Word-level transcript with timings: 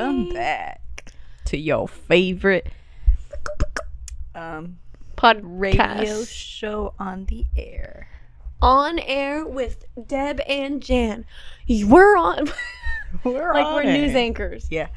Welcome 0.00 0.32
back 0.32 1.12
to 1.44 1.58
your 1.58 1.86
favorite 1.86 2.68
um 4.34 4.78
Podcast. 5.14 5.40
radio 5.42 6.24
show 6.24 6.94
on 6.98 7.26
the 7.26 7.44
air. 7.54 8.08
on 8.62 8.98
air 8.98 9.44
with 9.44 9.84
Deb 10.06 10.40
and 10.48 10.82
Jan. 10.82 11.26
We're 11.68 12.16
on 12.16 12.50
We're 13.24 13.52
like 13.52 13.66
on 13.66 13.74
we're 13.74 13.92
news 13.92 14.14
anchors. 14.14 14.68
Yeah. 14.70 14.88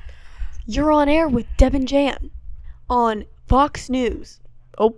You're 0.68 0.94
on 0.94 1.10
air 1.10 1.28
with 1.28 1.48
Deb 1.58 1.76
and 1.76 1.86
Jan 1.86 2.32
on 2.90 3.26
Fox 3.48 3.90
News. 3.90 4.40
Oh, 4.78 4.96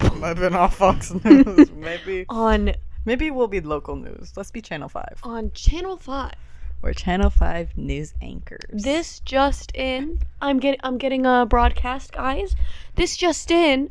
Might 0.16 0.28
have 0.28 0.38
been 0.38 0.56
off 0.56 0.76
Fox 0.76 1.14
News. 1.22 1.70
maybe 1.76 2.26
on 2.28 2.74
maybe 3.04 3.30
we'll 3.30 3.46
be 3.46 3.60
local 3.60 3.94
news. 3.94 4.32
Let's 4.36 4.50
be 4.50 4.60
Channel 4.60 4.88
Five. 4.88 5.20
on 5.22 5.52
Channel 5.52 5.98
Five. 5.98 6.34
We're 6.80 6.92
Channel 6.92 7.30
Five 7.30 7.76
news 7.76 8.14
anchors. 8.22 8.82
This 8.84 9.20
just 9.20 9.72
in. 9.74 10.20
I'm 10.40 10.60
getting. 10.60 10.80
I'm 10.84 10.96
getting 10.98 11.26
a 11.26 11.44
broadcast, 11.44 12.12
guys. 12.12 12.54
This 12.94 13.16
just 13.16 13.50
in. 13.50 13.90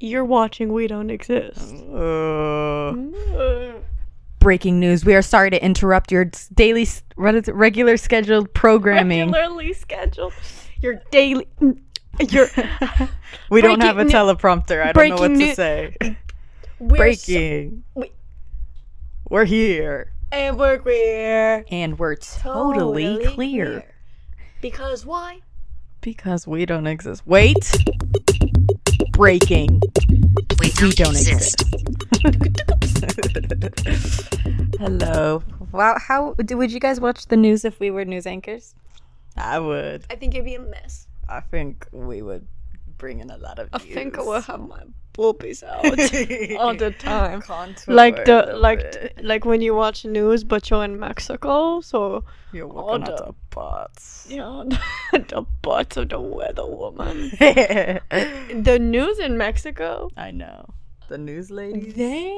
You're 0.00 0.24
watching 0.24 0.72
We 0.72 0.88
Don't 0.88 1.08
Exist. 1.10 1.58
Uh, 1.86 2.92
breaking 4.40 4.78
news. 4.78 5.04
We 5.04 5.14
are 5.14 5.22
sorry 5.22 5.48
to 5.50 5.64
interrupt 5.64 6.12
your 6.12 6.26
daily 6.54 6.86
what 7.14 7.34
is 7.34 7.48
it, 7.48 7.54
regular 7.54 7.96
scheduled 7.96 8.52
programming. 8.52 9.30
Regularly 9.30 9.72
scheduled. 9.72 10.34
Your 10.80 11.00
daily. 11.10 11.46
Your 12.30 12.48
we 13.50 13.60
don't 13.62 13.80
have 13.80 13.98
a 13.98 14.04
nu- 14.04 14.10
teleprompter. 14.10 14.84
I 14.84 14.92
don't 14.92 15.08
know 15.10 15.16
what 15.16 15.28
to 15.28 15.54
say. 15.54 15.96
we're 16.00 16.96
so- 16.96 16.96
breaking. 16.96 17.84
we- 17.94 18.12
We're 19.30 19.44
here. 19.46 20.12
And 20.36 20.58
we're 20.58 20.78
queer. 20.78 21.64
And 21.70 21.98
we're 21.98 22.16
totally, 22.16 23.24
clear. 23.26 23.84
Because 24.60 25.06
why? 25.06 25.40
Because 26.02 26.46
we 26.46 26.66
don't 26.66 26.86
exist. 26.86 27.26
Wait. 27.26 27.72
Breaking. 29.12 29.80
We 30.60 30.70
don't, 30.70 31.16
exist. 31.16 31.64
Hello. 34.78 35.42
Wow. 35.72 35.96
How 35.98 36.34
would 36.36 36.72
you 36.72 36.80
guys 36.80 37.00
watch 37.00 37.26
the 37.26 37.36
news 37.36 37.64
if 37.64 37.80
we 37.80 37.90
were 37.90 38.04
news 38.04 38.26
anchors? 38.26 38.74
I 39.36 39.58
would. 39.58 40.04
I 40.10 40.16
think 40.16 40.34
it'd 40.34 40.44
be 40.44 40.54
a 40.54 40.60
mess. 40.60 41.06
I 41.28 41.40
think 41.40 41.88
we 41.92 42.22
would 42.22 42.46
bring 42.98 43.20
in 43.20 43.30
a 43.30 43.36
lot 43.38 43.58
of. 43.58 43.68
I 43.72 43.78
think 43.78 44.18
I 44.18 44.22
will 44.22 44.40
have 44.40 44.60
my 44.60 44.82
boobies 45.12 45.62
out 45.62 45.84
all 46.58 46.74
the 46.74 46.94
time. 46.98 47.40
Contour 47.42 47.94
Like 47.94 48.24
the 48.26 48.52
like 48.56 49.14
like 49.22 49.44
when 49.44 49.62
you 49.62 49.74
watch 49.74 50.04
news, 50.04 50.44
but 50.44 50.68
you're 50.70 50.84
in 50.84 50.98
Mexico, 51.00 51.80
so 51.80 52.24
You're 52.52 52.66
looking 52.68 53.02
at 53.04 53.16
the- 53.16 53.24
the 53.26 53.34
butts. 53.50 54.26
yeah, 54.28 54.64
the 55.12 55.46
butts 55.62 55.96
of 55.96 56.10
the 56.10 56.20
weather 56.20 56.66
woman. 56.66 57.30
The 57.40 58.78
news 58.80 59.18
in 59.18 59.36
Mexico, 59.38 60.10
I 60.16 60.30
know. 60.30 60.66
The 61.08 61.18
news 61.18 61.50
ladies. 61.50 61.94
they 61.94 62.36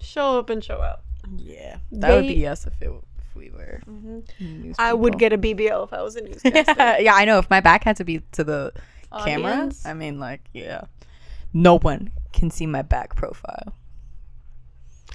show 0.00 0.38
up 0.38 0.50
and 0.50 0.62
show 0.64 0.80
out. 0.80 1.00
Yeah, 1.36 1.78
that 1.92 2.14
would 2.14 2.26
be 2.28 2.46
us 2.46 2.66
if 2.66 2.80
it 2.80 2.90
if 3.18 3.34
we 3.36 3.50
were. 3.50 3.80
Mm-hmm. 3.86 4.62
news 4.62 4.76
I 4.78 4.94
would 4.94 5.18
get 5.18 5.32
a 5.32 5.38
BBL 5.38 5.84
if 5.84 5.92
I 5.92 6.00
was 6.02 6.16
a 6.16 6.22
newscaster. 6.22 6.74
yeah, 7.02 7.14
I 7.14 7.24
know. 7.24 7.38
If 7.38 7.50
my 7.50 7.60
back 7.60 7.84
had 7.84 7.96
to 7.96 8.04
be 8.04 8.20
to 8.32 8.44
the 8.44 8.72
camera, 9.24 9.70
I 9.84 9.94
mean, 9.94 10.18
like, 10.18 10.42
yeah, 10.52 10.82
no 11.52 11.78
one 11.78 12.10
can 12.32 12.50
see 12.50 12.66
my 12.66 12.82
back 12.82 13.16
profile. 13.16 13.74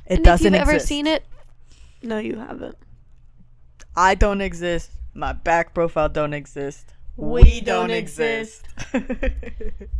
It 0.06 0.16
and 0.16 0.26
doesn't 0.26 0.54
if 0.54 0.60
you've 0.60 0.62
ever 0.62 0.72
exist. 0.74 0.88
seen 0.88 1.08
it, 1.08 1.26
no, 2.02 2.18
you 2.18 2.38
haven't. 2.38 2.76
I 3.96 4.16
don't 4.16 4.42
exist. 4.42 4.92
My 5.14 5.34
back 5.34 5.74
profile 5.74 6.10
don't 6.10 6.34
exist. 6.34 6.94
We 7.18 7.62
don't 7.62 7.92
exist. 7.92 8.66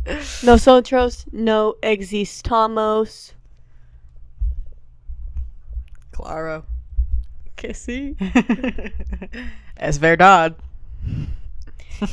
No, 0.04 0.52
Nosotros 0.54 1.26
no 1.32 1.74
existamos. 1.82 3.32
claro. 6.10 6.64
Que 7.56 7.74
sí. 7.74 8.16
es 9.76 9.98
verdad. 10.00 10.56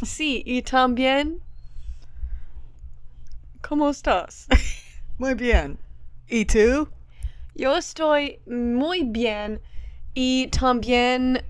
Sí, 0.03 0.43
y 0.45 0.61
también. 0.61 1.39
¿Cómo 3.69 3.91
estás? 3.91 4.47
Muy 5.19 5.35
bien. 5.35 5.77
¿Y 6.27 6.43
tú? 6.45 6.89
Yo 7.53 7.77
estoy 7.77 8.39
muy 8.47 9.03
bien 9.03 9.61
y 10.15 10.47
también 10.47 11.45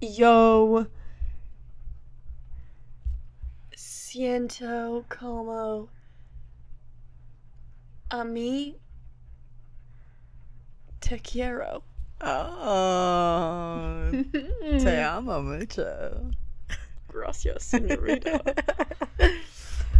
yo 0.00 0.86
siento 3.74 5.04
como 5.08 5.88
a 8.10 8.22
mí 8.22 8.78
te 11.00 11.18
quiero. 11.18 11.82
Oh, 12.20 14.08
te 14.84 15.02
amo 15.02 15.42
mucho. 15.42 15.84
Gracias, 17.12 17.64
señorita. 17.64 18.40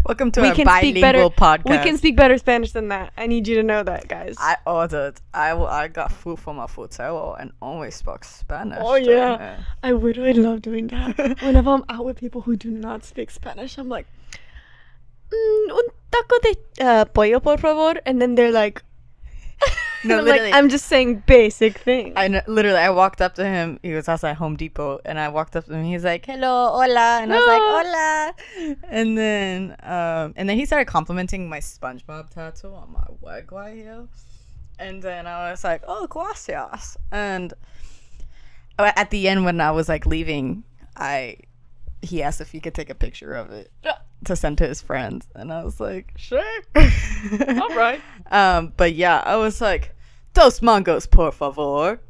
Welcome 0.06 0.30
to 0.32 0.40
we 0.40 0.48
our 0.50 0.54
can 0.54 0.68
speak 0.68 1.00
better. 1.00 1.18
bilingual 1.18 1.30
podcast. 1.32 1.68
We 1.68 1.78
can 1.78 1.98
speak 1.98 2.14
better 2.14 2.38
Spanish 2.38 2.70
than 2.70 2.86
that. 2.88 3.12
I 3.16 3.26
need 3.26 3.48
you 3.48 3.56
to 3.56 3.64
know 3.64 3.82
that, 3.82 4.06
guys. 4.06 4.36
I 4.38 4.56
ordered. 4.64 5.20
I, 5.34 5.50
I 5.50 5.88
got 5.88 6.12
food 6.12 6.38
from 6.38 6.60
a 6.60 6.68
hotel 6.68 7.34
and 7.40 7.50
only 7.60 7.90
spoke 7.90 8.22
Spanish. 8.22 8.78
Oh, 8.80 8.94
yeah. 8.94 9.58
I 9.82 9.92
would 9.94 10.16
really 10.16 10.34
love 10.34 10.62
doing 10.62 10.86
that. 10.88 11.18
Whenever 11.42 11.70
I'm 11.70 11.84
out 11.88 12.04
with 12.04 12.18
people 12.18 12.42
who 12.42 12.54
do 12.54 12.70
not 12.70 13.04
speak 13.04 13.32
Spanish, 13.32 13.78
I'm 13.78 13.88
like, 13.88 14.06
mm, 15.32 15.70
un 15.72 15.84
taco 16.12 16.38
de 16.38 16.84
uh, 16.84 17.04
pollo, 17.06 17.40
por 17.40 17.58
favor. 17.58 18.00
And 18.06 18.22
then 18.22 18.36
they're 18.36 18.52
like, 18.52 18.84
No, 20.04 20.18
I'm 20.18 20.24
like. 20.26 20.54
I'm 20.54 20.68
just 20.68 20.86
saying 20.86 21.22
basic 21.26 21.78
things. 21.78 22.14
I 22.16 22.28
kn- 22.28 22.42
literally, 22.46 22.78
I 22.78 22.90
walked 22.90 23.20
up 23.20 23.34
to 23.36 23.44
him. 23.44 23.78
He 23.82 23.92
was 23.92 24.08
outside 24.08 24.34
Home 24.34 24.56
Depot, 24.56 25.00
and 25.04 25.18
I 25.18 25.28
walked 25.28 25.56
up 25.56 25.64
to 25.66 25.74
him. 25.74 25.84
He's 25.84 26.04
like, 26.04 26.26
"Hello, 26.26 26.68
hola," 26.72 27.20
and 27.22 27.32
I 27.32 27.36
was 27.36 27.46
like, 27.46 28.66
"Hola," 28.66 28.76
and 28.88 29.16
then, 29.18 29.76
um, 29.82 30.34
and 30.36 30.48
then 30.48 30.56
he 30.56 30.66
started 30.66 30.86
complimenting 30.86 31.48
my 31.48 31.58
SpongeBob 31.60 32.30
tattoo 32.30 32.74
on 32.74 32.92
my 32.92 33.06
leg 33.22 33.50
right 33.52 33.74
here, 33.74 34.06
and 34.78 35.02
then 35.02 35.26
I 35.26 35.50
was 35.50 35.64
like, 35.64 35.82
"Oh, 35.86 36.06
gracias," 36.06 36.96
and 37.10 37.52
at 38.78 39.10
the 39.10 39.28
end 39.28 39.44
when 39.44 39.60
I 39.60 39.70
was 39.70 39.88
like 39.88 40.06
leaving, 40.06 40.64
I 40.96 41.38
he 42.02 42.22
asked 42.22 42.40
if 42.40 42.50
he 42.50 42.60
could 42.60 42.74
take 42.74 42.90
a 42.90 42.94
picture 42.94 43.34
of 43.34 43.50
it 43.50 43.70
to 44.24 44.34
send 44.36 44.58
to 44.58 44.66
his 44.66 44.80
friends, 44.80 45.26
and 45.34 45.52
I 45.52 45.62
was 45.64 45.78
like, 45.80 46.12
"Sure." 46.16 46.42
All 46.76 47.74
right. 47.76 48.00
Um, 48.30 48.72
but 48.76 48.94
yeah, 48.94 49.22
I 49.24 49.36
was 49.36 49.60
like, 49.60 49.94
"Dos 50.34 50.60
mangos, 50.60 51.10
por 51.10 51.32
favor." 51.32 52.00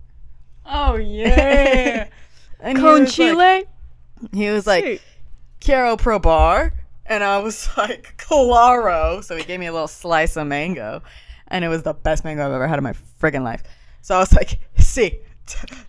Oh, 0.68 0.96
yeah. 0.96 2.08
and 2.60 2.78
he 2.78 2.82
Con 2.82 3.02
was 3.02 3.14
chile? 3.14 3.34
Like, 3.36 3.68
he 4.32 4.50
was 4.50 4.66
like, 4.66 4.84
Sí. 4.84 5.00
Quiero 5.60 5.96
probar. 5.96 6.72
And 7.06 7.22
I 7.22 7.38
was 7.38 7.68
like, 7.76 8.14
Claro. 8.18 9.20
So 9.20 9.36
he 9.36 9.44
gave 9.44 9.60
me 9.60 9.66
a 9.66 9.72
little 9.72 9.88
slice 9.88 10.36
of 10.36 10.46
mango. 10.46 11.02
And 11.48 11.64
it 11.64 11.68
was 11.68 11.82
the 11.84 11.94
best 11.94 12.24
mango 12.24 12.44
I've 12.44 12.52
ever 12.52 12.66
had 12.66 12.78
in 12.78 12.84
my 12.84 12.94
friggin' 13.20 13.44
life. 13.44 13.62
So 14.02 14.16
I 14.16 14.18
was 14.18 14.32
like, 14.32 14.58
t- 14.76 15.20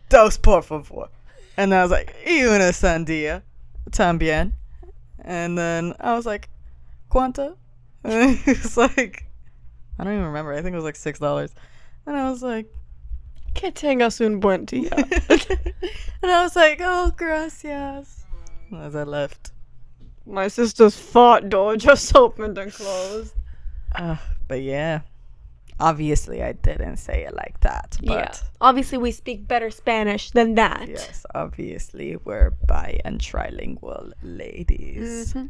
dos 0.10 0.38
por 0.38 0.62
favor. 0.62 1.10
And 1.58 1.74
I 1.74 1.82
was 1.82 1.90
like, 1.90 2.16
Y 2.26 2.44
una 2.44 2.72
sandía 2.72 3.42
también. 3.90 4.52
And 5.28 5.58
then 5.58 5.94
I 6.00 6.16
was 6.16 6.26
like, 6.26 6.50
¿Cuánto? 7.12 7.58
And 8.04 8.38
he 8.38 8.52
was 8.52 8.78
like, 8.78 9.26
I 10.00 10.06
don't 10.06 10.14
even 10.14 10.26
remember. 10.26 10.54
I 10.54 10.62
think 10.62 10.74
it 10.74 10.82
was 10.82 10.86
like 10.86 10.96
$6. 10.96 11.54
And 12.06 12.16
I 12.16 12.30
was 12.30 12.42
like, 12.42 12.74
Que 13.54 13.72
tengas 13.72 14.26
un 14.26 14.40
buen 14.40 14.66
día. 14.66 14.94
and 16.22 16.32
I 16.32 16.44
was 16.44 16.56
like, 16.56 16.80
oh, 16.82 17.12
gracias. 17.18 18.26
As 18.74 18.96
I 18.96 19.04
left. 19.04 19.52
My 20.26 20.48
sister's 20.48 20.98
fought 20.98 21.50
door 21.50 21.76
just 21.76 22.16
opened 22.16 22.58
and 22.58 22.72
closed. 22.72 23.34
Uh, 23.96 24.16
but 24.48 24.62
yeah, 24.62 25.02
obviously 25.80 26.44
I 26.44 26.54
didn't 26.54 26.98
say 26.98 27.24
it 27.26 27.36
like 27.36 27.60
that. 27.62 27.98
But 28.04 28.14
yeah. 28.14 28.34
Obviously, 28.62 28.98
we 28.98 29.12
speak 29.12 29.48
better 29.48 29.70
Spanish 29.70 30.32
than 30.32 30.56
that. 30.56 30.88
yes, 30.88 31.26
obviously 31.36 32.16
we're 32.24 32.52
bi 32.66 33.00
and 33.06 33.20
trilingual 33.20 34.12
ladies. 34.24 35.34
Mhm. 35.34 35.50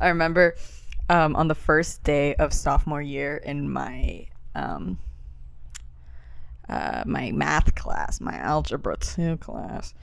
I 0.00 0.08
remember 0.08 0.56
um, 1.08 1.36
on 1.36 1.48
the 1.48 1.54
first 1.54 2.02
day 2.04 2.34
of 2.36 2.52
sophomore 2.52 3.02
year 3.02 3.36
in 3.36 3.70
my 3.70 4.26
um, 4.54 4.98
uh, 6.68 7.02
my 7.06 7.32
math 7.32 7.74
class, 7.74 8.20
my 8.20 8.36
algebra 8.36 8.96
two 8.96 9.36
class. 9.38 9.94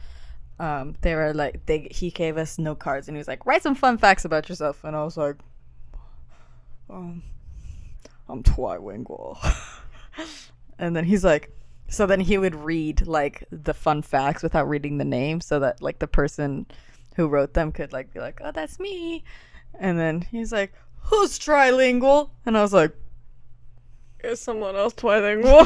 Um, 0.60 0.96
they 1.02 1.16
were 1.16 1.34
like 1.34 1.66
they 1.66 1.88
he 1.90 2.12
gave 2.12 2.38
us 2.38 2.60
note 2.60 2.80
cards 2.80 3.08
and 3.08 3.16
he 3.16 3.20
was 3.20 3.28
like 3.30 3.46
write 3.46 3.64
some 3.64 3.76
fun 3.76 3.98
facts 3.98 4.26
about 4.26 4.50
yourself 4.50 4.84
and 4.84 4.94
I 4.94 5.04
was 5.06 5.16
like 5.16 5.38
um 6.90 7.24
I'm 8.30 8.44
trilingual 8.44 9.38
and 10.80 10.96
then 10.96 11.04
he's 11.04 11.24
like 11.24 11.52
So 11.90 12.06
then 12.06 12.20
he 12.20 12.38
would 12.38 12.56
read 12.56 13.08
like 13.08 13.44
the 13.52 13.74
fun 13.74 14.02
facts 14.04 14.44
without 14.44 14.70
reading 14.70 14.98
the 15.00 15.06
name, 15.06 15.42
so 15.42 15.60
that 15.60 15.82
like 15.82 16.00
the 16.00 16.08
person 16.08 16.68
who 17.16 17.28
wrote 17.28 17.54
them 17.54 17.72
could 17.72 17.92
like 17.92 18.14
be 18.14 18.20
like, 18.20 18.40
"Oh, 18.44 18.52
that's 18.52 18.80
me," 18.80 19.24
and 19.80 19.98
then 20.00 20.22
he's 20.22 20.52
like, 20.52 20.72
"Who's 21.10 21.40
trilingual?" 21.40 22.30
And 22.46 22.56
I 22.58 22.62
was 22.62 22.74
like, 22.74 22.94
Is 24.24 24.40
someone 24.40 24.76
else 24.76 24.94
trilingual? 24.94 25.66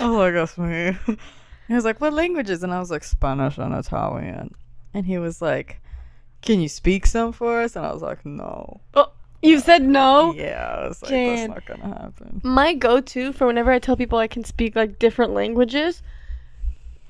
"Oh, 0.00 0.20
I 0.26 0.30
guess 0.32 0.58
me." 0.58 0.96
He 1.68 1.74
was 1.74 1.84
like, 1.84 2.00
"What 2.00 2.12
languages?" 2.12 2.62
And 2.64 2.74
I 2.74 2.80
was 2.80 2.90
like, 2.90 3.04
"Spanish 3.04 3.56
and 3.56 3.72
Italian." 3.72 4.54
And 4.92 5.06
he 5.06 5.16
was 5.18 5.40
like, 5.40 5.80
"Can 6.42 6.60
you 6.60 6.68
speak 6.68 7.06
some 7.06 7.32
for 7.32 7.62
us?" 7.62 7.76
And 7.76 7.86
I 7.86 7.92
was 7.92 8.02
like, 8.02 8.26
"No." 8.26 8.80
oh, 8.94 9.12
you 9.42 9.60
said 9.60 9.82
no. 9.82 10.32
Yeah, 10.34 10.78
I 10.78 10.88
was 10.88 11.02
like, 11.02 11.10
Jan. 11.10 11.50
"That's 11.50 11.68
not 11.68 11.78
gonna 11.78 11.94
happen." 11.94 12.40
My 12.44 12.74
go-to 12.74 13.32
for 13.32 13.46
whenever 13.46 13.70
I 13.72 13.78
tell 13.78 13.96
people 13.96 14.18
I 14.18 14.28
can 14.28 14.44
speak 14.44 14.76
like 14.76 14.98
different 14.98 15.32
languages, 15.32 16.02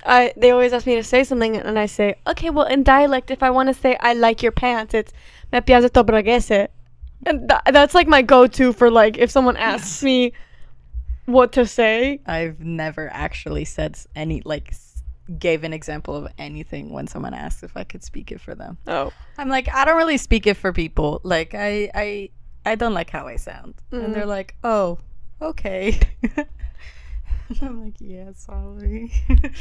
I 0.05 0.33
they 0.35 0.51
always 0.51 0.73
ask 0.73 0.85
me 0.85 0.95
to 0.95 1.03
say 1.03 1.23
something, 1.23 1.55
and 1.57 1.79
I 1.79 1.85
say, 1.85 2.15
okay, 2.27 2.49
well, 2.49 2.65
in 2.65 2.83
dialect, 2.83 3.31
if 3.31 3.41
I 3.43 3.49
want 3.49 3.67
to 3.69 3.73
say 3.73 3.95
I 3.99 4.13
like 4.13 4.43
your 4.43 4.51
pants, 4.51 4.93
it's 4.93 5.13
me 5.51 5.61
piace 5.61 5.89
to 5.91 6.03
braguese. 6.03 6.67
and 7.25 7.49
tha- 7.49 7.61
that's 7.71 7.95
like 7.95 8.07
my 8.07 8.21
go-to 8.21 8.73
for 8.73 8.89
like 8.91 9.17
if 9.17 9.31
someone 9.31 9.57
asks 9.57 10.03
me 10.09 10.33
what 11.25 11.53
to 11.53 11.65
say. 11.65 12.19
I've 12.25 12.59
never 12.59 13.09
actually 13.13 13.65
said 13.65 13.97
any 14.15 14.41
like 14.43 14.73
gave 15.39 15.63
an 15.63 15.73
example 15.73 16.15
of 16.15 16.31
anything 16.37 16.89
when 16.89 17.07
someone 17.07 17.33
asks 17.33 17.63
if 17.63 17.77
I 17.77 17.83
could 17.83 18.03
speak 18.03 18.31
it 18.31 18.41
for 18.41 18.55
them. 18.55 18.77
Oh, 18.87 19.11
I'm 19.37 19.49
like, 19.49 19.73
I 19.73 19.85
don't 19.85 19.97
really 19.97 20.17
speak 20.17 20.47
it 20.47 20.55
for 20.55 20.73
people. 20.73 21.21
Like 21.23 21.53
I 21.53 21.89
I 21.93 22.29
I 22.65 22.75
don't 22.75 22.93
like 22.93 23.09
how 23.09 23.27
I 23.27 23.35
sound. 23.35 23.75
And 23.91 24.01
mm-hmm. 24.01 24.13
they're 24.13 24.25
like, 24.25 24.55
"Oh, 24.63 24.99
okay." 25.41 25.99
I'm 27.61 27.83
like, 27.83 27.95
"Yeah, 27.99 28.31
sorry." 28.35 29.11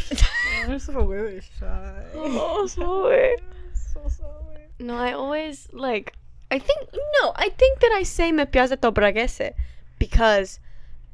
I'm 0.64 0.79
so 0.79 1.05
really 1.05 1.41
shy. 1.59 2.05
oh, 2.15 2.67
sorry. 2.67 3.37
so 3.75 4.00
sorry. 4.08 4.69
No, 4.79 4.97
I 4.97 5.12
always 5.12 5.69
like. 5.73 6.15
I 6.50 6.58
think 6.58 6.88
no. 6.93 7.32
I 7.37 7.49
think 7.49 7.81
that 7.81 7.93
I 7.93 8.03
say 8.03 8.31
me 8.31 8.44
piace 8.44 8.79
to 8.79 8.93
braguese 8.93 9.53
because 9.99 10.61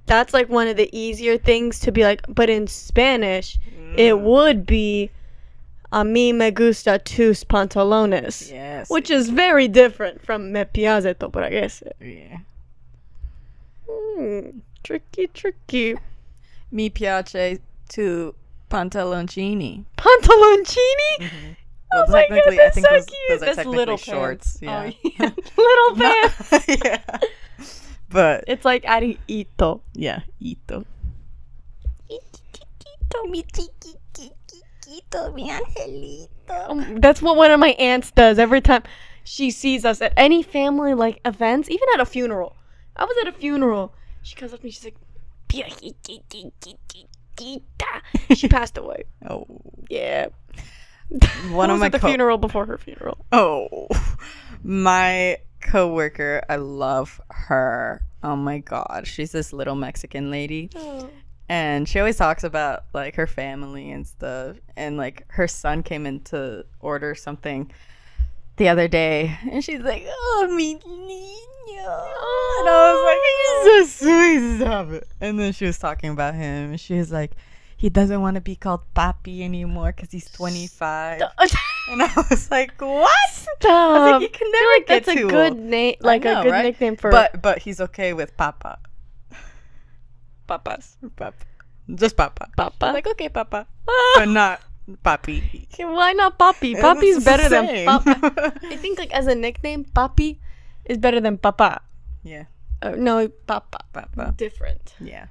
that's 0.06 0.34
like 0.34 0.48
one 0.48 0.66
of 0.66 0.76
the 0.76 0.88
easier 0.96 1.38
things 1.38 1.80
to 1.80 1.92
be 1.92 2.02
like. 2.02 2.22
But 2.28 2.50
in 2.50 2.66
Spanish, 2.66 3.58
it 3.96 4.20
would 4.20 4.66
be 4.66 5.10
a 5.92 6.02
mí 6.04 6.34
me 6.34 6.50
gusta 6.50 6.98
tus 6.98 7.44
pantalones, 7.44 8.50
Yes. 8.52 8.90
which 8.90 9.10
is 9.10 9.30
very 9.30 9.68
different 9.68 10.20
from 10.24 10.52
me 10.52 10.64
piace 10.64 11.18
to 11.18 11.28
braguese. 11.28 11.82
yeah. 12.00 12.38
Hmm, 13.88 14.58
tricky, 14.84 15.28
tricky. 15.28 15.96
Mi 16.70 16.90
piace 16.90 17.60
tu 17.88 18.34
pantaloncini. 18.70 19.84
Pantaloncini. 19.96 21.30
Well, 21.90 22.04
oh 22.06 22.12
my 22.12 22.26
god, 22.28 22.38
I 22.52 22.56
that's 22.56 22.74
think 22.74 22.86
so 22.86 22.92
those- 22.94 23.06
cute. 23.06 23.18
those 23.30 23.36
are 23.42 23.46
that's 23.46 23.56
technically 23.56 23.76
little 23.78 23.96
shorts, 23.96 24.58
pants. 24.58 24.98
yeah. 25.02 25.30
Oh, 25.30 25.30
yeah. 25.30 25.30
little 25.56 25.96
pants. 26.50 26.68
yeah. 26.84 27.18
But 28.10 28.44
It's 28.46 28.64
like 28.64 28.84
adding 28.84 29.18
ito. 29.26 29.80
yeah, 29.94 30.20
ito. 30.40 30.84
Mi 33.30 33.42
chiquitito, 33.42 35.34
mi 35.34 35.50
angelito. 35.50 36.68
Um, 36.70 36.96
that's 37.00 37.20
what 37.22 37.36
one 37.36 37.50
of 37.50 37.60
my 37.60 37.70
aunts 37.78 38.10
does 38.10 38.38
every 38.38 38.60
time 38.60 38.82
she 39.24 39.50
sees 39.50 39.84
us 39.84 40.00
at 40.00 40.12
any 40.16 40.42
family 40.42 40.94
like 40.94 41.20
events, 41.24 41.68
even 41.70 41.86
at 41.94 42.00
a 42.00 42.06
funeral. 42.06 42.56
I 42.96 43.04
was 43.04 43.16
at 43.22 43.28
a 43.28 43.32
funeral. 43.32 43.94
She 44.22 44.34
comes 44.34 44.52
up 44.52 44.60
to 44.60 44.64
me. 44.64 44.70
She's 44.70 44.84
like, 44.84 44.96
she 48.34 48.48
passed 48.48 48.78
away. 48.78 49.04
Oh, 49.28 49.46
Yeah. 49.88 50.28
one 51.50 51.70
of 51.70 51.78
my 51.78 51.86
at 51.86 51.92
the 51.92 51.98
co- 51.98 52.08
funeral 52.08 52.38
before 52.38 52.66
her 52.66 52.78
funeral. 52.78 53.18
Oh, 53.32 53.88
my 54.62 55.38
coworker. 55.60 56.42
I 56.48 56.56
love 56.56 57.20
her. 57.30 58.02
Oh 58.22 58.34
my 58.36 58.58
god, 58.58 59.06
she's 59.06 59.30
this 59.32 59.52
little 59.52 59.76
Mexican 59.76 60.30
lady, 60.30 60.70
and 61.48 61.88
she 61.88 61.98
always 61.98 62.16
talks 62.16 62.44
about 62.44 62.84
like 62.92 63.14
her 63.16 63.26
family 63.26 63.90
and 63.90 64.06
stuff. 64.06 64.56
And 64.76 64.96
like 64.96 65.24
her 65.28 65.48
son 65.48 65.82
came 65.82 66.06
in 66.06 66.20
to 66.24 66.64
order 66.80 67.14
something 67.14 67.70
the 68.56 68.68
other 68.68 68.88
day, 68.88 69.38
and 69.50 69.64
she's 69.64 69.80
like, 69.80 70.04
"Oh, 70.06 70.48
mi 70.50 70.74
niño," 70.74 70.82
and 72.58 72.68
I 72.68 72.92
was 72.92 73.04
like, 73.04 73.18
oh, 73.20 73.80
"He's 73.82 73.92
so 73.92 74.06
sweet, 74.06 74.60
stop 74.60 74.90
it." 74.90 75.08
And 75.20 75.38
then 75.38 75.52
she 75.52 75.64
was 75.64 75.78
talking 75.78 76.10
about 76.10 76.34
him, 76.34 76.70
and 76.70 76.80
she 76.80 76.94
was 76.94 77.12
like. 77.12 77.32
He 77.80 77.90
doesn't 77.90 78.20
want 78.20 78.34
to 78.34 78.40
be 78.40 78.56
called 78.56 78.80
papi 78.96 79.42
anymore 79.42 79.92
because 79.94 80.10
he's 80.10 80.28
25. 80.32 81.22
And 81.90 82.02
I 82.02 82.12
was 82.28 82.50
like, 82.50 82.78
what? 82.80 83.10
Stop. 83.30 84.20
like, 84.20 84.22
you 84.22 84.28
can 84.28 84.50
never 84.52 84.70
like 84.72 84.86
get 84.86 85.04
that's 85.06 85.18
a 85.20 85.24
good 85.24 85.56
name, 85.56 85.96
like 86.00 86.24
know, 86.24 86.40
a 86.40 86.42
good 86.42 86.50
right? 86.50 86.64
nickname 86.64 86.96
for 86.96 87.10
But 87.10 87.40
but 87.40 87.60
he's 87.60 87.80
okay 87.80 88.12
with 88.12 88.36
papa. 88.36 88.78
Papas. 90.48 90.96
Papa. 91.14 91.36
Just 91.94 92.16
papa. 92.16 92.48
Papa. 92.56 92.86
Like 92.96 93.06
okay, 93.06 93.28
papa. 93.28 93.68
Ah. 93.88 94.14
But 94.16 94.28
not 94.28 94.60
papi. 95.04 95.68
Why 95.78 96.12
not 96.16 96.38
Papi? 96.38 96.74
Papi's 96.74 97.22
better 97.24 97.48
than. 97.48 97.84
Papa. 97.84 98.56
I 98.72 98.76
think 98.76 98.98
like 98.98 99.12
as 99.12 99.26
a 99.28 99.34
nickname, 99.34 99.84
Papi 99.84 100.38
is 100.88 100.96
better 100.96 101.20
than 101.20 101.36
Papa. 101.36 101.82
yeah, 102.24 102.44
Uh, 102.80 102.96
no, 102.96 103.28
Papa. 103.46 103.84
papa. 103.92 104.32
Different. 104.36 104.94
Yeah. 105.00 105.26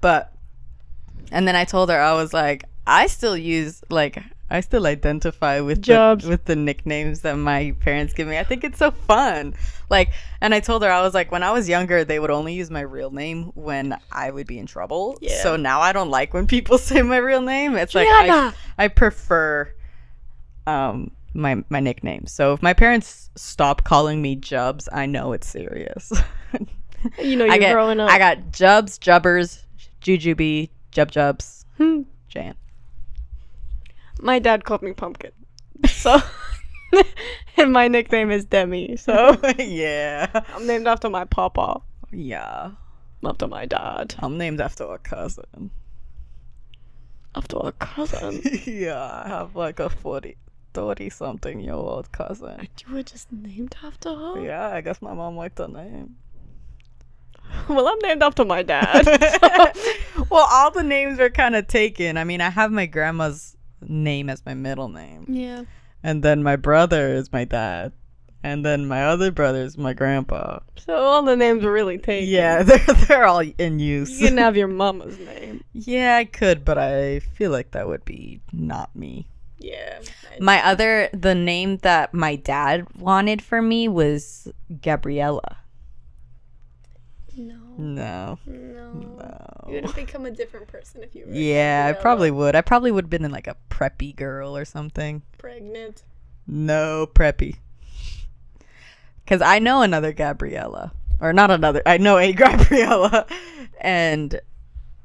But 0.00 0.34
and 1.30 1.46
then 1.46 1.54
I 1.54 1.64
told 1.64 1.90
her 1.90 1.98
I 2.00 2.12
was 2.14 2.34
like, 2.34 2.64
I 2.86 3.06
still 3.06 3.36
use 3.36 3.82
like 3.88 4.18
I 4.52 4.60
still 4.60 4.86
identify 4.86 5.60
with 5.60 5.82
Jubs. 5.82 6.24
the, 6.24 6.30
with 6.30 6.44
the 6.44 6.54
nicknames 6.56 7.22
that 7.22 7.34
my 7.34 7.74
parents 7.80 8.12
give 8.12 8.28
me. 8.28 8.38
I 8.38 8.44
think 8.44 8.64
it's 8.64 8.78
so 8.78 8.90
fun. 8.90 9.54
Like, 9.88 10.10
and 10.40 10.54
I 10.54 10.60
told 10.60 10.82
her 10.82 10.90
I 10.90 11.00
was 11.02 11.14
like, 11.14 11.32
when 11.32 11.42
I 11.42 11.50
was 11.52 11.68
younger, 11.68 12.04
they 12.04 12.18
would 12.20 12.30
only 12.30 12.54
use 12.54 12.70
my 12.70 12.80
real 12.82 13.10
name 13.10 13.52
when 13.54 13.96
I 14.12 14.30
would 14.30 14.46
be 14.46 14.58
in 14.58 14.66
trouble. 14.66 15.18
Yeah. 15.20 15.42
So 15.42 15.56
now 15.56 15.80
I 15.80 15.92
don't 15.92 16.10
like 16.10 16.34
when 16.34 16.46
people 16.46 16.78
say 16.88 17.02
my 17.02 17.16
real 17.16 17.42
name. 17.42 17.74
It's 17.76 17.94
like 17.94 18.08
I, 18.10 18.52
I 18.78 18.88
prefer 18.88 19.72
um 20.66 21.10
my 21.34 21.64
my 21.68 21.80
nickname. 21.80 22.26
So 22.26 22.52
if 22.52 22.62
my 22.62 22.74
parents 22.74 23.30
stop 23.36 23.84
calling 23.84 24.20
me 24.22 24.36
Jubs, 24.36 24.88
I 24.92 25.06
know 25.06 25.32
it's 25.32 25.46
serious. 25.48 26.12
You 27.18 27.34
know, 27.34 27.46
you're 27.46 27.54
I 27.54 27.58
get, 27.58 27.72
growing 27.72 27.98
up. 27.98 28.08
I 28.08 28.16
got 28.16 28.52
Jubs, 28.52 28.96
Jubbers, 28.96 29.64
Jujubee, 30.00 30.70
Jub 30.92 31.10
Jubs, 31.10 31.64
Hmm. 31.76 32.02
Jan. 32.28 32.54
My 34.22 34.38
dad 34.38 34.64
called 34.64 34.82
me 34.82 34.92
Pumpkin. 34.92 35.32
So, 35.88 36.16
and 37.56 37.72
my 37.72 37.88
nickname 37.88 38.30
is 38.30 38.44
Demi. 38.44 38.96
So, 38.96 39.36
yeah. 39.58 40.28
I'm 40.54 40.64
named 40.66 40.86
after 40.86 41.10
my 41.10 41.24
papa, 41.24 41.80
Yeah. 42.12 42.70
after 43.26 43.48
my 43.48 43.66
dad, 43.66 44.14
I'm 44.20 44.38
named 44.38 44.60
after 44.60 44.84
a 44.84 44.98
cousin. 44.98 45.70
after 47.34 47.56
a 47.64 47.72
cousin. 47.72 48.40
yeah, 48.64 49.22
I 49.24 49.28
have 49.28 49.56
like 49.56 49.80
a 49.80 49.90
40, 49.90 50.36
30 50.72 51.10
something 51.10 51.58
year 51.58 51.74
old 51.74 52.12
cousin. 52.12 52.68
you 52.86 52.94
were 52.94 53.02
just 53.02 53.32
named 53.32 53.74
after 53.82 54.14
her? 54.14 54.40
Yeah, 54.40 54.68
I 54.68 54.82
guess 54.82 55.02
my 55.02 55.14
mom 55.14 55.36
liked 55.36 55.56
the 55.56 55.66
name. 55.66 56.14
Well, 57.68 57.88
I'm 57.88 57.98
named 58.02 58.22
after 58.22 58.44
my 58.44 58.62
dad. 58.62 59.04
well, 60.30 60.46
all 60.50 60.70
the 60.70 60.84
names 60.84 61.18
are 61.18 61.28
kind 61.28 61.56
of 61.56 61.66
taken. 61.66 62.16
I 62.16 62.24
mean, 62.24 62.40
I 62.40 62.50
have 62.50 62.70
my 62.70 62.86
grandma's 62.86 63.56
name 63.88 64.28
as 64.30 64.44
my 64.46 64.54
middle 64.54 64.88
name. 64.88 65.26
yeah. 65.28 65.64
And 66.04 66.22
then 66.24 66.42
my 66.42 66.56
brother 66.56 67.14
is 67.14 67.32
my 67.32 67.44
dad. 67.44 67.92
And 68.42 68.64
then 68.66 68.88
my 68.88 69.04
other 69.04 69.30
brother 69.30 69.62
is 69.62 69.78
my 69.78 69.92
grandpa. 69.92 70.58
So 70.76 70.96
all 70.96 71.22
the 71.22 71.36
names 71.36 71.64
are 71.64 71.70
really 71.70 71.98
taken. 71.98 72.28
Yeah, 72.28 72.62
they're 72.64 72.78
they're 73.06 73.24
all 73.24 73.38
in 73.38 73.78
use. 73.78 74.20
You 74.20 74.26
can 74.28 74.38
have 74.38 74.56
your 74.56 74.66
mama's 74.82 75.16
name. 75.20 75.62
yeah, 75.72 76.16
I 76.16 76.24
could, 76.24 76.64
but 76.64 76.76
I 76.76 77.20
feel 77.20 77.52
like 77.52 77.70
that 77.70 77.86
would 77.86 78.04
be 78.04 78.40
not 78.52 78.94
me. 78.96 79.28
Yeah. 79.58 80.00
My 80.40 80.64
other 80.66 81.08
the 81.12 81.36
name 81.36 81.76
that 81.78 82.12
my 82.12 82.34
dad 82.34 82.84
wanted 82.98 83.40
for 83.40 83.62
me 83.62 83.86
was 83.86 84.48
Gabriella. 84.80 85.58
No. 87.78 88.38
No. 88.46 88.92
No. 88.92 89.64
You 89.68 89.74
would 89.76 89.84
have 89.86 89.94
become 89.96 90.26
a 90.26 90.30
different 90.30 90.68
person 90.68 91.02
if 91.02 91.14
you 91.14 91.26
were 91.26 91.32
Yeah, 91.34 91.86
I 91.90 92.00
probably 92.00 92.30
would. 92.30 92.54
I 92.54 92.60
probably 92.60 92.90
would 92.90 93.04
have 93.04 93.10
been 93.10 93.24
in 93.24 93.30
like 93.30 93.46
a 93.46 93.56
preppy 93.70 94.14
girl 94.14 94.56
or 94.56 94.64
something. 94.64 95.22
pregnant. 95.38 96.04
No, 96.46 97.06
preppy. 97.06 97.56
Cuz 99.26 99.40
I 99.40 99.58
know 99.58 99.82
another 99.82 100.12
Gabriella. 100.12 100.92
Or 101.20 101.32
not 101.32 101.50
another. 101.50 101.82
I 101.86 101.98
know 101.98 102.18
a 102.18 102.32
Gabriella 102.44 103.26
and 103.80 104.40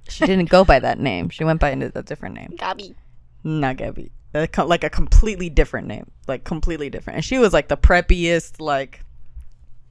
she 0.10 0.26
didn't 0.26 0.50
go 0.50 0.64
by 0.66 0.80
that 0.80 1.00
name. 1.00 1.30
She 1.30 1.44
went 1.44 1.60
by 1.60 1.70
a 1.70 2.04
different 2.04 2.36
name. 2.36 2.54
Gabby. 2.58 2.96
Not 3.44 3.78
Gabby. 3.78 4.12
A 4.34 4.48
co- 4.48 4.66
Like 4.66 4.84
a 4.84 4.90
completely 4.90 5.50
different 5.50 5.88
name. 5.88 6.10
Like 6.28 6.44
completely 6.44 6.90
different. 6.90 7.18
And 7.18 7.26
she 7.26 7.38
was 7.38 7.54
like 7.54 7.68
the 7.68 7.78
preppiest 7.78 8.60
like 8.60 9.04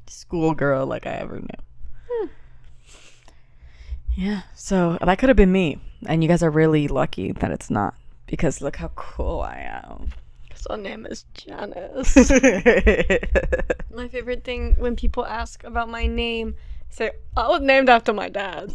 schoolgirl 0.08 0.86
like 0.86 1.06
I 1.06 1.12
ever 1.14 1.36
knew. 1.40 1.62
Hmm. 2.10 2.26
Yeah. 4.16 4.42
So 4.54 4.98
that 5.02 5.18
could 5.18 5.28
have 5.28 5.36
been 5.36 5.52
me. 5.52 5.78
And 6.06 6.22
you 6.22 6.28
guys 6.28 6.42
are 6.42 6.50
really 6.50 6.88
lucky 6.88 7.32
that 7.32 7.50
it's 7.50 7.70
not 7.70 7.94
because 8.26 8.60
look 8.60 8.76
how 8.76 8.88
cool 8.96 9.40
I 9.40 9.82
am. 9.84 10.12
So 10.54 10.74
her 10.74 10.80
name 10.80 11.06
is 11.06 11.24
Janice. 11.34 12.16
my 13.94 14.08
favorite 14.08 14.42
thing 14.42 14.74
when 14.78 14.96
people 14.96 15.24
ask 15.24 15.62
about 15.64 15.90
my 15.90 16.06
name, 16.06 16.56
say 16.88 17.12
I 17.36 17.48
was 17.48 17.60
named 17.60 17.88
after 17.88 18.12
my 18.12 18.30
dad, 18.30 18.72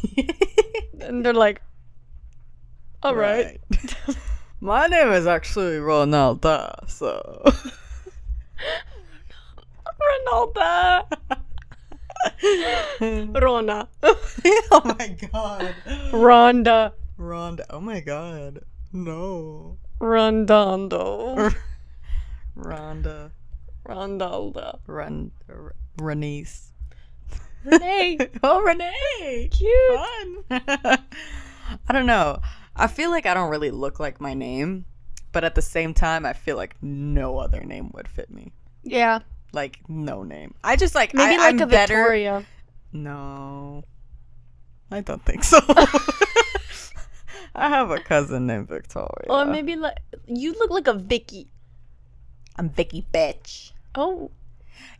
and 1.01 1.25
they're 1.25 1.33
like, 1.33 1.61
"All 3.03 3.15
right." 3.15 3.59
My 4.63 4.85
name 4.85 5.11
is 5.11 5.25
actually 5.25 5.77
Ronaldo, 5.77 6.87
so. 6.87 7.43
Ronaldo. 10.29 11.41
Rona. 13.41 13.87
oh 14.03 14.81
my 14.83 15.17
god. 15.31 15.75
Rhonda. 16.11 16.93
Ronda. 17.17 17.65
Oh 17.69 17.79
my 17.79 17.99
god. 17.99 18.63
No. 18.93 19.77
Rondondo. 19.99 21.53
Rhonda. 22.57 23.31
Rondalda. 23.87 24.79
Run. 24.87 25.31
R- 25.49 25.75
Renice. 25.97 26.71
Renee. 27.63 28.17
Oh, 28.43 28.61
Renee. 28.61 29.49
Cute. 29.51 30.49
Fun. 30.49 31.05
I 31.87 31.93
don't 31.93 32.05
know. 32.05 32.39
I 32.75 32.87
feel 32.87 33.11
like 33.11 33.25
I 33.25 33.33
don't 33.33 33.49
really 33.49 33.71
look 33.71 33.99
like 33.99 34.19
my 34.19 34.33
name, 34.33 34.85
but 35.31 35.43
at 35.43 35.55
the 35.55 35.61
same 35.61 35.93
time, 35.93 36.25
I 36.25 36.33
feel 36.33 36.57
like 36.57 36.75
no 36.81 37.37
other 37.37 37.63
name 37.63 37.91
would 37.93 38.07
fit 38.07 38.31
me. 38.31 38.51
Yeah. 38.83 39.19
Like 39.51 39.79
no 39.87 40.23
name. 40.23 40.53
I 40.63 40.75
just 40.75 40.95
like 40.95 41.13
Maybe 41.13 41.35
I, 41.35 41.37
like 41.37 41.55
I'm 41.55 41.61
a 41.61 41.67
better. 41.67 41.95
Victoria. 41.95 42.45
No, 42.93 43.83
I 44.89 45.01
don't 45.01 45.23
think 45.25 45.43
so. 45.43 45.59
I 47.53 47.67
have 47.69 47.91
a 47.91 47.99
cousin 47.99 48.47
named 48.47 48.69
Victoria. 48.69 49.27
Or 49.29 49.45
maybe 49.45 49.75
like 49.75 49.97
you 50.25 50.53
look 50.53 50.71
like 50.71 50.87
a 50.87 50.93
Vicky. 50.93 51.51
I'm 52.55 52.69
Vicky 52.69 53.05
bitch. 53.13 53.71
Oh. 53.95 54.31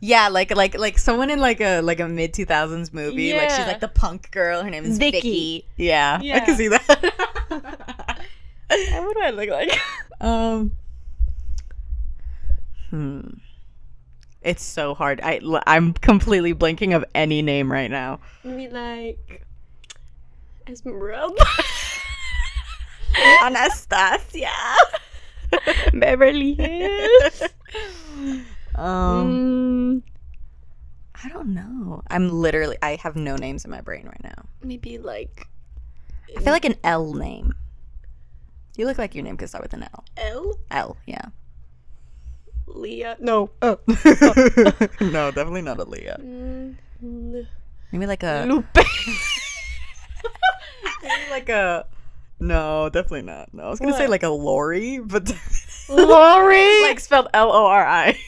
Yeah, 0.00 0.28
like 0.28 0.54
like 0.54 0.78
like 0.78 0.98
someone 0.98 1.30
in 1.30 1.40
like 1.40 1.60
a 1.60 1.80
like 1.80 2.00
a 2.00 2.08
mid 2.08 2.34
two 2.34 2.44
thousands 2.44 2.92
movie. 2.92 3.32
Like 3.34 3.50
she's 3.50 3.66
like 3.66 3.80
the 3.80 3.88
punk 3.88 4.30
girl. 4.30 4.62
Her 4.62 4.70
name 4.70 4.84
is 4.84 4.98
Vicky. 4.98 5.18
Vicky. 5.18 5.66
Yeah, 5.76 6.18
I 6.20 6.40
can 6.40 6.56
see 6.56 6.68
that. 6.68 8.18
What 8.72 9.14
do 9.14 9.20
I 9.22 9.30
look 9.30 9.50
like? 9.50 9.78
um. 10.20 10.72
Hmm. 12.90 13.20
It's 14.44 14.62
so 14.64 14.94
hard. 14.94 15.20
I 15.22 15.40
I'm 15.66 15.92
completely 15.94 16.54
blanking 16.54 16.94
of 16.94 17.04
any 17.14 17.42
name 17.42 17.70
right 17.70 17.90
now. 17.90 18.20
Maybe 18.44 18.68
like 18.72 19.46
Esmeralda. 20.66 21.44
Anastasia. 23.42 24.48
Beverly 25.94 26.54
Hills. 26.54 27.42
um. 28.74 30.02
Mm, 30.02 30.02
I 31.24 31.28
don't 31.28 31.54
know. 31.54 32.02
I'm 32.08 32.30
literally. 32.30 32.76
I 32.82 32.96
have 32.96 33.16
no 33.16 33.36
names 33.36 33.64
in 33.64 33.70
my 33.70 33.80
brain 33.80 34.06
right 34.06 34.24
now. 34.24 34.44
maybe 34.62 34.98
like 34.98 35.46
I 36.36 36.40
feel 36.40 36.52
like 36.52 36.64
an 36.64 36.76
L 36.82 37.12
name. 37.12 37.54
You 38.76 38.86
look 38.86 38.96
like 38.98 39.14
your 39.14 39.22
name 39.22 39.36
could 39.36 39.48
start 39.50 39.62
with 39.62 39.74
an 39.74 39.82
L. 39.82 40.04
L. 40.16 40.58
L, 40.70 40.96
yeah. 41.06 41.26
Leah. 42.66 43.16
No. 43.20 43.50
Oh. 43.60 43.78
no, 45.00 45.30
definitely 45.30 45.62
not 45.62 45.78
a 45.78 45.84
Leah. 45.84 46.18
Mm, 46.20 47.46
Maybe 47.92 48.06
like 48.06 48.22
a 48.22 48.44
Lupe. 48.48 48.66
maybe 51.02 51.30
like 51.30 51.48
a 51.48 51.86
No, 52.40 52.88
definitely 52.88 53.22
not. 53.22 53.52
No, 53.52 53.64
I 53.64 53.68
was 53.70 53.80
gonna 53.80 53.96
say 53.96 54.06
like 54.06 54.22
a 54.22 54.28
Lori, 54.30 54.98
but 55.00 55.30
Lori. 55.88 56.82
like 56.82 57.00
spelled 57.00 57.28
L 57.34 57.52
O 57.52 57.66
R 57.66 57.86
I. 57.86 58.18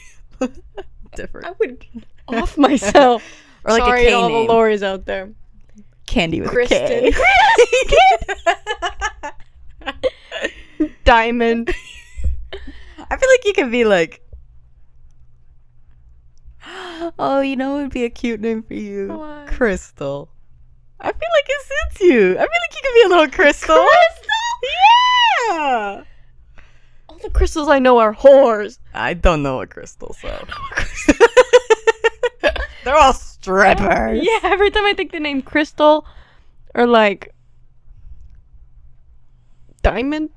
Different. 1.15 1.47
I 1.47 1.51
would 1.59 1.85
off 2.27 2.57
myself. 2.57 3.23
Or 3.63 3.71
like 3.71 3.81
Sorry 3.81 4.01
a 4.01 4.05
K 4.05 4.09
to 4.11 4.15
all 4.17 4.29
name. 4.29 4.47
the 4.47 4.53
Loris 4.53 4.83
out 4.83 5.05
there. 5.05 5.31
Candy 6.05 6.41
with 6.41 6.51
Kristen. 6.51 7.05
a 7.07 7.11
K. 7.11 7.23
Diamond. 11.03 11.73
I 13.09 13.17
feel 13.17 13.29
like 13.29 13.45
you 13.45 13.53
could 13.53 13.71
be 13.71 13.85
like 13.85 14.21
Oh, 17.19 17.41
you 17.41 17.55
know 17.55 17.73
what 17.73 17.81
would 17.83 17.91
be 17.91 18.05
a 18.05 18.09
cute 18.09 18.39
name 18.39 18.63
for 18.63 18.73
you? 18.73 19.09
What? 19.09 19.47
Crystal. 19.47 20.29
I 20.99 21.11
feel 21.11 21.29
like 21.33 21.45
it 21.47 21.61
suits 21.61 22.01
you. 22.01 22.31
I 22.31 22.35
feel 22.35 22.39
like 22.41 22.73
you 22.73 22.81
could 22.83 22.93
be 22.93 23.03
a 23.03 23.09
little 23.09 23.29
crystal. 23.29 23.75
Crystal? 23.75 24.29
Yeah. 25.49 26.03
All 27.09 27.17
the 27.21 27.29
crystals 27.29 27.67
I 27.69 27.79
know 27.79 27.97
are 27.99 28.13
whores. 28.13 28.79
I 28.93 29.13
don't 29.13 29.43
know 29.43 29.61
a 29.61 29.67
crystal, 29.67 30.15
so 30.19 30.27
they're 32.83 32.95
all 32.95 33.13
strippers. 33.13 34.23
Yeah, 34.23 34.39
every 34.43 34.71
time 34.71 34.85
I 34.85 34.93
think 34.93 35.11
the 35.11 35.19
name 35.19 35.41
Crystal 35.41 36.05
or 36.73 36.87
like 36.87 37.33
Diamond. 39.81 40.29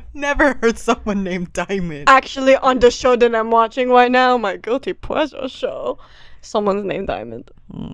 Never 0.14 0.54
heard 0.54 0.78
someone 0.78 1.22
named 1.24 1.52
Diamond. 1.52 2.08
Actually, 2.08 2.56
on 2.56 2.78
the 2.78 2.90
show 2.90 3.16
that 3.16 3.34
I'm 3.34 3.50
watching 3.50 3.90
right 3.90 4.10
now, 4.10 4.36
my 4.38 4.56
guilty 4.56 4.92
pleasure 4.92 5.48
show, 5.48 5.98
someone's 6.40 6.84
named 6.84 7.08
Diamond. 7.08 7.50
Hmm. 7.70 7.92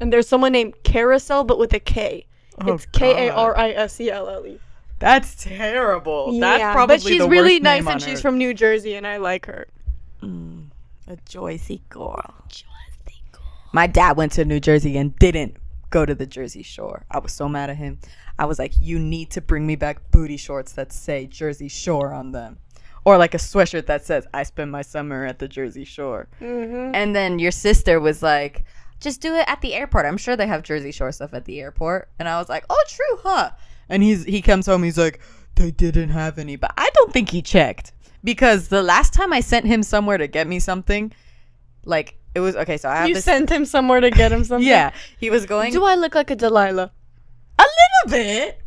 And 0.00 0.12
there's 0.12 0.28
someone 0.28 0.52
named 0.52 0.74
Carousel, 0.82 1.44
but 1.44 1.58
with 1.58 1.72
a 1.72 1.80
K. 1.80 2.26
Oh, 2.60 2.74
it's 2.74 2.86
K 2.86 3.28
A 3.28 3.32
R 3.32 3.56
I 3.56 3.70
S 3.70 4.00
E 4.00 4.10
L 4.10 4.28
L 4.28 4.46
E. 4.46 4.58
That's 4.98 5.42
terrible. 5.42 6.38
That's 6.38 6.60
Yeah, 6.60 6.72
probably 6.72 6.96
but 6.96 7.02
she's 7.02 7.20
the 7.20 7.28
really 7.28 7.54
worst 7.54 7.62
nice 7.62 7.80
name 7.80 7.88
on 7.88 7.92
and 7.94 8.02
she's 8.02 8.20
from 8.20 8.38
New 8.38 8.54
Jersey, 8.54 8.94
and 8.94 9.06
I 9.06 9.16
like 9.16 9.46
her. 9.46 9.66
Mm, 10.22 10.66
a 11.08 11.16
Joycey 11.16 11.80
girl. 11.88 12.34
My 13.72 13.86
dad 13.86 14.16
went 14.16 14.32
to 14.32 14.44
New 14.44 14.60
Jersey 14.60 14.96
and 14.98 15.16
didn't 15.18 15.56
go 15.92 16.04
to 16.04 16.14
the 16.14 16.26
Jersey 16.26 16.64
Shore. 16.64 17.04
I 17.10 17.20
was 17.20 17.32
so 17.32 17.48
mad 17.48 17.70
at 17.70 17.76
him. 17.76 18.00
I 18.38 18.46
was 18.46 18.58
like, 18.58 18.72
"You 18.80 18.98
need 18.98 19.30
to 19.30 19.40
bring 19.40 19.64
me 19.64 19.76
back 19.76 20.10
booty 20.10 20.36
shorts 20.36 20.72
that 20.72 20.92
say 20.92 21.26
Jersey 21.26 21.68
Shore 21.68 22.12
on 22.12 22.32
them." 22.32 22.58
Or 23.04 23.16
like 23.18 23.34
a 23.34 23.38
sweatshirt 23.38 23.86
that 23.86 24.04
says 24.04 24.26
"I 24.34 24.42
spend 24.42 24.72
my 24.72 24.82
summer 24.82 25.24
at 25.24 25.38
the 25.38 25.46
Jersey 25.46 25.84
Shore." 25.84 26.28
Mm-hmm. 26.40 26.94
And 26.94 27.14
then 27.14 27.38
your 27.38 27.52
sister 27.52 28.00
was 28.00 28.22
like, 28.22 28.64
just 29.02 29.20
do 29.20 29.34
it 29.34 29.44
at 29.48 29.60
the 29.60 29.74
airport. 29.74 30.06
I'm 30.06 30.16
sure 30.16 30.36
they 30.36 30.46
have 30.46 30.62
Jersey 30.62 30.92
Shore 30.92 31.12
stuff 31.12 31.34
at 31.34 31.44
the 31.44 31.60
airport. 31.60 32.08
And 32.18 32.28
I 32.28 32.38
was 32.38 32.48
like, 32.48 32.64
oh, 32.70 32.84
true, 32.88 33.18
huh? 33.22 33.50
And 33.88 34.02
he's 34.02 34.24
he 34.24 34.40
comes 34.40 34.66
home, 34.66 34.84
he's 34.84 34.96
like, 34.96 35.20
they 35.56 35.70
didn't 35.70 36.10
have 36.10 36.38
any. 36.38 36.56
But 36.56 36.72
I 36.78 36.88
don't 36.94 37.12
think 37.12 37.30
he 37.30 37.42
checked 37.42 37.92
because 38.24 38.68
the 38.68 38.82
last 38.82 39.12
time 39.12 39.32
I 39.32 39.40
sent 39.40 39.66
him 39.66 39.82
somewhere 39.82 40.18
to 40.18 40.28
get 40.28 40.46
me 40.46 40.60
something, 40.60 41.12
like 41.84 42.16
it 42.34 42.40
was 42.40 42.56
okay. 42.56 42.76
So 42.76 42.88
I 42.88 42.96
have 42.96 43.08
You 43.08 43.14
this. 43.14 43.24
sent 43.24 43.50
him 43.50 43.64
somewhere 43.64 44.00
to 44.00 44.10
get 44.10 44.32
him 44.32 44.44
something? 44.50 44.66
yeah, 44.68 44.92
he 45.18 45.30
was 45.30 45.46
going 45.46 45.72
Do 45.72 45.84
I 45.84 45.94
look 45.94 46.14
like 46.14 46.30
a 46.30 46.36
Delilah? 46.36 46.90
a 47.58 47.62
little 47.62 48.18
bit. 48.18 48.58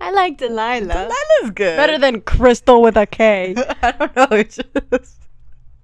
I 0.00 0.10
like 0.10 0.36
Delilah. 0.38 0.86
Delilah's 0.92 1.50
good. 1.54 1.76
Better 1.76 1.98
than 1.98 2.20
Crystal 2.20 2.82
with 2.82 2.96
a 2.96 3.06
K. 3.06 3.54
I 3.82 3.92
don't 3.92 4.16
know. 4.16 4.26
It's 4.32 4.58
just. 4.92 5.20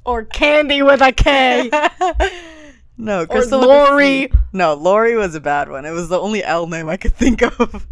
or 0.05 0.25
Candy 0.25 0.83
with 0.83 1.01
a 1.01 1.13
K. 1.13 1.71
no, 2.99 3.23
or 3.23 3.27
Crystal 3.27 3.61
with 3.61 3.69
a 3.71 3.73
C. 3.73 3.89
Lori. 3.91 4.33
No, 4.53 4.75
Lori 4.75 5.17
was 5.17 5.35
a 5.35 5.41
bad 5.41 5.71
one. 5.71 5.87
It 5.87 5.93
was 5.93 6.09
the 6.09 6.19
only 6.21 6.45
L 6.45 6.67
name 6.67 6.89
I 6.89 6.97
could 6.99 7.15
think 7.15 7.41
of. 7.43 7.87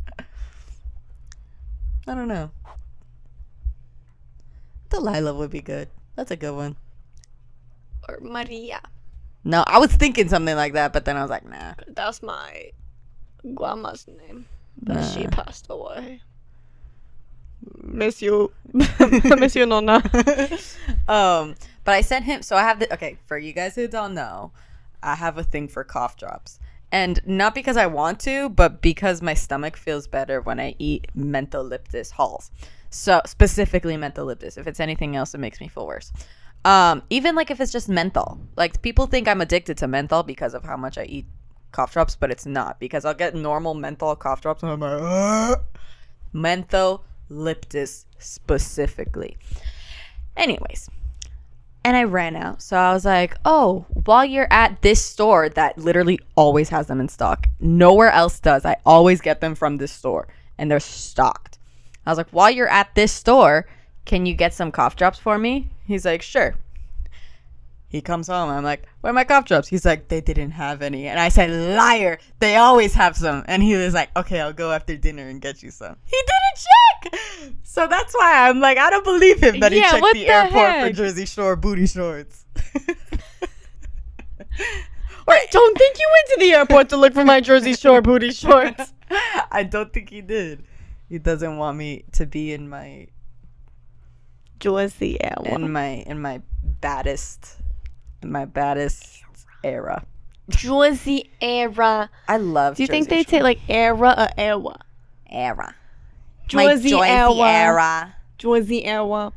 I 2.06 2.14
don't 2.14 2.28
know. 2.28 2.50
Delilah 4.90 5.34
would 5.34 5.50
be 5.50 5.60
good. 5.60 5.88
That's 6.16 6.30
a 6.30 6.36
good 6.36 6.54
one. 6.54 6.76
Or 8.08 8.18
Maria. 8.20 8.80
No, 9.44 9.64
I 9.66 9.78
was 9.78 9.92
thinking 9.92 10.28
something 10.28 10.56
like 10.56 10.72
that, 10.72 10.92
but 10.92 11.04
then 11.04 11.16
I 11.16 11.22
was 11.22 11.30
like, 11.30 11.48
nah. 11.48 11.74
That's 11.88 12.22
my 12.22 12.72
grandma's 13.54 14.06
name. 14.06 14.46
But 14.82 15.02
she 15.04 15.26
passed 15.26 15.66
away. 15.70 16.20
Miss 17.82 18.22
you. 18.22 18.52
Miss 18.72 19.56
you, 19.56 19.66
Nonna. 19.66 19.96
um, 21.08 21.54
but 21.84 21.94
I 21.94 22.00
sent 22.00 22.24
him. 22.24 22.42
So 22.42 22.56
I 22.56 22.62
have 22.62 22.78
the 22.78 22.92
okay 22.92 23.18
for 23.26 23.38
you 23.38 23.52
guys 23.52 23.74
who 23.74 23.88
don't 23.88 24.14
know, 24.14 24.52
I 25.02 25.14
have 25.14 25.38
a 25.38 25.44
thing 25.44 25.68
for 25.68 25.84
cough 25.84 26.16
drops, 26.16 26.58
and 26.92 27.20
not 27.26 27.54
because 27.54 27.76
I 27.76 27.86
want 27.86 28.20
to, 28.20 28.48
but 28.48 28.80
because 28.80 29.22
my 29.22 29.34
stomach 29.34 29.76
feels 29.76 30.06
better 30.06 30.40
when 30.40 30.60
I 30.60 30.74
eat 30.78 31.08
mentholyptus 31.16 32.12
halls. 32.12 32.50
So 32.90 33.20
specifically 33.26 33.96
mentholyptus. 33.96 34.56
If 34.56 34.66
it's 34.66 34.80
anything 34.80 35.16
else, 35.16 35.34
it 35.34 35.38
makes 35.38 35.60
me 35.60 35.68
feel 35.68 35.86
worse. 35.86 36.12
Um, 36.64 37.02
even 37.08 37.34
like 37.34 37.50
if 37.50 37.60
it's 37.60 37.72
just 37.72 37.88
menthol. 37.88 38.40
Like 38.56 38.82
people 38.82 39.06
think 39.06 39.28
I'm 39.28 39.40
addicted 39.40 39.78
to 39.78 39.88
menthol 39.88 40.22
because 40.22 40.54
of 40.54 40.64
how 40.64 40.76
much 40.76 40.98
I 40.98 41.04
eat 41.04 41.26
cough 41.72 41.92
drops, 41.92 42.16
but 42.16 42.30
it's 42.30 42.46
not 42.46 42.80
because 42.80 43.04
I'll 43.04 43.14
get 43.14 43.34
normal 43.34 43.74
menthol 43.74 44.16
cough 44.16 44.40
drops 44.40 44.62
and 44.62 44.72
I'm 44.72 44.80
like, 44.80 45.00
"Ugh." 45.00 45.60
mentholyptus 46.34 48.04
specifically. 48.18 49.36
Anyways, 50.36 50.88
and 51.84 51.96
I 51.96 52.04
ran 52.04 52.36
out. 52.36 52.62
So 52.62 52.76
I 52.76 52.92
was 52.92 53.04
like, 53.04 53.34
oh, 53.44 53.86
while 54.04 54.24
you're 54.24 54.52
at 54.52 54.82
this 54.82 55.04
store 55.04 55.48
that 55.50 55.78
literally 55.78 56.20
always 56.36 56.68
has 56.68 56.86
them 56.86 57.00
in 57.00 57.08
stock, 57.08 57.48
nowhere 57.60 58.10
else 58.10 58.40
does. 58.40 58.64
I 58.64 58.76
always 58.84 59.20
get 59.20 59.40
them 59.40 59.54
from 59.54 59.76
this 59.76 59.92
store 59.92 60.28
and 60.58 60.70
they're 60.70 60.80
stocked. 60.80 61.58
I 62.06 62.10
was 62.10 62.18
like, 62.18 62.30
while 62.30 62.50
you're 62.50 62.68
at 62.68 62.94
this 62.94 63.12
store, 63.12 63.66
can 64.08 64.26
you 64.26 64.34
get 64.34 64.52
some 64.52 64.72
cough 64.72 64.96
drops 64.96 65.18
for 65.20 65.38
me? 65.38 65.68
He's 65.86 66.04
like, 66.04 66.22
sure. 66.22 66.56
He 67.90 68.00
comes 68.00 68.26
home. 68.26 68.50
I'm 68.50 68.64
like, 68.64 68.86
where 69.00 69.10
are 69.10 69.14
my 69.14 69.24
cough 69.24 69.44
drops? 69.46 69.68
He's 69.68 69.84
like, 69.84 70.08
they 70.08 70.20
didn't 70.20 70.50
have 70.50 70.82
any. 70.82 71.06
And 71.06 71.20
I 71.20 71.28
said, 71.28 71.50
liar. 71.76 72.18
They 72.38 72.56
always 72.56 72.92
have 72.94 73.16
some. 73.16 73.44
And 73.46 73.62
he 73.62 73.76
was 73.76 73.94
like, 73.94 74.10
okay, 74.16 74.40
I'll 74.40 74.52
go 74.52 74.72
after 74.72 74.96
dinner 74.96 75.28
and 75.28 75.40
get 75.40 75.62
you 75.62 75.70
some. 75.70 75.96
He 76.04 76.16
didn't 76.16 76.58
check. 76.66 77.54
So 77.62 77.86
that's 77.86 78.12
why 78.14 78.48
I'm 78.48 78.60
like, 78.60 78.76
I 78.76 78.90
don't 78.90 79.04
believe 79.04 79.40
him 79.42 79.60
that 79.60 79.72
he 79.72 79.78
Yeah, 79.78 79.92
checked 79.92 80.06
the, 80.12 80.24
the 80.24 80.28
airport 80.28 80.80
for? 80.80 80.90
Jersey 80.92 81.24
Shore 81.26 81.56
booty 81.56 81.86
shorts. 81.86 82.44
I 85.30 85.46
don't 85.50 85.78
think 85.78 85.98
you 85.98 86.08
went 86.10 86.28
to 86.30 86.36
the 86.40 86.52
airport 86.54 86.88
to 86.90 86.96
look 86.96 87.12
for 87.14 87.24
my 87.24 87.40
Jersey 87.40 87.74
Shore 87.74 88.00
booty 88.02 88.30
shorts. 88.32 88.92
I 89.52 89.62
don't 89.70 89.92
think 89.92 90.10
he 90.10 90.20
did. 90.22 90.64
He 91.08 91.18
doesn't 91.18 91.56
want 91.58 91.76
me 91.78 92.04
to 92.12 92.26
be 92.26 92.52
in 92.52 92.68
my 92.68 93.08
Jersey 94.58 95.22
era. 95.22 95.54
in 95.54 95.72
my 95.72 96.04
in 96.06 96.20
my 96.20 96.40
baddest 96.80 97.56
in 98.22 98.32
my 98.32 98.44
baddest 98.44 99.22
era. 99.62 100.04
Jersey 100.48 101.30
era. 101.40 102.10
I 102.26 102.36
love. 102.38 102.76
Do 102.76 102.82
you 102.82 102.86
think 102.86 103.08
Jersey 103.08 103.24
they 103.24 103.30
say 103.30 103.42
like 103.42 103.60
era 103.68 104.14
or 104.16 104.28
era? 104.36 104.78
era? 105.30 105.74
Jersey 106.48 106.94
era. 106.94 107.34
era. 107.34 108.14
Jersey 108.38 108.84
era. 108.84 109.32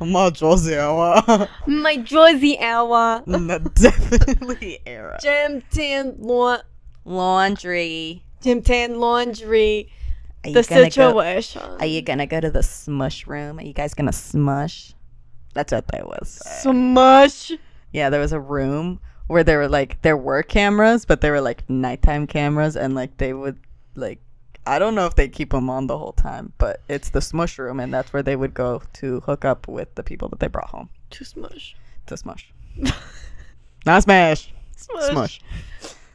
I'm 0.00 0.10
not 0.12 0.34
Jersey 0.34 0.74
era. 0.74 1.48
My 1.66 1.96
Jersey 1.98 2.58
era. 2.58 3.22
No, 3.26 3.58
Definitely 3.58 4.78
era. 4.86 5.18
Gym 5.20 5.62
tan 5.70 6.16
lawn. 6.18 6.60
Laundry. 7.04 8.24
Gym 8.40 8.62
tan 8.62 8.98
laundry. 8.98 9.90
Are 10.44 10.48
you 10.48 10.54
The 10.54 10.62
gonna 10.62 10.82
go? 10.82 10.90
situation. 10.90 11.62
Are 11.80 11.86
you 11.86 12.02
gonna 12.02 12.26
go 12.26 12.40
to 12.40 12.50
the 12.50 12.62
smush 12.62 13.26
room? 13.26 13.58
Are 13.58 13.62
you 13.64 13.72
guys 13.72 13.94
gonna 13.94 14.12
smush? 14.12 14.92
That's 15.54 15.72
what 15.72 15.86
that 15.88 16.06
was. 16.06 16.40
Smush. 16.62 17.52
Yeah, 17.92 18.10
there 18.10 18.20
was 18.20 18.32
a 18.32 18.40
room 18.40 19.00
where 19.28 19.44
there 19.44 19.58
were 19.58 19.68
like 19.68 20.02
there 20.02 20.16
were 20.16 20.42
cameras, 20.42 21.04
but 21.04 21.20
they 21.20 21.30
were 21.30 21.40
like 21.40 21.68
nighttime 21.70 22.26
cameras, 22.26 22.76
and 22.76 22.94
like 22.94 23.16
they 23.18 23.32
would 23.32 23.58
like 23.94 24.18
I 24.66 24.78
don't 24.78 24.94
know 24.94 25.06
if 25.06 25.14
they 25.14 25.28
keep 25.28 25.50
them 25.50 25.68
on 25.70 25.86
the 25.86 25.96
whole 25.98 26.12
time, 26.12 26.52
but 26.58 26.80
it's 26.88 27.10
the 27.10 27.20
smush 27.20 27.58
room, 27.58 27.80
and 27.80 27.92
that's 27.92 28.12
where 28.12 28.22
they 28.22 28.34
would 28.36 28.54
go 28.54 28.82
to 28.94 29.20
hook 29.20 29.44
up 29.44 29.68
with 29.68 29.94
the 29.94 30.02
people 30.02 30.28
that 30.30 30.40
they 30.40 30.48
brought 30.48 30.70
home 30.70 30.88
To 31.10 31.24
smush. 31.24 31.76
to 32.06 32.16
smush. 32.16 32.52
Not 33.86 34.02
smash, 34.02 34.52
Smush. 34.76 35.10
smush. 35.10 35.40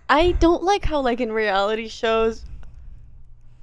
I 0.09 0.31
don't 0.33 0.63
like 0.63 0.83
how 0.85 1.01
like 1.01 1.21
in 1.21 1.31
reality 1.31 1.87
shows. 1.87 2.43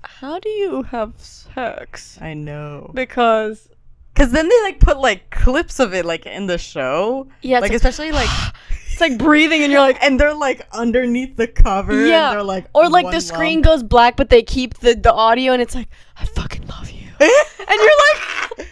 How 0.06 0.38
do 0.38 0.48
you 0.48 0.82
have 0.84 1.12
sex? 1.18 2.18
I 2.20 2.34
know. 2.34 2.90
Because 2.94 3.68
Because 4.14 4.32
then 4.32 4.48
they 4.48 4.62
like 4.62 4.80
put 4.80 4.98
like 4.98 5.30
clips 5.30 5.78
of 5.78 5.92
it 5.94 6.04
like 6.04 6.26
in 6.26 6.46
the 6.46 6.58
show. 6.58 7.28
Yeah, 7.42 7.60
like 7.60 7.70
like- 7.70 7.76
especially 7.76 8.12
like, 8.12 8.30
it's 8.90 9.00
like 9.00 9.18
breathing, 9.18 9.62
and 9.62 9.70
you're 9.70 9.80
like, 9.80 10.02
and 10.02 10.18
they're 10.18 10.34
like 10.34 10.66
underneath 10.72 11.36
the 11.36 11.46
cover. 11.46 12.06
yeah, 12.06 12.30
and 12.30 12.36
they're 12.36 12.42
like 12.44 12.66
or 12.74 12.88
like 12.88 13.10
the 13.10 13.20
screen 13.20 13.56
lump. 13.60 13.64
goes 13.66 13.82
black, 13.82 14.16
but 14.16 14.30
they 14.30 14.42
keep 14.42 14.74
the 14.78 14.94
the 14.94 15.12
audio, 15.12 15.52
and 15.52 15.60
it's 15.60 15.74
like, 15.74 15.88
I 16.18 16.24
fucking 16.24 16.66
love 16.66 16.90
you, 16.90 17.08
and 17.20 17.28
you're 17.68 18.00
like, 18.08 18.56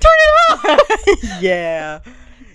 turn 0.00 0.18
it 0.26 0.52
off. 0.52 1.40
yeah. 1.42 1.98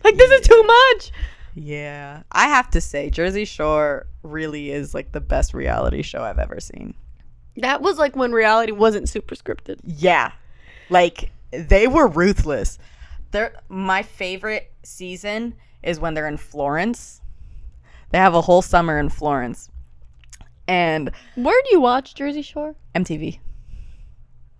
like 0.03 0.15
this 0.17 0.31
is 0.31 0.47
too 0.47 0.63
much. 0.63 1.11
Yeah. 1.55 2.23
I 2.31 2.47
have 2.47 2.69
to 2.71 2.81
say, 2.81 3.09
Jersey 3.11 3.45
Shore 3.45 4.07
really 4.23 4.71
is 4.71 4.93
like 4.95 5.11
the 5.11 5.21
best 5.21 5.53
reality 5.53 6.01
show 6.01 6.23
I've 6.23 6.39
ever 6.39 6.59
seen. 6.59 6.95
That 7.57 7.81
was 7.81 7.97
like 7.97 8.15
when 8.15 8.31
reality 8.31 8.71
wasn't 8.71 9.09
super 9.09 9.35
scripted. 9.35 9.79
Yeah. 9.83 10.31
Like 10.89 11.31
they 11.51 11.87
were 11.87 12.07
ruthless. 12.07 12.79
They're 13.31 13.53
my 13.69 14.03
favorite 14.03 14.71
season 14.83 15.55
is 15.81 15.99
when 15.99 16.13
they're 16.13 16.27
in 16.27 16.37
Florence. 16.37 17.21
They 18.09 18.17
have 18.17 18.35
a 18.35 18.41
whole 18.41 18.61
summer 18.61 18.99
in 18.99 19.09
Florence. 19.09 19.69
And 20.67 21.11
Where 21.35 21.61
do 21.63 21.69
you 21.71 21.81
watch 21.81 22.15
Jersey 22.15 22.41
Shore? 22.41 22.75
MTV. 22.95 23.39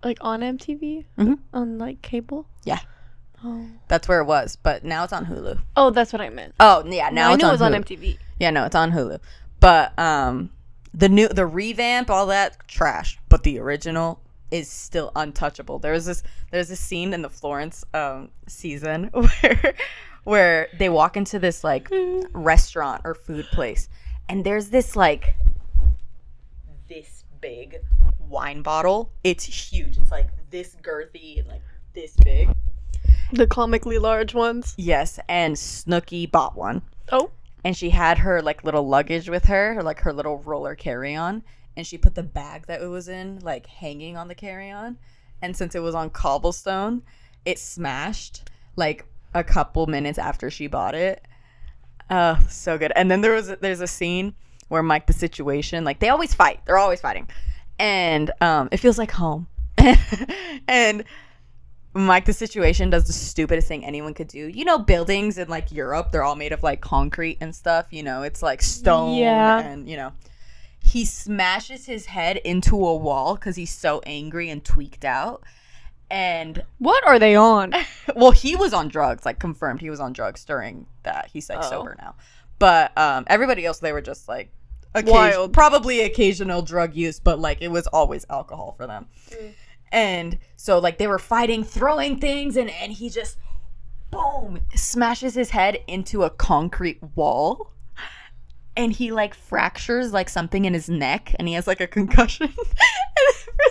Like 0.02 0.18
on 0.20 0.40
MTV? 0.40 1.04
Mhm. 1.18 1.38
On 1.52 1.78
like 1.78 2.02
cable? 2.02 2.46
Yeah. 2.64 2.80
Oh. 3.42 3.66
That's 3.88 4.08
where 4.08 4.20
it 4.20 4.24
was, 4.24 4.56
but 4.56 4.84
now 4.84 5.04
it's 5.04 5.12
on 5.12 5.26
Hulu. 5.26 5.60
Oh, 5.76 5.90
that's 5.90 6.12
what 6.12 6.20
I 6.22 6.30
meant. 6.30 6.54
Oh, 6.60 6.82
yeah, 6.86 7.10
now 7.10 7.30
I 7.30 7.34
it's 7.34 7.42
knew 7.42 7.46
on 7.46 7.50
it 7.50 7.54
was 7.54 7.62
on 7.62 7.72
MTV. 7.74 8.18
Yeah, 8.38 8.50
no, 8.50 8.64
it's 8.64 8.74
on 8.74 8.90
Hulu. 8.92 9.18
But 9.60 9.98
um 9.98 10.50
the 10.94 11.08
new 11.08 11.28
the 11.28 11.46
revamp, 11.46 12.08
all 12.08 12.26
that 12.26 12.66
trash. 12.68 13.18
But 13.28 13.42
the 13.42 13.58
original 13.58 14.20
is 14.50 14.70
still 14.70 15.10
untouchable. 15.16 15.78
there's 15.80 16.04
this 16.04 16.22
there's 16.50 16.68
this 16.68 16.80
scene 16.80 17.12
in 17.12 17.22
the 17.22 17.30
Florence 17.30 17.84
um 17.92 18.30
season 18.46 19.04
where 19.12 19.74
where 20.22 20.68
they 20.78 20.88
walk 20.88 21.16
into 21.16 21.38
this 21.38 21.64
like 21.64 21.88
restaurant 22.32 23.02
or 23.04 23.14
food 23.14 23.46
place 23.46 23.88
and 24.28 24.44
there's 24.44 24.68
this 24.68 24.94
like 24.94 25.36
this 26.88 27.24
big 27.40 27.78
wine 28.28 28.62
bottle. 28.62 29.12
It's 29.22 29.44
huge. 29.44 29.96
It's 29.96 30.10
like 30.10 30.28
this 30.50 30.76
girthy 30.82 31.38
and 31.38 31.48
like 31.48 31.62
this 31.94 32.16
big. 32.16 32.50
The 33.32 33.46
comically 33.46 33.98
large 33.98 34.34
ones. 34.34 34.74
Yes, 34.76 35.18
and 35.28 35.56
Snooki 35.56 36.30
bought 36.30 36.56
one. 36.56 36.82
Oh. 37.10 37.30
And 37.64 37.76
she 37.76 37.90
had 37.90 38.18
her 38.18 38.42
like 38.42 38.62
little 38.62 38.86
luggage 38.86 39.28
with 39.28 39.46
her, 39.46 39.82
like 39.82 40.00
her 40.00 40.12
little 40.12 40.38
roller 40.38 40.74
carry 40.74 41.16
on, 41.16 41.42
and 41.76 41.86
she 41.86 41.98
put 41.98 42.14
the 42.14 42.22
bag 42.22 42.66
that 42.66 42.82
it 42.82 42.86
was 42.86 43.08
in 43.08 43.40
like 43.40 43.66
hanging 43.66 44.16
on 44.16 44.28
the 44.28 44.34
carry 44.34 44.70
on. 44.70 44.98
And 45.42 45.56
since 45.56 45.74
it 45.74 45.80
was 45.80 45.94
on 45.94 46.10
cobblestone, 46.10 47.02
it 47.44 47.58
smashed 47.58 48.48
like 48.76 49.06
a 49.32 49.42
couple 49.42 49.86
minutes 49.86 50.18
after 50.18 50.50
she 50.50 50.66
bought 50.66 50.94
it. 50.94 51.26
Oh, 52.10 52.38
so 52.48 52.78
good. 52.78 52.92
And 52.94 53.10
then 53.10 53.22
there 53.22 53.32
was 53.32 53.48
there's 53.60 53.80
a 53.80 53.86
scene 53.86 54.34
where 54.68 54.82
Mike 54.82 55.06
the 55.06 55.12
Situation, 55.12 55.84
like 55.84 56.00
they 56.00 56.10
always 56.10 56.34
fight. 56.34 56.60
They're 56.66 56.78
always 56.78 57.00
fighting, 57.00 57.28
and 57.78 58.30
um, 58.40 58.68
it 58.72 58.76
feels 58.76 58.98
like 58.98 59.10
home. 59.10 59.46
and 60.68 61.04
Mike 61.94 62.24
the 62.24 62.32
Situation 62.32 62.90
does 62.90 63.06
the 63.06 63.12
stupidest 63.12 63.68
thing 63.68 63.84
anyone 63.84 64.14
could 64.14 64.28
do. 64.28 64.48
You 64.48 64.64
know, 64.64 64.78
buildings 64.78 65.38
in 65.38 65.48
like 65.48 65.70
Europe, 65.70 66.10
they're 66.12 66.24
all 66.24 66.34
made 66.36 66.52
of 66.52 66.62
like 66.62 66.80
concrete 66.80 67.38
and 67.40 67.54
stuff. 67.54 67.86
You 67.90 68.02
know, 68.02 68.22
it's 68.22 68.42
like 68.42 68.62
stone 68.62 69.16
Yeah. 69.16 69.60
and 69.60 69.88
you 69.88 69.96
know. 69.96 70.12
He 70.80 71.04
smashes 71.06 71.86
his 71.86 72.06
head 72.06 72.36
into 72.38 72.76
a 72.86 72.94
wall 72.94 73.36
because 73.36 73.56
he's 73.56 73.72
so 73.72 74.02
angry 74.04 74.50
and 74.50 74.62
tweaked 74.62 75.04
out. 75.04 75.42
And 76.10 76.62
What 76.78 77.06
are 77.06 77.18
they 77.18 77.34
on? 77.36 77.72
well, 78.14 78.32
he 78.32 78.54
was 78.54 78.74
on 78.74 78.88
drugs, 78.88 79.24
like 79.24 79.38
confirmed 79.38 79.80
he 79.80 79.88
was 79.88 80.00
on 80.00 80.12
drugs 80.12 80.44
during 80.44 80.86
that. 81.04 81.30
He's 81.32 81.48
like 81.48 81.60
Oh. 81.62 81.70
sober 81.70 81.96
now. 81.98 82.14
But 82.58 82.96
um 82.98 83.24
everybody 83.28 83.64
else 83.64 83.78
they 83.78 83.92
were 83.92 84.02
just 84.02 84.28
like 84.28 84.50
occasion- 84.94 85.14
Wild. 85.14 85.52
probably 85.54 86.00
occasional 86.02 86.60
drug 86.60 86.94
use, 86.94 87.18
but 87.18 87.38
like 87.38 87.62
it 87.62 87.68
was 87.68 87.86
always 87.86 88.26
alcohol 88.28 88.74
for 88.76 88.86
them. 88.86 89.06
And 89.94 90.40
so 90.56 90.80
like 90.80 90.98
they 90.98 91.06
were 91.06 91.20
fighting, 91.20 91.62
throwing 91.62 92.18
things 92.18 92.56
and 92.56 92.68
and 92.68 92.90
he 92.90 93.08
just 93.08 93.38
boom 94.10 94.58
smashes 94.74 95.34
his 95.34 95.50
head 95.50 95.78
into 95.86 96.24
a 96.24 96.30
concrete 96.30 96.98
wall. 97.14 97.70
And 98.76 98.92
he 98.92 99.12
like 99.12 99.34
fractures 99.34 100.12
like 100.12 100.28
something 100.28 100.64
in 100.64 100.74
his 100.74 100.88
neck 100.88 101.34
and 101.38 101.46
he 101.46 101.54
has 101.54 101.66
like 101.66 101.80
a 101.80 101.86
concussion. 101.86 102.46
and 102.48 102.56
for, 102.56 103.70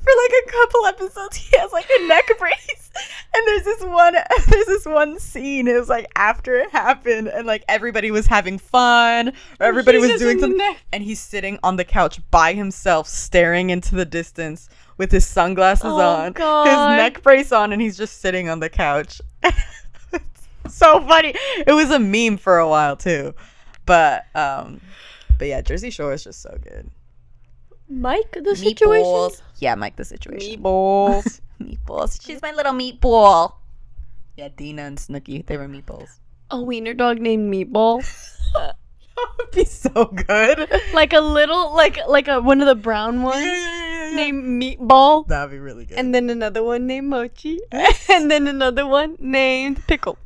for 0.00 0.12
like 0.22 0.32
a 0.46 0.50
couple 0.50 0.86
episodes 0.86 1.36
he 1.36 1.56
has 1.56 1.72
like 1.72 1.88
a 1.90 2.06
neck 2.06 2.30
brace. 2.38 2.90
And 3.36 3.46
there's 3.48 3.64
this 3.64 3.82
one 3.82 4.14
there's 4.48 4.66
this 4.66 4.84
one 4.86 5.18
scene, 5.18 5.66
it 5.66 5.76
was 5.76 5.88
like 5.88 6.06
after 6.14 6.54
it 6.54 6.70
happened 6.70 7.26
and 7.28 7.46
like 7.46 7.64
everybody 7.68 8.12
was 8.12 8.26
having 8.28 8.58
fun 8.58 9.28
or 9.58 9.66
everybody 9.66 9.98
he's 10.00 10.12
was 10.12 10.20
doing 10.20 10.38
something 10.38 10.56
neck. 10.58 10.84
and 10.92 11.02
he's 11.02 11.18
sitting 11.18 11.58
on 11.64 11.74
the 11.76 11.84
couch 11.84 12.20
by 12.30 12.52
himself 12.52 13.08
staring 13.08 13.70
into 13.70 13.96
the 13.96 14.04
distance 14.04 14.68
with 14.98 15.10
his 15.10 15.26
sunglasses 15.26 15.86
Oh, 15.86 16.00
on, 16.00 16.32
God. 16.32 16.66
his 16.68 16.96
neck 17.02 17.22
brace 17.24 17.50
on 17.50 17.72
and 17.72 17.82
he's 17.82 17.96
just 17.96 18.20
sitting 18.20 18.48
on 18.48 18.60
the 18.60 18.68
couch. 18.68 19.20
It's 20.66 20.76
so 20.76 20.98
funny. 21.06 21.34
It 21.66 21.72
was 21.74 21.90
a 21.90 21.98
meme 21.98 22.38
for 22.38 22.58
a 22.58 22.66
while 22.66 22.96
too. 22.96 23.34
But 23.86 24.26
um 24.34 24.80
but 25.38 25.48
yeah, 25.48 25.60
Jersey 25.60 25.90
Shore 25.90 26.12
is 26.12 26.24
just 26.24 26.42
so 26.42 26.56
good. 26.62 26.90
Mike, 27.88 28.38
the 28.42 28.56
situation. 28.56 29.44
Yeah, 29.58 29.74
Mike 29.74 29.96
the 29.96 30.04
situation. 30.04 30.62
Meatballs. 30.62 31.40
meatballs. 31.62 32.24
She's 32.24 32.40
my 32.40 32.52
little 32.52 32.72
meatball. 32.72 33.54
Yeah, 34.36 34.48
Deena 34.56 34.82
and 34.82 34.98
Snooki, 34.98 35.46
they 35.46 35.56
were 35.56 35.68
meatballs. 35.68 36.18
A 36.50 36.60
wiener 36.60 36.94
dog 36.94 37.20
named 37.20 37.52
Meatball. 37.52 38.04
That 39.16 39.28
would 39.38 39.50
be 39.52 39.64
so 39.64 40.06
good. 40.06 40.68
like 40.92 41.12
a 41.12 41.20
little, 41.20 41.72
like 41.74 41.98
like 42.08 42.26
a 42.26 42.40
one 42.40 42.60
of 42.60 42.66
the 42.66 42.74
brown 42.74 43.22
ones. 43.22 43.44
Yeah, 43.44 43.54
yeah, 43.54 44.10
yeah, 44.10 44.16
named 44.16 44.60
Meatball. 44.60 45.28
That'd 45.28 45.52
be 45.52 45.58
really 45.58 45.84
good. 45.86 45.98
And 45.98 46.12
then 46.12 46.30
another 46.30 46.64
one 46.64 46.88
named 46.88 47.08
Mochi. 47.08 47.60
and 47.72 48.28
then 48.28 48.48
another 48.48 48.86
one 48.86 49.16
named 49.20 49.86
Pickle. 49.86 50.18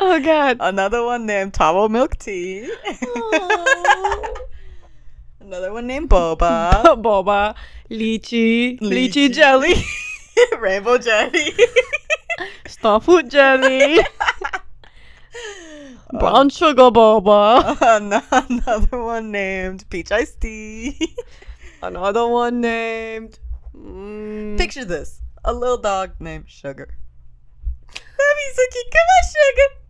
Oh 0.00 0.20
god. 0.20 0.56
Another 0.60 1.04
one 1.04 1.24
named 1.26 1.54
Taro 1.54 1.88
Milk 1.88 2.16
Tea. 2.18 2.68
Another 5.40 5.72
one 5.72 5.86
named 5.86 6.08
Boba. 6.10 6.82
Boba. 7.02 7.54
Lychee. 7.90 8.78
Lychee 8.80 9.28
Lychee. 9.28 9.32
jelly. 9.32 9.74
Rainbow 10.58 10.98
Jelly. 10.98 11.52
Starfruit 12.64 13.28
jelly. 13.30 14.00
Um, 16.10 16.18
Brown 16.18 16.48
sugar 16.48 16.90
boba. 16.90 17.76
An- 17.80 18.22
Another 18.50 19.02
one 19.02 19.30
named 19.30 19.84
Peach 19.90 20.10
Iced 20.10 20.40
Tea. 20.40 21.14
Another 21.82 22.26
one 22.26 22.60
named. 22.60 23.38
Mm, 23.76 24.56
Picture 24.58 24.84
this 24.84 25.20
a 25.44 25.52
little 25.52 25.76
dog 25.78 26.12
named 26.20 26.44
Sugar. 26.48 26.96
So 27.96 28.62
cute. 28.72 28.86
Come 28.92 29.08
on, 29.16 29.24
Sugar. 29.34 29.83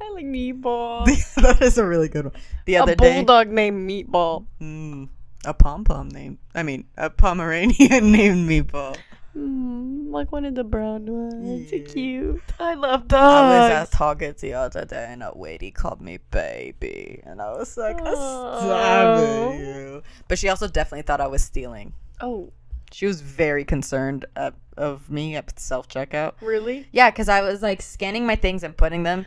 I 0.00 0.10
like 0.14 0.24
meatball. 0.24 1.06
that 1.36 1.60
is 1.62 1.78
a 1.78 1.84
really 1.86 2.08
good 2.08 2.26
one. 2.26 2.34
The 2.66 2.76
A 2.76 2.82
other 2.82 2.94
day, 2.94 3.16
bulldog 3.24 3.48
named 3.48 3.88
Meatball. 3.88 4.46
mm, 4.60 5.08
a 5.44 5.54
pom 5.54 5.84
pom 5.84 6.08
named, 6.08 6.38
I 6.54 6.62
mean, 6.62 6.84
a 6.96 7.10
Pomeranian 7.10 8.12
named 8.12 8.48
Meatball. 8.48 8.96
Mm, 9.36 10.10
like 10.10 10.32
one 10.32 10.44
of 10.44 10.54
the 10.56 10.64
brown 10.64 11.06
ones. 11.06 11.70
So 11.70 11.76
Yeah. 11.76 11.84
cute. 11.86 12.42
I 12.58 12.74
love 12.74 13.06
dogs. 13.08 13.32
I 13.34 13.58
was 13.58 13.68
at 13.68 13.90
Target 13.92 14.38
the 14.38 14.54
other 14.54 14.84
day 14.84 15.06
and 15.08 15.22
a 15.22 15.36
lady 15.38 15.70
called 15.70 16.00
me 16.00 16.18
baby. 16.32 17.20
And 17.24 17.40
I 17.40 17.52
was 17.52 17.76
like, 17.76 17.96
Oh. 18.02 18.56
stop 18.58 19.16
it, 19.16 19.58
you. 19.60 20.02
But 20.28 20.38
she 20.38 20.48
also 20.48 20.66
definitely 20.66 21.02
thought 21.02 21.20
I 21.20 21.28
was 21.28 21.42
stealing. 21.42 21.94
Oh, 22.20 22.52
She 22.92 23.06
was 23.06 23.20
very 23.20 23.64
concerned 23.64 24.24
at, 24.34 24.54
of 24.76 25.08
me 25.10 25.36
at 25.36 25.58
self 25.60 25.86
checkout. 25.88 26.32
really? 26.40 26.88
Yeah, 26.90 27.10
because 27.10 27.28
I 27.28 27.40
was 27.42 27.62
like 27.62 27.82
scanning 27.82 28.26
my 28.26 28.34
things 28.34 28.64
and 28.64 28.76
putting 28.76 29.04
them 29.04 29.26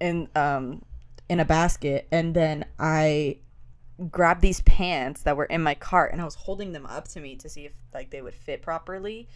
in 0.00 0.28
um 0.34 0.82
in 1.28 1.40
a 1.40 1.44
basket, 1.44 2.08
and 2.10 2.34
then 2.34 2.64
I 2.78 3.38
grabbed 4.10 4.40
these 4.42 4.60
pants 4.62 5.22
that 5.22 5.36
were 5.36 5.44
in 5.44 5.62
my 5.62 5.74
cart, 5.74 6.12
and 6.12 6.20
I 6.20 6.24
was 6.24 6.34
holding 6.34 6.72
them 6.72 6.86
up 6.86 7.08
to 7.08 7.20
me 7.20 7.36
to 7.36 7.48
see 7.48 7.66
if 7.66 7.72
like 7.92 8.10
they 8.10 8.22
would 8.22 8.34
fit 8.34 8.62
properly. 8.62 9.28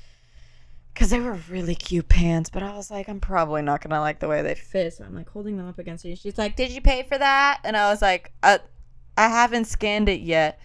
Cause 0.95 1.09
they 1.09 1.21
were 1.21 1.39
really 1.49 1.75
cute 1.75 2.11
pants, 2.11 2.51
but 2.51 2.63
I 2.63 2.77
was 2.77 2.91
like, 2.91 3.09
I'm 3.09 3.19
probably 3.19 3.63
not 3.63 3.81
gonna 3.81 4.01
like 4.01 4.21
the 4.21 4.29
way 4.29 4.43
they 4.43 4.55
fit, 4.55 4.93
so 4.93 5.05
I'm 5.05 5.15
like 5.15 5.29
holding 5.31 5.57
them 5.57 5.67
up 5.67 5.79
against 5.79 6.05
me. 6.05 6.15
She's 6.15 6.37
like, 6.37 6.55
"Did 6.55 6.71
you 6.71 6.83
pay 6.83 7.03
for 7.03 7.17
that?" 7.17 7.61
And 7.65 7.77
I 7.77 7.91
was 7.91 8.03
like, 8.03 8.33
uh, 8.43 8.59
"I 9.17 9.29
haven't 9.29 9.65
scanned 9.67 10.11
it 10.11 10.21
yet." 10.21 10.61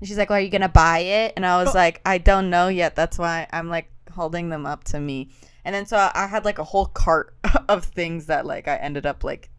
And 0.00 0.08
she's 0.08 0.16
like, 0.16 0.30
well, 0.30 0.38
"Are 0.38 0.42
you 0.42 0.48
gonna 0.48 0.68
buy 0.70 1.00
it?" 1.00 1.34
And 1.36 1.44
I 1.44 1.62
was 1.62 1.74
like, 1.74 2.00
"I 2.06 2.16
don't 2.16 2.48
know 2.48 2.68
yet. 2.68 2.96
That's 2.96 3.18
why 3.18 3.46
I'm 3.52 3.68
like 3.68 3.90
holding 4.10 4.48
them 4.48 4.64
up 4.64 4.84
to 4.84 5.00
me." 5.00 5.30
And 5.66 5.74
then 5.74 5.84
so 5.84 6.10
I 6.14 6.28
had 6.28 6.44
like 6.44 6.60
a 6.60 6.64
whole 6.64 6.86
cart 6.86 7.34
of 7.68 7.84
things 7.84 8.26
that 8.26 8.46
like 8.46 8.68
I 8.68 8.76
ended 8.76 9.04
up 9.04 9.24
like 9.24 9.50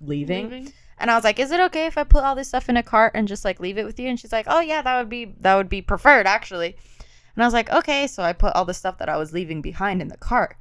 leaving. 0.00 0.72
And 0.96 1.10
I 1.10 1.16
was 1.16 1.24
like, 1.24 1.40
"Is 1.40 1.50
it 1.50 1.58
okay 1.58 1.86
if 1.86 1.98
I 1.98 2.04
put 2.04 2.22
all 2.22 2.36
this 2.36 2.46
stuff 2.46 2.68
in 2.68 2.76
a 2.76 2.84
cart 2.84 3.12
and 3.16 3.26
just 3.26 3.44
like 3.44 3.58
leave 3.58 3.76
it 3.76 3.84
with 3.84 3.98
you?" 3.98 4.08
And 4.08 4.18
she's 4.18 4.30
like, 4.30 4.46
"Oh 4.48 4.60
yeah, 4.60 4.80
that 4.80 4.96
would 4.96 5.08
be 5.08 5.34
that 5.40 5.56
would 5.56 5.68
be 5.68 5.82
preferred 5.82 6.24
actually." 6.28 6.76
And 7.34 7.42
I 7.42 7.46
was 7.48 7.52
like, 7.52 7.68
"Okay." 7.68 8.06
So 8.06 8.22
I 8.22 8.32
put 8.32 8.54
all 8.54 8.64
the 8.64 8.74
stuff 8.74 8.98
that 8.98 9.08
I 9.08 9.16
was 9.16 9.32
leaving 9.32 9.60
behind 9.60 10.00
in 10.00 10.06
the 10.06 10.16
cart. 10.16 10.56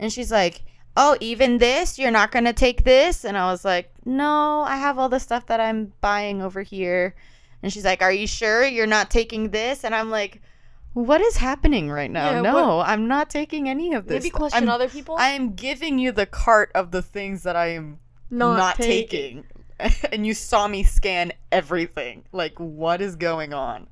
And 0.00 0.12
she's 0.12 0.32
like, 0.32 0.62
"Oh, 0.96 1.16
even 1.20 1.58
this? 1.58 1.96
You're 1.96 2.10
not 2.10 2.32
going 2.32 2.44
to 2.44 2.52
take 2.52 2.82
this?" 2.82 3.24
And 3.24 3.38
I 3.38 3.52
was 3.52 3.64
like, 3.64 3.92
"No, 4.04 4.62
I 4.62 4.78
have 4.78 4.98
all 4.98 5.08
the 5.08 5.20
stuff 5.20 5.46
that 5.46 5.60
I'm 5.60 5.92
buying 6.00 6.42
over 6.42 6.62
here." 6.62 7.14
And 7.62 7.72
she's 7.72 7.84
like, 7.84 8.02
"Are 8.02 8.12
you 8.12 8.26
sure 8.26 8.66
you're 8.66 8.86
not 8.88 9.12
taking 9.12 9.50
this?" 9.50 9.84
And 9.84 9.94
I'm 9.94 10.10
like, 10.10 10.42
"What 10.92 11.20
is 11.20 11.36
happening 11.36 11.90
right 11.90 12.10
now? 12.10 12.30
Yeah, 12.32 12.40
no, 12.42 12.80
I'm 12.80 13.08
not 13.08 13.30
taking 13.30 13.68
any 13.68 13.94
of 13.94 14.06
this. 14.06 14.22
Maybe 14.22 14.30
question 14.30 14.64
I'm, 14.64 14.68
other 14.68 14.88
people. 14.88 15.16
I 15.16 15.30
am 15.30 15.54
giving 15.54 15.98
you 15.98 16.12
the 16.12 16.26
cart 16.26 16.70
of 16.74 16.90
the 16.90 17.02
things 17.02 17.42
that 17.44 17.56
I 17.56 17.68
am 17.68 17.98
not, 18.30 18.76
taking. 18.76 19.44
and 20.12 20.26
you 20.26 20.34
saw 20.34 20.68
me 20.68 20.82
scan 20.82 21.32
everything. 21.50 22.24
Like, 22.32 22.58
what 22.58 23.00
is 23.00 23.16
going 23.16 23.52
on? 23.52 23.86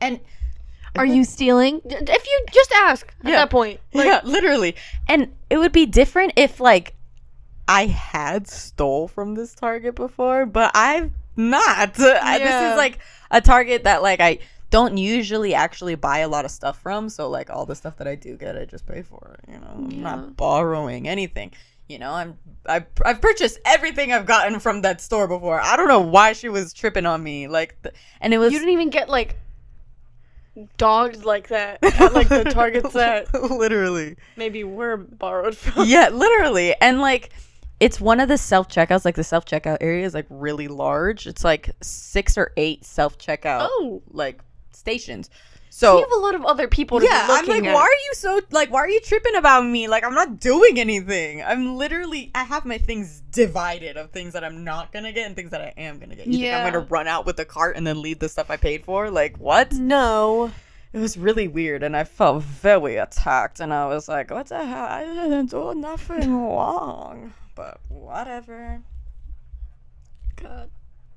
And 0.00 0.20
Are 0.96 1.06
you 1.06 1.24
stealing? 1.24 1.80
If 1.84 2.26
you 2.26 2.46
just 2.52 2.72
ask 2.72 3.12
at 3.20 3.28
Yeah. 3.30 3.36
that 3.36 3.50
point, 3.50 3.80
like, 3.92 4.06
yeah, 4.06 4.20
literally. 4.24 4.76
And 5.08 5.34
it 5.50 5.58
would 5.58 5.72
be 5.72 5.86
different 5.86 6.32
if 6.36 6.58
like 6.60 6.94
I 7.68 7.86
had 7.86 8.48
stole 8.48 9.08
from 9.08 9.34
this 9.34 9.54
Target 9.54 9.94
before, 9.94 10.46
but 10.46 10.70
I've 10.74 11.10
not. 11.36 11.98
I, 12.00 12.38
this 12.38 12.72
is 12.72 12.76
like 12.76 12.98
a 13.30 13.40
Target 13.40 13.84
that 13.84 14.02
like 14.02 14.20
I 14.20 14.38
don't 14.70 14.96
usually 14.96 15.54
actually 15.54 15.94
buy 15.94 16.18
a 16.18 16.28
lot 16.28 16.44
of 16.44 16.50
stuff 16.50 16.80
from. 16.82 17.08
So 17.08 17.28
like 17.30 17.50
all 17.50 17.66
the 17.66 17.74
stuff 17.76 17.96
that 17.98 18.08
I 18.08 18.14
do 18.16 18.36
get, 18.36 18.56
I 18.56 18.64
just 18.64 18.86
pay 18.86 19.02
for. 19.02 19.38
it, 19.42 19.52
You 19.52 19.60
know, 19.60 19.66
I'm 19.74 19.90
Yeah. 19.90 20.00
not 20.02 20.36
borrowing 20.36 21.08
anything. 21.08 21.52
You 21.88 22.00
know, 22.00 22.10
I'm 22.12 22.36
I 22.68 22.84
I've 23.04 23.20
purchased 23.20 23.60
everything 23.64 24.12
I've 24.12 24.26
gotten 24.26 24.58
from 24.58 24.82
that 24.82 25.00
store 25.00 25.28
before. 25.28 25.60
I 25.60 25.76
don't 25.76 25.86
know 25.86 26.00
why 26.00 26.32
she 26.32 26.48
was 26.48 26.72
tripping 26.72 27.06
on 27.06 27.22
me 27.22 27.46
like, 27.46 27.76
the, 27.82 27.92
and 28.20 28.34
it 28.34 28.38
was 28.38 28.52
you 28.52 28.58
didn't 28.58 28.72
even 28.72 28.90
get 28.90 29.08
like 29.08 29.36
dogs 30.78 31.24
like 31.24 31.48
that 31.48 31.78
at 31.84 32.12
like 32.14 32.28
the 32.28 32.44
targets 32.44 32.92
that 32.94 33.32
literally. 33.50 34.16
maybe 34.36 34.64
were 34.64 34.96
borrowed 34.96 35.56
from. 35.56 35.84
yeah, 35.86 36.08
literally. 36.08 36.74
And 36.80 37.00
like 37.00 37.30
it's 37.78 38.00
one 38.00 38.20
of 38.20 38.28
the 38.28 38.38
self 38.38 38.68
checkouts, 38.68 39.04
like 39.04 39.16
the 39.16 39.24
self 39.24 39.44
checkout 39.44 39.78
area 39.80 40.04
is 40.06 40.14
like 40.14 40.26
really 40.30 40.66
large. 40.66 41.26
It's 41.26 41.44
like 41.44 41.70
six 41.82 42.38
or 42.38 42.52
eight 42.56 42.84
self 42.84 43.18
checkout 43.18 43.68
Oh, 43.70 44.02
like 44.10 44.40
stations. 44.76 45.30
so 45.70 45.96
you 45.96 46.02
have 46.02 46.12
a 46.12 46.20
lot 46.20 46.34
of 46.34 46.44
other 46.44 46.68
people 46.68 47.00
to 47.00 47.04
yeah, 47.06 47.26
I'm 47.28 47.46
like, 47.46 47.64
at. 47.64 47.74
why 47.74 47.80
are 47.82 48.00
you 48.06 48.12
so 48.14 48.40
like 48.50 48.70
why 48.70 48.80
are 48.80 48.88
you 48.88 49.00
tripping 49.00 49.34
about 49.36 49.62
me? 49.66 49.88
Like 49.88 50.04
I'm 50.04 50.14
not 50.14 50.38
doing 50.40 50.78
anything. 50.78 51.42
I'm 51.42 51.76
literally 51.76 52.30
I 52.34 52.44
have 52.44 52.64
my 52.64 52.78
things 52.78 53.22
divided 53.32 53.96
of 53.96 54.10
things 54.10 54.32
that 54.34 54.44
I'm 54.44 54.64
not 54.64 54.92
gonna 54.92 55.12
get 55.12 55.26
and 55.26 55.34
things 55.36 55.50
that 55.50 55.60
I 55.60 55.72
am 55.76 55.98
gonna 55.98 56.14
get. 56.16 56.26
You 56.26 56.32
think 56.34 56.44
Yeah. 56.44 56.64
I'm 56.64 56.72
gonna 56.72 56.86
run 56.86 57.08
out 57.08 57.26
with 57.26 57.36
the 57.36 57.44
cart 57.44 57.76
and 57.76 57.86
then 57.86 58.00
leave 58.02 58.18
the 58.20 58.28
stuff 58.28 58.50
I 58.50 58.56
paid 58.56 58.84
for? 58.84 59.10
Like 59.10 59.36
what? 59.38 59.72
No. 59.72 60.52
It 60.92 61.00
was 61.00 61.18
really 61.18 61.46
weird, 61.46 61.82
and 61.82 61.94
I 61.94 62.04
felt 62.04 62.42
very 62.42 62.96
attacked. 62.96 63.60
And 63.60 63.74
I 63.74 63.86
was 63.86 64.08
like, 64.08 64.30
"What 64.30 64.46
the 64.46 64.64
hell? 64.64 64.86
I 64.86 65.04
didn't 65.04 65.50
do 65.50 65.74
nothing 65.74 66.32
wrong." 66.48 67.34
But 67.54 67.80
whatever. 67.90 68.80
God. 70.36 70.70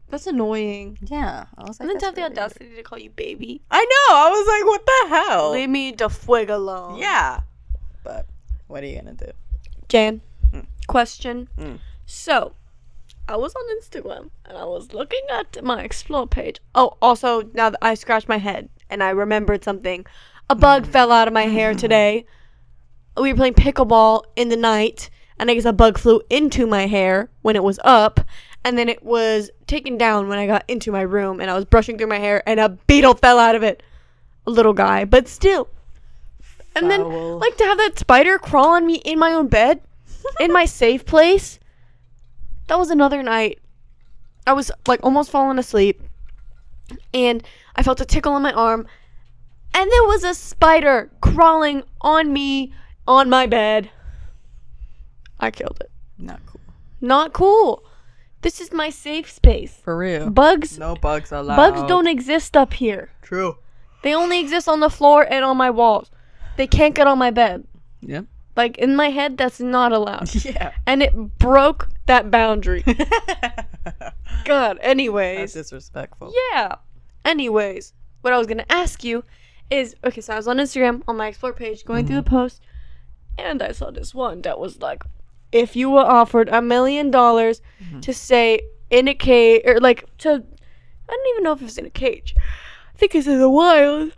That's 0.09 0.27
annoying. 0.27 0.97
Yeah, 1.01 1.45
I 1.57 1.63
was 1.63 1.79
like, 1.79 1.81
And 1.81 1.89
then 1.89 1.99
to 1.99 2.05
have 2.07 2.15
"That's 2.15 2.15
the 2.15 2.21
really 2.21 2.29
weird." 2.29 2.39
audacity 2.39 2.75
to 2.75 2.83
call 2.83 2.99
you 2.99 3.09
baby. 3.11 3.61
I 3.69 3.83
know. 3.83 4.15
I 4.15 4.29
was 4.29 4.47
like, 4.47 4.65
"What 4.65 4.85
the 4.85 5.15
hell?" 5.15 5.51
Leave 5.51 5.69
me 5.69 5.91
the 5.91 6.09
fuego 6.09 6.57
alone. 6.57 6.97
Yeah, 6.97 7.41
but 8.03 8.25
what 8.67 8.83
are 8.83 8.87
you 8.87 8.95
gonna 8.97 9.13
do? 9.13 9.31
Jan, 9.87 10.21
Mm. 10.53 10.65
question. 10.87 11.47
Mm. 11.57 11.79
So, 12.05 12.53
I 13.27 13.35
was 13.37 13.53
on 13.55 13.63
Instagram 13.79 14.29
and 14.45 14.57
I 14.57 14.65
was 14.65 14.93
looking 14.93 15.21
at 15.31 15.63
my 15.63 15.81
explore 15.83 16.25
page. 16.27 16.59
Oh, 16.73 16.97
also, 17.01 17.43
now 17.53 17.69
that 17.69 17.79
I 17.81 17.93
scratched 17.93 18.27
my 18.27 18.37
head 18.37 18.69
and 18.89 19.03
I 19.03 19.09
remembered 19.11 19.63
something. 19.63 20.05
A 20.49 20.55
bug 20.55 20.87
fell 20.87 21.11
out 21.11 21.27
of 21.27 21.33
my 21.33 21.43
hair 21.45 21.73
today. 21.85 22.25
We 23.15 23.31
were 23.33 23.37
playing 23.37 23.53
pickleball 23.53 24.23
in 24.35 24.49
the 24.49 24.57
night, 24.57 25.09
and 25.37 25.51
I 25.51 25.53
guess 25.53 25.65
a 25.65 25.73
bug 25.73 25.97
flew 25.99 26.21
into 26.29 26.65
my 26.65 26.87
hair 26.87 27.29
when 27.43 27.55
it 27.55 27.63
was 27.63 27.79
up, 27.83 28.19
and 28.63 28.77
then 28.77 28.89
it 28.89 29.03
was 29.03 29.49
taken 29.67 29.97
down 29.97 30.27
when 30.27 30.37
I 30.37 30.47
got 30.47 30.65
into 30.67 30.91
my 30.91 31.01
room 31.01 31.39
and 31.39 31.49
I 31.49 31.55
was 31.55 31.65
brushing 31.65 31.97
through 31.97 32.07
my 32.07 32.19
hair, 32.19 32.43
and 32.47 32.59
a 32.59 32.69
beetle 32.69 33.13
fell 33.13 33.39
out 33.39 33.55
of 33.55 33.63
it. 33.63 33.83
A 34.47 34.51
little 34.51 34.73
guy, 34.73 35.05
but 35.05 35.27
still. 35.27 35.69
And 36.75 36.89
then, 36.89 37.03
like, 37.39 37.57
to 37.57 37.65
have 37.65 37.77
that 37.77 37.99
spider 37.99 38.37
crawl 38.39 38.69
on 38.69 38.85
me 38.85 38.95
in 38.95 39.19
my 39.19 39.33
own 39.33 39.47
bed, 39.47 39.81
in 40.39 40.51
my 40.51 40.65
safe 40.81 41.05
place, 41.05 41.59
that 42.67 42.77
was 42.77 42.89
another 42.89 43.21
night. 43.21 43.59
I 44.47 44.53
was, 44.53 44.71
like, 44.87 44.99
almost 45.03 45.29
falling 45.29 45.59
asleep, 45.59 46.01
and 47.13 47.43
I 47.75 47.83
felt 47.83 48.01
a 48.01 48.05
tickle 48.05 48.33
on 48.33 48.41
my 48.41 48.53
arm, 48.53 48.87
and 49.73 49.91
there 49.91 50.03
was 50.03 50.23
a 50.23 50.33
spider 50.33 51.11
crawling 51.21 51.83
on 52.01 52.31
me 52.31 52.73
on 53.07 53.29
my 53.29 53.45
bed. 53.45 53.89
I 55.39 55.51
killed 55.51 55.77
it. 55.81 55.91
Not 56.17 56.39
cool. 56.45 56.61
Not 57.01 57.33
cool. 57.33 57.83
This 58.41 58.61
is 58.61 58.71
my 58.71 58.89
safe 58.89 59.29
space. 59.29 59.79
For 59.83 59.97
real. 59.97 60.29
Bugs 60.29 60.77
No 60.77 60.95
bugs 60.95 61.31
allowed. 61.31 61.57
bugs 61.57 61.87
don't 61.87 62.07
exist 62.07 62.55
up 62.55 62.73
here. 62.73 63.11
True. 63.21 63.57
They 64.01 64.15
only 64.15 64.39
exist 64.39 64.67
on 64.67 64.79
the 64.79 64.89
floor 64.89 65.27
and 65.29 65.43
on 65.43 65.57
my 65.57 65.69
walls. 65.69 66.09
They 66.55 66.67
can't 66.67 66.95
get 66.95 67.07
on 67.07 67.17
my 67.17 67.31
bed. 67.31 67.65
Yep. 68.01 68.25
Like 68.55 68.77
in 68.77 68.95
my 68.95 69.09
head 69.09 69.37
that's 69.37 69.59
not 69.59 69.91
allowed. 69.91 70.33
Yeah. 70.45 70.71
And 70.85 71.03
it 71.03 71.13
broke 71.37 71.89
that 72.05 72.31
boundary. 72.31 72.83
God, 74.45 74.79
anyways. 74.81 75.53
That's 75.53 75.69
disrespectful. 75.69 76.33
Yeah. 76.51 76.75
Anyways, 77.25 77.93
what 78.21 78.33
I 78.33 78.37
was 78.37 78.47
gonna 78.47 78.65
ask 78.69 79.03
you 79.03 79.23
is 79.69 79.95
okay, 80.03 80.21
so 80.21 80.33
I 80.33 80.37
was 80.37 80.47
on 80.47 80.57
Instagram 80.57 81.03
on 81.07 81.17
my 81.17 81.27
explore 81.27 81.53
page 81.53 81.83
going 81.85 82.07
through 82.07 82.15
the 82.15 82.21
mm-hmm. 82.23 82.35
post 82.35 82.61
and 83.37 83.61
I 83.61 83.71
saw 83.71 83.91
this 83.91 84.13
one 84.13 84.41
that 84.41 84.59
was 84.59 84.81
like 84.81 85.03
if 85.51 85.75
you 85.75 85.89
were 85.89 86.05
offered 86.05 86.49
a 86.49 86.61
million 86.61 87.11
dollars 87.11 87.61
to 88.01 88.13
say 88.13 88.61
in 88.89 89.07
a 89.07 89.13
cage 89.15 89.61
or 89.65 89.79
like 89.79 90.05
to 90.19 90.29
I 91.09 91.11
don't 91.11 91.27
even 91.31 91.43
know 91.43 91.53
if 91.53 91.61
it's 91.61 91.77
in 91.77 91.85
a 91.85 91.89
cage. 91.89 92.35
I 92.93 92.97
think 92.97 93.15
it's 93.15 93.27
in 93.27 93.39
the 93.39 93.49
wild. 93.49 94.13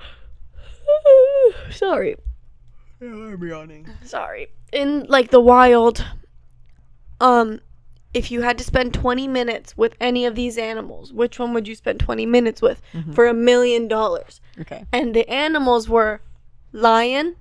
Sorry. 1.71 2.15
I'm 3.01 3.43
yawning. 3.47 3.87
Sorry. 4.03 4.47
In 4.71 5.05
like 5.07 5.31
the 5.31 5.39
wild, 5.39 6.05
um, 7.19 7.59
if 8.13 8.29
you 8.29 8.41
had 8.41 8.57
to 8.57 8.63
spend 8.63 8.93
20 8.93 9.27
minutes 9.27 9.75
with 9.77 9.95
any 9.99 10.25
of 10.25 10.35
these 10.35 10.57
animals, 10.57 11.13
which 11.13 11.39
one 11.39 11.53
would 11.53 11.67
you 11.67 11.75
spend 11.75 11.99
20 11.99 12.25
minutes 12.25 12.61
with 12.61 12.81
for 13.13 13.25
a 13.27 13.33
million 13.33 13.87
dollars? 13.87 14.41
Okay. 14.59 14.85
And 14.91 15.15
the 15.15 15.27
animals 15.29 15.87
were 15.89 16.21
lion, 16.73 17.35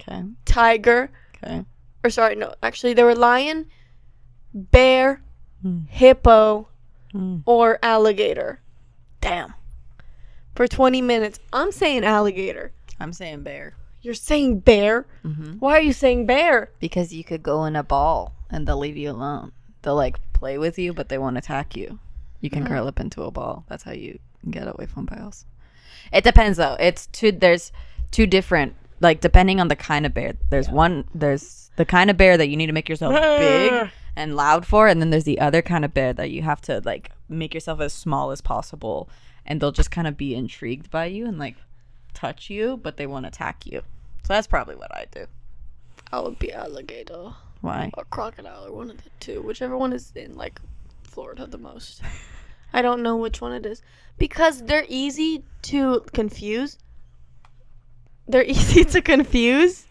Okay. 0.00 0.22
tiger, 0.44 1.10
Okay. 1.42 1.64
Or 2.04 2.10
sorry, 2.10 2.34
no, 2.36 2.54
actually 2.62 2.94
they 2.94 3.02
were 3.04 3.14
lion, 3.14 3.66
bear, 4.54 5.22
Hmm. 5.62 5.80
hippo, 5.88 6.68
Hmm. 7.12 7.38
or 7.46 7.78
alligator 7.82 8.60
Damn. 9.20 9.54
for 10.54 10.66
20 10.66 11.00
minutes. 11.00 11.38
I'm 11.52 11.70
saying 11.72 12.04
alligator. 12.04 12.72
I'm 12.98 13.12
saying 13.12 13.42
bear. 13.42 13.74
You're 14.00 14.14
saying 14.14 14.60
bear? 14.60 15.06
Mm-hmm. 15.24 15.52
Why 15.60 15.78
are 15.78 15.82
you 15.82 15.92
saying 15.92 16.26
bear? 16.26 16.70
Because 16.80 17.14
you 17.14 17.22
could 17.22 17.42
go 17.42 17.64
in 17.64 17.76
a 17.76 17.84
ball 17.84 18.34
and 18.50 18.66
they'll 18.66 18.78
leave 18.78 18.96
you 18.96 19.10
alone. 19.10 19.52
They'll 19.82 19.94
like 19.94 20.18
play 20.32 20.58
with 20.58 20.76
you, 20.78 20.92
but 20.92 21.08
they 21.08 21.18
won't 21.18 21.38
attack 21.38 21.76
you. 21.76 22.00
You 22.40 22.50
can 22.50 22.66
curl 22.66 22.88
up 22.88 22.98
into 22.98 23.22
a 23.22 23.30
ball. 23.30 23.64
That's 23.68 23.84
how 23.84 23.92
you 23.92 24.18
get 24.50 24.66
away 24.66 24.86
from 24.86 25.06
bears. 25.06 25.44
It 26.12 26.24
depends 26.24 26.58
though. 26.58 26.76
It's 26.80 27.06
two. 27.06 27.30
There's 27.30 27.70
two 28.10 28.26
different. 28.26 28.74
Like 29.00 29.20
depending 29.20 29.60
on 29.60 29.68
the 29.68 29.76
kind 29.76 30.04
of 30.04 30.12
bear. 30.14 30.34
There's 30.50 30.68
one. 30.68 31.04
There's 31.14 31.61
the 31.76 31.84
kind 31.84 32.10
of 32.10 32.16
bear 32.16 32.36
that 32.36 32.48
you 32.48 32.56
need 32.56 32.66
to 32.66 32.72
make 32.72 32.88
yourself 32.88 33.14
big 33.14 33.72
ah. 33.72 33.90
and 34.16 34.36
loud 34.36 34.66
for, 34.66 34.88
and 34.88 35.00
then 35.00 35.10
there's 35.10 35.24
the 35.24 35.40
other 35.40 35.62
kind 35.62 35.84
of 35.84 35.94
bear 35.94 36.12
that 36.12 36.30
you 36.30 36.42
have 36.42 36.60
to 36.62 36.80
like 36.84 37.10
make 37.28 37.54
yourself 37.54 37.80
as 37.80 37.92
small 37.92 38.30
as 38.30 38.40
possible, 38.40 39.08
and 39.46 39.60
they'll 39.60 39.72
just 39.72 39.90
kind 39.90 40.06
of 40.06 40.16
be 40.16 40.34
intrigued 40.34 40.90
by 40.90 41.06
you 41.06 41.26
and 41.26 41.38
like 41.38 41.56
touch 42.14 42.50
you, 42.50 42.76
but 42.76 42.96
they 42.96 43.06
won't 43.06 43.26
attack 43.26 43.66
you. 43.66 43.82
So 44.24 44.34
that's 44.34 44.46
probably 44.46 44.76
what 44.76 44.94
I 44.94 45.06
do. 45.10 45.26
I 46.12 46.20
would 46.20 46.38
be 46.38 46.52
alligator 46.52 47.32
Why? 47.62 47.90
or 47.94 48.04
crocodile 48.04 48.66
or 48.66 48.72
one 48.72 48.90
of 48.90 49.02
the 49.02 49.10
two, 49.18 49.42
whichever 49.42 49.76
one 49.76 49.92
is 49.92 50.12
in 50.14 50.36
like 50.36 50.60
Florida 51.02 51.46
the 51.46 51.58
most. 51.58 52.02
I 52.72 52.82
don't 52.82 53.02
know 53.02 53.16
which 53.16 53.40
one 53.40 53.52
it 53.52 53.66
is 53.66 53.82
because 54.18 54.62
they're 54.62 54.86
easy 54.88 55.44
to 55.62 56.04
confuse. 56.12 56.78
They're 58.28 58.44
easy 58.56 58.84
to 58.84 59.02
confuse, 59.02 59.86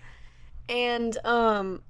and 0.69 1.17
um. 1.26 1.82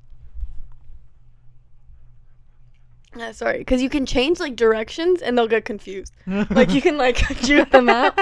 Uh, 3.19 3.33
sorry, 3.33 3.57
because 3.57 3.81
you 3.81 3.89
can 3.89 4.05
change 4.05 4.39
like 4.39 4.55
directions 4.55 5.21
and 5.21 5.37
they'll 5.37 5.47
get 5.47 5.65
confused. 5.65 6.13
Like 6.49 6.71
you 6.73 6.81
can 6.81 6.97
like 6.97 7.17
shoot 7.43 7.69
them 7.71 7.89
out, 7.89 8.17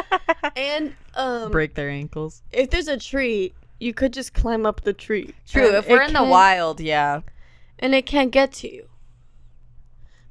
and 0.55 0.95
um, 1.13 1.51
break 1.51 1.75
their 1.75 1.89
ankles. 1.91 2.41
if 2.51 2.71
there's 2.71 2.88
a 2.88 2.97
tree, 2.97 3.53
you 3.79 3.93
could 3.93 4.13
just 4.13 4.33
climb 4.33 4.65
up 4.65 4.81
the 4.81 4.93
tree. 4.93 5.35
True. 5.47 5.67
And 5.67 5.75
If 5.75 5.88
we're 5.88 6.01
in 6.01 6.13
the 6.13 6.19
can't- 6.19 6.29
wild, 6.31 6.79
yeah. 6.79 7.21
and 7.77 7.93
it 7.93 8.07
can't 8.07 8.31
get 8.31 8.51
to 8.53 8.73
you. 8.73 8.88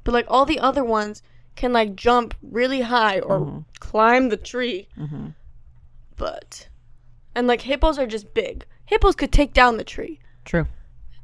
But 0.02 0.12
like 0.12 0.26
all 0.28 0.44
the 0.44 0.58
other 0.58 0.82
ones 0.82 1.22
can 1.54 1.72
like 1.72 1.94
jump 1.94 2.34
really 2.42 2.80
high 2.80 3.20
or 3.20 3.38
Mhm. 3.38 3.64
climb 3.78 4.28
the 4.28 4.36
tree. 4.36 4.88
Mm-hmm. 4.98 5.28
But 6.16 6.68
and 7.32 7.46
like 7.46 7.60
hippos 7.62 7.96
are 7.96 8.06
just 8.08 8.34
big. 8.34 8.64
Hippos 8.88 9.14
could 9.14 9.30
take 9.32 9.52
down 9.52 9.76
the 9.76 9.84
tree. 9.84 10.18
True. 10.44 10.66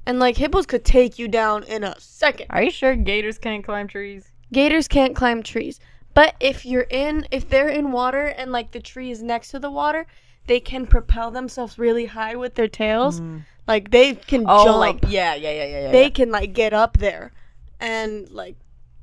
And 0.06 0.18
like 0.18 0.36
hippos 0.36 0.66
could 0.66 0.84
take 0.84 1.18
you 1.18 1.28
down 1.28 1.62
in 1.64 1.82
a 1.82 1.98
second. 1.98 2.46
Are 2.50 2.62
you 2.62 2.70
sure 2.70 2.94
gators 2.94 3.38
can't 3.38 3.64
climb 3.64 3.88
trees? 3.88 4.30
Gators 4.52 4.86
can't 4.86 5.16
climb 5.16 5.42
trees. 5.42 5.80
But 6.12 6.34
if 6.40 6.66
you're 6.66 6.86
in 6.90 7.26
if 7.30 7.48
they're 7.48 7.70
in 7.70 7.90
water 7.90 8.26
and 8.26 8.52
like 8.52 8.72
the 8.72 8.80
tree 8.80 9.10
is 9.10 9.22
next 9.22 9.50
to 9.52 9.58
the 9.58 9.70
water, 9.70 10.06
they 10.46 10.60
can 10.60 10.86
propel 10.86 11.30
themselves 11.30 11.78
really 11.78 12.04
high 12.04 12.36
with 12.36 12.54
their 12.54 12.68
tails. 12.68 13.20
Mm. 13.20 13.44
Like 13.66 13.90
they 13.90 14.14
can 14.14 14.44
Oh, 14.46 14.64
jump. 14.66 14.78
like 14.78 14.98
yeah, 15.08 15.34
yeah, 15.34 15.50
yeah, 15.50 15.64
yeah, 15.64 15.80
yeah. 15.84 15.90
they 15.90 16.02
yeah. 16.04 16.10
can 16.10 16.30
like 16.30 16.52
get 16.52 16.74
up 16.74 16.98
there 16.98 17.32
and 17.80 18.30
like 18.30 18.56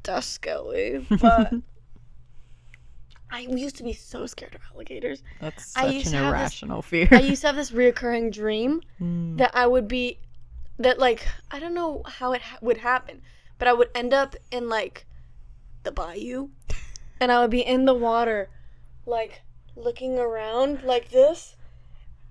that's 0.04 0.28
scary 0.38 1.06
but 1.20 1.52
i 3.32 3.40
used 3.40 3.76
to 3.78 3.84
be 3.84 3.94
so 3.94 4.26
scared 4.26 4.54
of 4.56 4.62
alligators 4.74 5.24
That's 5.40 5.76
I 5.78 5.84
such 5.86 5.94
used 5.94 6.08
an 6.08 6.14
have 6.14 6.34
this- 6.34 6.40
irrational 6.42 6.82
fear. 6.82 7.08
i 7.12 7.20
used 7.22 7.42
to 7.42 7.48
have 7.48 7.56
this 7.56 7.72
reoccurring 7.72 8.32
dream 8.34 8.82
Mm. 9.02 9.38
that 9.38 9.52
i 9.56 9.66
would 9.66 9.88
be 9.88 10.20
that 10.80 11.00
like 11.00 11.28
i 11.52 11.60
don't 11.60 11.74
know 11.74 12.02
how 12.06 12.34
it 12.34 12.42
ha- 12.42 12.58
would 12.62 12.78
happen 12.78 13.22
but 13.58 13.68
i 13.68 13.74
would 13.74 13.90
end 13.96 14.14
up 14.14 14.36
in 14.52 14.70
like 14.70 15.06
the 15.84 15.92
bayou 15.92 16.50
and 17.20 17.32
i 17.32 17.40
would 17.42 17.52
be 17.52 17.62
in 17.62 17.86
the 17.86 17.94
water 17.94 18.50
like 19.06 19.42
looking 19.76 20.18
around 20.20 20.84
like 20.84 21.10
this 21.10 21.56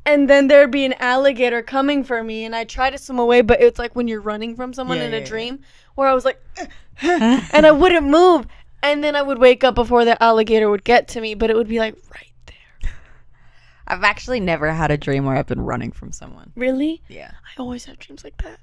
and 0.07 0.29
then 0.31 0.49
there'd 0.49 0.71
be 0.71 0.85
an 0.85 0.95
alligator 0.99 1.63
coming 1.63 2.03
for 2.05 2.23
me 2.23 2.45
and 2.45 2.55
i 2.57 2.65
try 2.65 2.91
to 2.91 2.99
swim 2.99 3.19
away 3.19 3.41
but 3.43 3.61
it's 3.61 3.79
like 3.79 3.95
when 3.97 4.09
you're 4.09 4.21
running 4.21 4.55
from 4.57 4.73
someone 4.73 4.99
Yeah, 4.99 5.05
in 5.05 5.11
yeah, 5.13 5.17
a 5.19 5.21
yeah. 5.21 5.27
dream 5.27 5.61
where 5.95 6.09
i 6.09 6.13
was 6.15 6.25
like 6.25 6.41
and 7.03 7.67
i 7.67 7.71
wouldn't 7.71 8.07
move 8.07 8.47
and 8.83 9.03
then 9.05 9.15
i 9.17 9.23
would 9.23 9.39
wake 9.39 9.63
up 9.65 9.75
before 9.75 10.05
the 10.05 10.21
alligator 10.23 10.69
would 10.71 10.85
get 10.85 11.09
to 11.09 11.21
me 11.21 11.35
but 11.35 11.51
it 11.51 11.57
would 11.57 11.69
be 11.69 11.79
like 11.79 11.95
right 12.15 12.33
there 12.47 12.91
I've 13.87 14.05
actually 14.05 14.39
never 14.41 14.71
had 14.73 14.91
a 14.93 14.97
dream 14.97 15.25
where 15.25 15.37
I've 15.37 15.47
been 15.49 15.61
running 15.63 15.91
from 15.93 16.13
someone. 16.13 16.53
really 16.57 17.03
Yeah. 17.09 17.33
i 17.45 17.61
always 17.61 17.85
have 17.87 17.99
dreams 17.99 18.23
like 18.25 18.37
that 18.43 18.61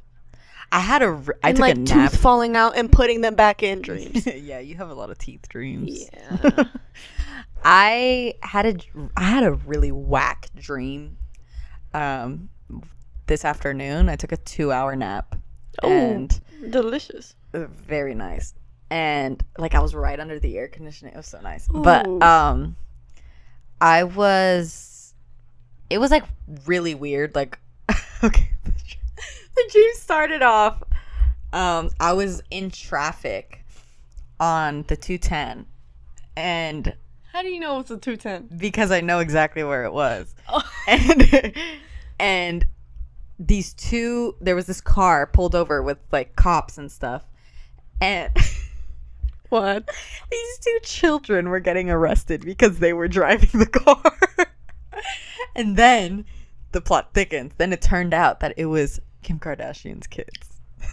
I 0.69 0.79
had 0.79 1.01
a. 1.01 1.05
r- 1.05 1.37
I 1.43 1.49
and 1.49 1.57
took 1.57 1.61
like 1.61 1.75
a 1.77 1.79
nap. 1.79 2.11
tooth 2.11 2.19
falling 2.19 2.57
out 2.57 2.75
and 2.77 2.91
putting 2.91 3.21
them 3.21 3.35
back 3.35 3.63
in 3.63 3.81
dreams 3.89 4.25
yeah, 4.25 4.59
you 4.59 4.75
have 4.75 4.89
a 4.89 4.93
lot 4.93 5.09
of 5.09 5.17
teeth 5.17 5.47
dreams. 5.49 6.09
yeah 6.13 6.63
I 7.63 8.35
had 8.43 8.65
a 8.65 8.75
I 9.15 9.23
had 9.23 9.43
a 9.43 9.53
really 9.53 9.91
whack 9.91 10.49
dream. 10.55 11.17
Um, 11.93 12.49
this 13.25 13.43
afternoon 13.43 14.09
I 14.09 14.15
took 14.15 14.31
a 14.31 14.37
two 14.37 14.71
hour 14.71 14.95
nap, 14.95 15.35
Oh. 15.83 15.89
and 15.89 16.39
delicious 16.69 17.35
very 17.53 18.13
nice. 18.15 18.53
And 18.89 19.43
like 19.57 19.75
I 19.75 19.79
was 19.79 19.93
right 19.93 20.19
under 20.19 20.39
the 20.39 20.57
air 20.57 20.67
conditioning. 20.67 21.13
It 21.13 21.17
was 21.17 21.27
so 21.27 21.41
nice. 21.41 21.67
But 21.67 22.07
um, 22.21 22.75
I 23.81 24.03
was. 24.03 25.13
It 25.89 25.99
was 25.99 26.11
like 26.11 26.23
really 26.65 26.95
weird. 26.95 27.35
Like, 27.35 27.59
okay, 28.23 28.49
the 28.63 28.71
the 29.55 29.69
dream 29.71 29.89
started 29.95 30.41
off. 30.41 30.81
Um, 31.53 31.89
I 31.99 32.13
was 32.13 32.41
in 32.51 32.71
traffic 32.71 33.65
on 34.39 34.83
the 34.87 34.95
two 34.95 35.17
ten, 35.17 35.65
and 36.35 36.93
how 37.37 37.43
do 37.43 37.49
you 37.49 37.59
know 37.59 37.79
it's 37.79 37.91
a 37.91 37.97
210 37.97 38.57
because 38.57 38.89
I 38.89 39.01
know 39.01 39.19
exactly 39.19 39.63
where 39.63 39.83
it 39.83 39.93
was. 39.93 40.33
oh. 40.49 40.67
And 40.87 41.53
and 42.19 42.65
these 43.37 43.73
two 43.75 44.35
there 44.41 44.55
was 44.55 44.65
this 44.65 44.81
car 44.81 45.27
pulled 45.27 45.53
over 45.53 45.83
with 45.83 45.99
like 46.11 46.35
cops 46.35 46.79
and 46.79 46.91
stuff. 46.91 47.23
And 48.01 48.35
what 49.49 49.89
these 50.31 50.59
two 50.59 50.79
children 50.83 51.49
were 51.49 51.59
getting 51.59 51.89
arrested 51.89 52.43
because 52.45 52.79
they 52.79 52.93
were 52.93 53.07
driving 53.07 53.59
the 53.59 53.65
car. 53.65 54.17
and 55.55 55.75
then 55.77 56.25
the 56.71 56.81
plot 56.81 57.13
thickens. 57.13 57.53
Then 57.57 57.73
it 57.73 57.81
turned 57.81 58.13
out 58.13 58.39
that 58.41 58.53
it 58.57 58.65
was 58.65 58.99
Kim 59.23 59.39
Kardashian's 59.39 60.07
kids. 60.07 60.31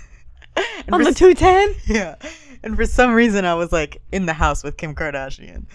And 0.87 0.95
on 0.95 1.01
for 1.01 1.11
the 1.11 1.15
210 1.15 1.75
yeah. 1.87 2.15
And 2.63 2.77
for 2.77 2.87
some 2.87 3.13
reason 3.13 3.45
I 3.45 3.55
was 3.55 3.73
like 3.73 4.01
in 4.13 4.27
the 4.27 4.33
house 4.33 4.63
with 4.63 4.77
Kim 4.77 4.95
Kardashian. 4.95 5.67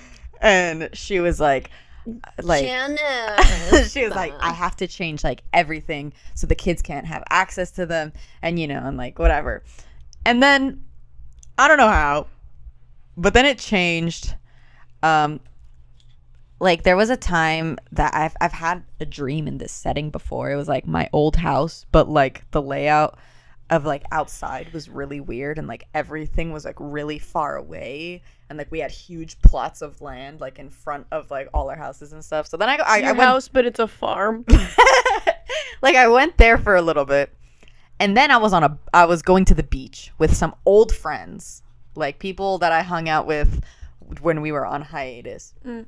And 0.42 0.90
she 0.94 1.20
was 1.20 1.38
like 1.38 1.70
uh, 2.08 2.32
like 2.44 2.66
she 3.90 4.04
was 4.04 4.16
like, 4.16 4.34
I 4.40 4.52
have 4.52 4.76
to 4.78 4.88
change 4.88 5.24
like 5.24 5.44
everything 5.54 6.14
so 6.34 6.48
the 6.48 6.56
kids 6.56 6.82
can't 6.82 7.06
have 7.06 7.24
access 7.30 7.72
to 7.72 7.86
them 7.86 8.14
and 8.42 8.58
you 8.58 8.68
know, 8.68 8.82
and 8.84 8.96
like 8.98 9.20
whatever. 9.20 9.64
And 10.26 10.42
then 10.42 10.84
I 11.58 11.68
don't 11.68 11.78
know 11.78 11.90
how, 11.90 12.28
but 13.20 13.34
then 13.34 13.46
it 13.46 13.60
changed. 13.60 14.36
Um 15.04 15.40
like 16.60 16.84
there 16.84 16.98
was 16.98 17.10
a 17.10 17.18
time 17.18 17.78
that 17.92 18.14
I've 18.14 18.36
I've 18.42 18.52
had 18.52 18.84
a 19.00 19.06
dream 19.06 19.48
in 19.48 19.58
this 19.58 19.72
setting 19.72 20.10
before. 20.10 20.52
It 20.52 20.56
was 20.56 20.68
like 20.68 20.88
my 20.88 21.10
old 21.14 21.36
house, 21.36 21.86
but 21.92 22.10
like 22.10 22.50
the 22.52 22.62
layout 22.62 23.18
of 23.70 23.86
like 23.86 24.04
outside 24.12 24.74
was 24.74 24.90
really 24.90 25.20
weird 25.20 25.60
and 25.60 25.68
like 25.68 25.88
everything 25.94 26.52
was 26.52 26.66
like 26.66 26.76
really 26.80 27.20
far 27.20 27.56
away 27.56 28.24
and 28.50 28.58
like 28.58 28.72
we 28.72 28.80
had 28.80 28.90
huge 28.90 29.40
plots 29.42 29.84
of 29.84 30.02
land 30.02 30.42
like 30.42 30.58
in 30.58 30.72
front 30.72 31.06
of 31.12 31.30
like 31.30 31.48
all 31.54 31.70
our 31.70 31.78
houses 31.78 32.12
and 32.12 32.26
stuff. 32.26 32.48
So 32.48 32.58
then 32.58 32.68
I 32.68 32.76
I, 32.78 33.02
I 33.02 33.12
went 33.12 33.20
house, 33.20 33.48
but 33.48 33.66
it's 33.66 33.80
a 33.80 33.88
farm. 33.88 34.44
like 35.82 35.96
I 35.96 36.08
went 36.08 36.38
there 36.38 36.58
for 36.58 36.76
a 36.76 36.82
little 36.82 37.06
bit. 37.06 37.34
And 38.02 38.16
then 38.16 38.32
I 38.32 38.38
was 38.38 38.54
on 38.54 38.64
a 38.64 38.78
I 38.94 39.06
was 39.06 39.22
going 39.22 39.46
to 39.46 39.54
the 39.54 39.64
beach 39.64 40.12
with 40.18 40.36
some 40.36 40.56
old 40.66 40.94
friends, 40.94 41.64
like 42.00 42.20
people 42.20 42.58
that 42.60 42.72
I 42.72 42.82
hung 42.82 43.08
out 43.08 43.28
with 43.28 43.64
when 44.22 44.42
we 44.42 44.52
were 44.52 44.66
on 44.66 44.82
hiatus. 44.82 45.54
Mm. 45.66 45.86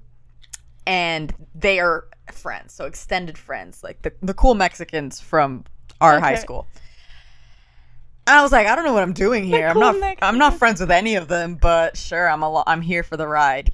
And 0.86 1.34
they 1.56 1.80
are 1.80 2.08
friends, 2.32 2.74
so 2.74 2.86
extended 2.86 3.38
friends, 3.38 3.84
like 3.84 4.02
the, 4.02 4.14
the 4.22 4.34
cool 4.34 4.56
Mexicans 4.56 5.20
from 5.20 5.64
our 6.00 6.20
high 6.20 6.36
school. 6.36 6.68
And 8.28 8.38
I 8.38 8.42
was 8.44 8.52
like, 8.52 8.68
I 8.68 8.76
don't 8.76 8.86
know 8.86 8.94
what 8.94 9.04
I'm 9.04 9.14
doing 9.14 9.44
here. 9.44 9.68
I'm 9.68 9.74
cool 9.74 9.94
not 9.94 10.18
I'm 10.22 10.38
not 10.38 10.58
friends 10.58 10.80
with 10.80 10.92
any 10.92 11.16
of 11.16 11.28
them, 11.28 11.56
but 11.56 11.98
sure, 11.98 12.30
I'm 12.30 12.44
a 12.44 12.64
I'm 12.68 12.82
here 12.82 13.04
for 13.04 13.18
the 13.18 13.28
ride. 13.28 13.72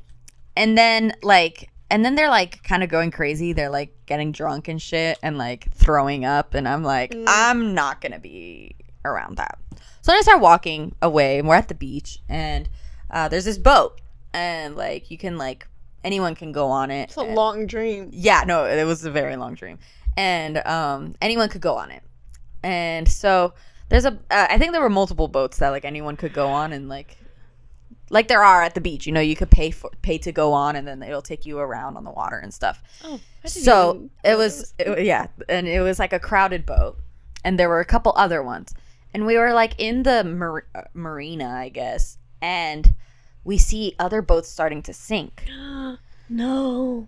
And 0.56 0.78
then 0.78 1.14
like 1.22 1.70
and 1.90 2.04
then 2.04 2.16
they're 2.16 2.30
like 2.30 2.64
kind 2.64 2.84
of 2.84 2.90
going 2.90 3.12
crazy. 3.12 3.54
They're 3.54 3.70
like 3.70 3.94
getting 4.06 4.32
drunk 4.32 4.68
and 4.68 4.82
shit 4.82 5.18
and 5.22 5.38
like 5.38 5.72
throwing 5.74 6.26
up. 6.26 6.54
And 6.54 6.68
I'm 6.68 6.84
like, 6.84 7.12
Mm. 7.12 7.26
I'm 7.28 7.74
not 7.74 8.02
gonna 8.02 8.20
be 8.20 8.76
around 9.06 9.38
that. 9.38 9.60
So 10.08 10.14
then 10.14 10.20
I 10.20 10.22
start 10.22 10.40
walking 10.40 10.96
away, 11.02 11.38
and 11.38 11.50
we're 11.50 11.56
at 11.56 11.68
the 11.68 11.76
beach, 11.76 12.20
and 12.30 12.70
uh, 13.12 13.28
there's 13.28 13.44
this 13.44 13.58
boat, 13.58 14.00
and 14.34 14.78
like 14.78 15.12
you 15.12 15.18
can 15.18 15.38
like 15.38 15.68
anyone 16.02 16.34
can 16.34 16.54
go 16.54 16.70
on 16.70 16.92
it. 16.92 17.10
It's 17.10 17.18
a 17.18 17.20
and- 17.20 17.36
long 17.36 17.68
dream. 17.68 18.12
yeah, 18.14 18.46
no, 18.48 18.64
it 18.64 18.86
was 18.86 19.04
a 19.04 19.12
very 19.12 19.36
long 19.36 19.56
dream, 19.56 19.80
and 20.16 20.60
um, 20.66 21.16
anyone 21.22 21.50
could 21.50 21.60
go 21.60 21.76
on 21.76 21.92
it. 21.92 22.04
And 22.64 23.06
so 23.06 23.54
there's 23.90 24.06
a, 24.06 24.14
uh, 24.32 24.48
I 24.50 24.58
think 24.58 24.72
there 24.72 24.80
were 24.80 24.90
multiple 24.90 25.28
boats 25.28 25.58
that 25.58 25.72
like 25.72 25.84
anyone 25.84 26.16
could 26.16 26.32
go 26.32 26.48
on, 26.48 26.72
and 26.72 26.88
like, 26.88 27.18
like 28.10 28.30
there 28.30 28.46
are 28.46 28.64
at 28.64 28.76
the 28.76 28.82
beach. 28.82 29.08
You 29.08 29.12
know, 29.12 29.20
you 29.20 29.36
could 29.36 29.52
pay 29.52 29.72
for 29.72 29.90
pay 30.04 30.18
to 30.20 30.32
go 30.32 30.54
on, 30.54 30.78
and 30.78 30.88
then 30.88 31.04
it'll 31.04 31.22
take 31.22 31.46
you 31.46 31.60
around 31.60 31.98
on 31.98 32.06
the 32.06 32.12
water 32.12 32.38
and 32.38 32.54
stuff. 32.54 32.82
Oh, 33.04 33.20
So 33.44 34.10
it 34.24 34.38
was, 34.38 34.74
it, 34.80 34.88
wa- 34.88 34.96
yeah, 34.96 35.28
and 35.50 35.68
it 35.68 35.82
was 35.82 36.00
like 36.00 36.14
a 36.14 36.20
crowded 36.20 36.66
boat, 36.66 36.98
and 37.44 37.60
there 37.60 37.68
were 37.68 37.82
a 37.82 37.86
couple 37.86 38.14
other 38.16 38.42
ones, 38.42 38.74
and 39.18 39.26
we 39.26 39.36
were 39.36 39.52
like 39.52 39.74
in 39.80 40.04
the 40.04 40.24
mar- 40.24 40.68
uh, 40.76 40.84
marina, 40.94 41.50
I 41.50 41.70
guess, 41.70 42.20
and 42.40 42.94
we 43.44 43.58
see 43.58 43.96
other 43.98 44.22
boats 44.22 44.48
starting 44.48 44.84
to 44.84 44.94
sink. 44.94 45.44
no. 46.30 47.08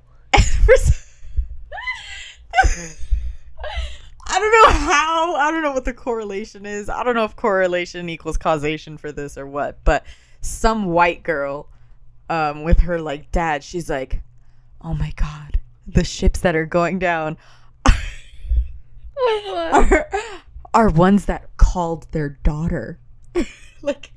I 4.31 4.39
don't 4.39 4.51
know 4.51 4.69
how. 4.71 5.35
I 5.35 5.51
don't 5.51 5.61
know 5.61 5.71
what 5.71 5.85
the 5.85 5.93
correlation 5.93 6.65
is. 6.65 6.89
I 6.89 7.03
don't 7.03 7.13
know 7.13 7.25
if 7.25 7.35
correlation 7.35 8.09
equals 8.09 8.37
causation 8.37 8.97
for 8.97 9.11
this 9.11 9.37
or 9.37 9.45
what. 9.45 9.77
But 9.83 10.03
some 10.41 10.87
white 10.87 11.21
girl, 11.21 11.69
um, 12.27 12.63
with 12.63 12.79
her 12.79 12.99
like 12.99 13.31
dad, 13.31 13.63
she's 13.63 13.87
like, 13.87 14.23
"Oh 14.81 14.95
my 14.95 15.13
god, 15.15 15.59
the 15.85 16.03
ships 16.03 16.39
that 16.39 16.55
are 16.55 16.65
going 16.65 16.97
down 16.97 17.37
are, 19.45 20.09
are 20.73 20.89
ones 20.89 21.25
that 21.25 21.48
called 21.71 22.07
their 22.11 22.29
daughter." 22.29 22.99
like, 23.81 24.11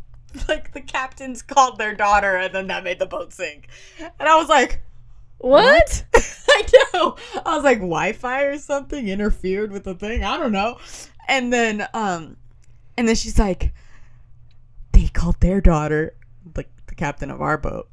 like 0.48 0.72
the 0.72 0.80
captains 0.80 1.42
called 1.42 1.78
their 1.78 1.94
daughter, 1.94 2.36
and 2.36 2.54
then 2.54 2.66
that 2.68 2.84
made 2.84 2.98
the 2.98 3.06
boat 3.06 3.32
sink. 3.32 3.68
And 3.98 4.28
I 4.28 4.36
was 4.36 4.48
like. 4.48 4.80
What? 5.38 6.04
I 6.48 6.62
know. 6.94 7.16
I 7.44 7.56
was 7.56 7.64
like, 7.64 7.78
Wi-Fi 7.78 8.42
or 8.44 8.58
something 8.58 9.08
interfered 9.08 9.72
with 9.72 9.82
the 9.82 9.96
thing. 9.96 10.22
I 10.22 10.36
don't 10.36 10.52
know. 10.52 10.78
And 11.26 11.52
then, 11.52 11.84
um, 11.94 12.36
and 12.96 13.08
then 13.08 13.16
she's 13.16 13.40
like, 13.40 13.72
they 14.92 15.08
called 15.08 15.40
their 15.40 15.60
daughter, 15.60 16.14
like 16.56 16.68
the 16.86 16.94
captain 16.94 17.30
of 17.30 17.40
our 17.40 17.58
boat. 17.58 17.88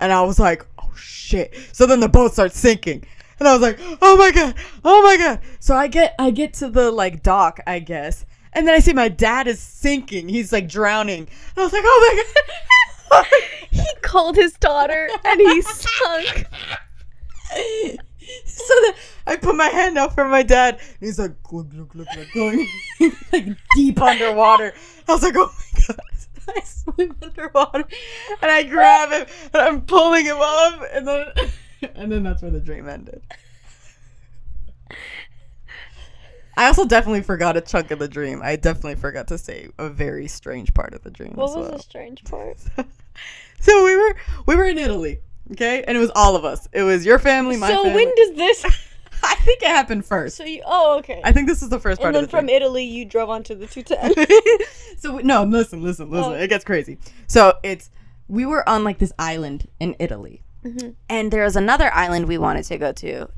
And 0.00 0.12
I 0.12 0.22
was 0.22 0.38
like, 0.38 0.64
oh 0.78 0.92
shit. 0.94 1.54
So 1.72 1.86
then 1.86 2.00
the 2.00 2.08
boat 2.08 2.32
starts 2.32 2.58
sinking. 2.58 3.04
And 3.38 3.48
I 3.48 3.52
was 3.52 3.62
like, 3.62 3.78
oh 4.02 4.16
my 4.16 4.30
god, 4.30 4.54
oh 4.84 5.02
my 5.02 5.16
god. 5.16 5.40
So 5.60 5.74
I 5.74 5.86
get, 5.86 6.14
I 6.18 6.30
get 6.30 6.54
to 6.54 6.68
the 6.68 6.90
like 6.90 7.22
dock, 7.22 7.60
I 7.66 7.78
guess. 7.78 8.24
And 8.58 8.66
then 8.66 8.74
I 8.74 8.80
see 8.80 8.92
my 8.92 9.08
dad 9.08 9.46
is 9.46 9.60
sinking. 9.60 10.28
He's 10.28 10.52
like 10.52 10.68
drowning. 10.68 11.20
And 11.20 11.58
I 11.58 11.62
was 11.62 11.72
like, 11.72 11.84
oh 11.84 12.24
my 13.08 13.22
god. 13.22 13.26
He 13.70 13.86
called 14.02 14.34
his 14.34 14.54
daughter 14.54 15.08
and 15.24 15.40
he 15.40 15.62
sunk. 15.62 16.46
so 18.44 18.74
then 18.82 18.94
I 19.28 19.36
put 19.36 19.54
my 19.54 19.68
hand 19.68 19.96
out 19.96 20.12
for 20.12 20.28
my 20.28 20.42
dad, 20.42 20.74
and 20.74 20.98
he's 20.98 21.20
like, 21.20 21.40
glug, 21.44 21.70
glug, 21.70 21.90
glug, 21.90 22.08
glug, 22.12 22.26
going 22.34 22.66
like 23.32 23.46
deep 23.76 24.02
underwater. 24.02 24.74
I 25.06 25.12
was 25.12 25.22
like, 25.22 25.36
oh 25.36 25.54
my 25.54 25.80
god. 25.86 26.00
I 26.56 26.60
swim 26.64 27.14
underwater, 27.22 27.84
and 28.42 28.50
I 28.50 28.64
grab 28.64 29.10
him, 29.12 29.26
and 29.52 29.62
I'm 29.62 29.82
pulling 29.82 30.24
him 30.24 30.38
up, 30.40 30.82
and 30.92 31.06
then, 31.06 31.26
and 31.94 32.10
then 32.10 32.24
that's 32.24 32.42
where 32.42 32.50
the 32.50 32.58
dream 32.58 32.88
ended. 32.88 33.22
I 36.58 36.66
also 36.66 36.84
definitely 36.84 37.22
forgot 37.22 37.56
a 37.56 37.60
chunk 37.60 37.90
of 37.90 37.98
the 38.00 38.08
dream. 38.08 38.40
I 38.42 38.56
definitely 38.56 38.96
forgot 38.96 39.28
to 39.28 39.38
say 39.38 39.68
a 39.78 39.88
very 39.88 40.26
strange 40.28 40.74
part 40.74 40.92
of 40.92 41.02
the 41.04 41.10
dream. 41.10 41.32
What 41.34 41.50
as 41.50 41.56
was 41.56 41.68
well. 41.68 41.76
the 41.78 41.82
strange 41.82 42.24
part? 42.24 42.58
So 43.60 43.84
we 43.84 43.96
were 43.96 44.14
we 44.46 44.54
were 44.54 44.66
in 44.66 44.78
Italy, 44.78 45.18
okay, 45.52 45.82
and 45.82 45.96
it 45.96 46.00
was 46.00 46.12
all 46.14 46.36
of 46.36 46.44
us. 46.44 46.68
It 46.72 46.84
was 46.84 47.04
your 47.04 47.18
family, 47.18 47.56
my 47.56 47.66
family. 47.68 47.82
so 47.82 47.88
family. 47.90 48.06
when 48.06 48.14
does 48.14 48.36
this? 48.36 48.64
I 49.24 49.34
think 49.36 49.62
it 49.62 49.68
happened 49.68 50.04
first. 50.04 50.36
So 50.36 50.44
you? 50.44 50.62
Oh, 50.64 50.98
okay. 50.98 51.20
I 51.24 51.32
think 51.32 51.48
this 51.48 51.60
is 51.62 51.68
the 51.68 51.80
first 51.80 52.00
part 52.00 52.14
and 52.14 52.14
then 52.16 52.22
the 52.24 52.28
from 52.30 52.46
dream. 52.46 52.56
Italy, 52.56 52.84
you 52.84 53.04
drove 53.04 53.28
onto 53.30 53.56
the 53.56 53.66
210. 53.66 54.26
so 54.98 55.18
no, 55.18 55.42
listen, 55.42 55.82
listen, 55.82 56.08
listen. 56.08 56.32
Oh. 56.34 56.36
It 56.36 56.46
gets 56.48 56.64
crazy. 56.64 56.98
So 57.26 57.54
it's 57.64 57.90
we 58.28 58.46
were 58.46 58.66
on 58.68 58.84
like 58.84 58.98
this 58.98 59.12
island 59.18 59.68
in 59.80 59.96
Italy, 59.98 60.42
Mm-hmm. 60.64 60.90
and 61.08 61.32
there 61.32 61.42
was 61.44 61.56
another 61.56 61.92
island 61.92 62.26
we 62.28 62.38
wanted 62.38 62.64
to 62.66 62.78
go 62.78 62.92
to, 62.92 63.28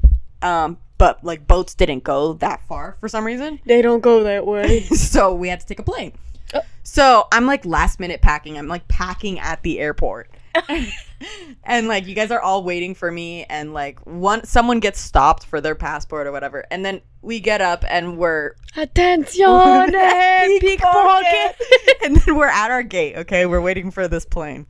um, 0.43 0.77
but 1.01 1.25
like 1.25 1.47
boats 1.47 1.75
didn't 1.75 2.05
go 2.05 2.35
that 2.35 2.63
far 2.69 2.99
for 3.01 3.09
some 3.09 3.25
reason. 3.25 3.59
they 3.65 3.81
don't 3.81 4.01
go 4.01 4.23
that 4.23 4.47
way. 4.47 4.81
so 4.85 5.35
we 5.35 5.49
had 5.49 5.59
to 5.59 5.67
take 5.67 5.79
a 5.79 5.83
plane. 5.83 6.13
Oh. 6.53 6.61
So 6.83 7.27
I'm 7.33 7.47
like 7.47 7.65
last 7.65 7.99
minute 7.99 8.21
packing. 8.21 8.59
I'm 8.59 8.69
like 8.69 8.87
packing 8.87 9.39
at 9.39 9.63
the 9.63 9.81
airport. 9.81 10.31
and 11.65 11.89
like 11.89 12.07
you 12.07 12.15
guys 12.15 12.31
are 12.31 12.41
all 12.41 12.65
waiting 12.65 12.95
for 12.95 13.11
me 13.11 13.45
and 13.45 13.73
like 13.73 13.99
one 14.05 14.45
someone 14.45 14.79
gets 14.79 15.01
stopped 15.01 15.47
for 15.47 15.63
their 15.63 15.75
passport 15.75 16.27
or 16.27 16.33
whatever. 16.33 16.67
And 16.71 16.85
then 16.85 17.01
we 17.23 17.41
get 17.41 17.63
up 17.63 17.83
and 17.89 18.19
we're 18.19 18.57
Attenzione, 18.77 19.91
pickpocket. 20.61 21.57
and 22.05 22.17
then 22.17 22.37
we're 22.37 22.49
at 22.49 22.71
our 22.71 22.83
gate, 22.83 23.17
okay? 23.17 23.47
We're 23.47 23.63
waiting 23.63 23.91
for 23.91 24.07
this 24.07 24.27
plane. 24.27 24.67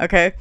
Okay? 0.00 0.32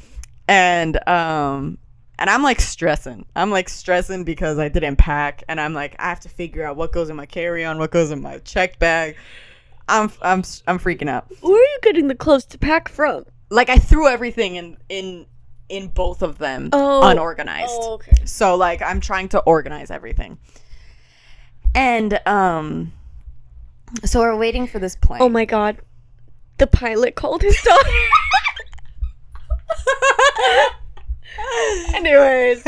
And 0.47 1.05
um 1.09 1.77
and 2.17 2.29
I'm 2.29 2.43
like 2.43 2.61
stressing. 2.61 3.25
I'm 3.35 3.51
like 3.51 3.69
stressing 3.69 4.23
because 4.23 4.57
I 4.59 4.69
didn't 4.69 4.95
pack 4.97 5.43
and 5.47 5.59
I'm 5.59 5.73
like 5.73 5.95
I 5.99 6.09
have 6.09 6.19
to 6.21 6.29
figure 6.29 6.65
out 6.65 6.75
what 6.77 6.91
goes 6.91 7.09
in 7.09 7.15
my 7.15 7.25
carry-on, 7.25 7.77
what 7.77 7.91
goes 7.91 8.11
in 8.11 8.21
my 8.21 8.37
checked 8.39 8.79
bag. 8.79 9.15
I'm 9.87 10.11
I'm 10.21 10.43
I'm 10.67 10.79
freaking 10.79 11.09
out. 11.09 11.27
Where 11.41 11.53
are 11.53 11.57
you 11.57 11.79
getting 11.81 12.07
the 12.07 12.15
clothes 12.15 12.45
to 12.47 12.57
pack 12.57 12.89
from? 12.89 13.25
Like 13.49 13.69
I 13.69 13.77
threw 13.77 14.07
everything 14.07 14.55
in 14.55 14.77
in 14.89 15.25
in 15.69 15.87
both 15.87 16.21
of 16.21 16.37
them 16.37 16.69
Oh. 16.73 17.07
unorganized. 17.07 17.71
Oh, 17.71 17.93
okay. 17.93 18.15
So 18.25 18.55
like 18.55 18.81
I'm 18.81 18.99
trying 19.01 19.29
to 19.29 19.39
organize 19.41 19.91
everything. 19.91 20.37
And 21.73 22.19
um 22.25 22.93
so 24.03 24.21
we're 24.21 24.35
waiting 24.37 24.67
for 24.67 24.79
this 24.79 24.95
plane. 24.95 25.21
Oh 25.21 25.29
my 25.29 25.45
god. 25.45 25.77
The 26.57 26.67
pilot 26.67 27.15
called 27.15 27.41
his 27.41 27.61
daughter. 27.61 27.89
Anyways. 31.93 32.63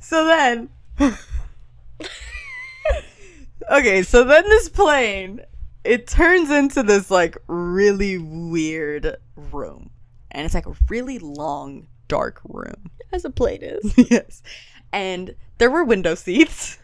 So 0.00 0.26
then 0.26 0.68
Okay, 3.70 4.02
so 4.02 4.24
then 4.24 4.42
this 4.48 4.68
plane 4.68 5.40
it 5.84 6.06
turns 6.06 6.50
into 6.50 6.82
this 6.82 7.10
like 7.10 7.36
really 7.48 8.16
weird 8.18 9.16
room. 9.36 9.90
And 10.30 10.44
it's 10.44 10.54
like 10.54 10.66
a 10.66 10.74
really 10.88 11.18
long 11.18 11.86
dark 12.08 12.40
room. 12.44 12.90
As 13.12 13.24
a 13.24 13.30
plane 13.30 13.62
is. 13.62 13.94
yes. 14.10 14.42
And 14.92 15.34
there 15.58 15.70
were 15.70 15.84
window 15.84 16.14
seats. 16.14 16.78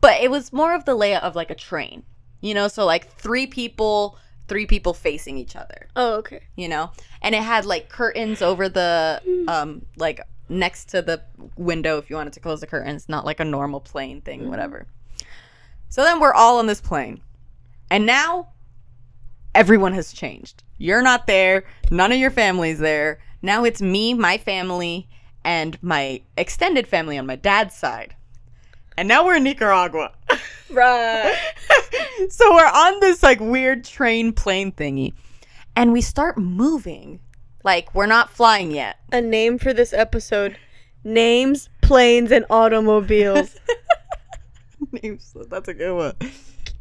But 0.00 0.20
it 0.22 0.30
was 0.30 0.52
more 0.52 0.74
of 0.74 0.84
the 0.84 0.94
layout 0.94 1.22
of 1.24 1.34
like 1.36 1.50
a 1.50 1.54
train. 1.54 2.04
You 2.40 2.54
know, 2.54 2.68
so 2.68 2.84
like 2.84 3.12
three 3.12 3.46
people, 3.46 4.18
three 4.48 4.66
people 4.66 4.94
facing 4.94 5.36
each 5.36 5.54
other, 5.56 5.88
Oh, 5.96 6.14
okay. 6.18 6.42
you 6.56 6.68
know? 6.68 6.90
And 7.22 7.34
it 7.34 7.42
had 7.42 7.64
like 7.64 7.88
curtains 7.88 8.40
over 8.42 8.68
the 8.68 9.20
um 9.48 9.84
like 9.96 10.20
next 10.48 10.88
to 10.90 11.02
the 11.02 11.22
window 11.56 11.98
if 11.98 12.10
you 12.10 12.16
wanted 12.16 12.32
to 12.34 12.40
close 12.40 12.60
the 12.60 12.66
curtains, 12.66 13.08
not 13.08 13.24
like 13.24 13.40
a 13.40 13.44
normal 13.44 13.80
plane 13.80 14.20
thing, 14.20 14.40
mm-hmm. 14.40 14.50
whatever. 14.50 14.86
So 15.88 16.02
then 16.02 16.20
we're 16.20 16.34
all 16.34 16.58
on 16.58 16.66
this 16.66 16.80
plane. 16.80 17.20
And 17.90 18.06
now 18.06 18.48
everyone 19.54 19.92
has 19.92 20.12
changed. 20.12 20.62
You're 20.78 21.02
not 21.02 21.26
there, 21.26 21.64
none 21.90 22.12
of 22.12 22.18
your 22.18 22.30
family's 22.30 22.78
there. 22.78 23.20
Now 23.42 23.64
it's 23.64 23.82
me, 23.82 24.14
my 24.14 24.38
family, 24.38 25.08
and 25.44 25.80
my 25.82 26.22
extended 26.36 26.86
family 26.86 27.18
on 27.18 27.26
my 27.26 27.36
dad's 27.36 27.74
side. 27.74 28.14
And 28.96 29.08
now 29.08 29.24
we're 29.24 29.36
in 29.36 29.44
Nicaragua. 29.44 30.12
Right. 30.70 31.36
so 32.30 32.54
we're 32.54 32.64
on 32.64 32.98
this 33.00 33.22
like 33.22 33.40
weird 33.40 33.84
train 33.84 34.32
plane 34.32 34.72
thingy. 34.72 35.12
And 35.76 35.92
we 35.92 36.00
start 36.00 36.38
moving. 36.38 37.20
Like 37.64 37.94
we're 37.94 38.06
not 38.06 38.30
flying 38.30 38.70
yet. 38.72 38.98
A 39.12 39.20
name 39.20 39.58
for 39.58 39.72
this 39.72 39.92
episode. 39.92 40.56
Names, 41.04 41.68
planes, 41.80 42.30
and 42.32 42.44
automobiles. 42.50 43.56
Names. 45.02 45.34
That's 45.48 45.68
a 45.68 45.74
good 45.74 45.94
one. 45.94 46.32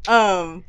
Um 0.08 0.64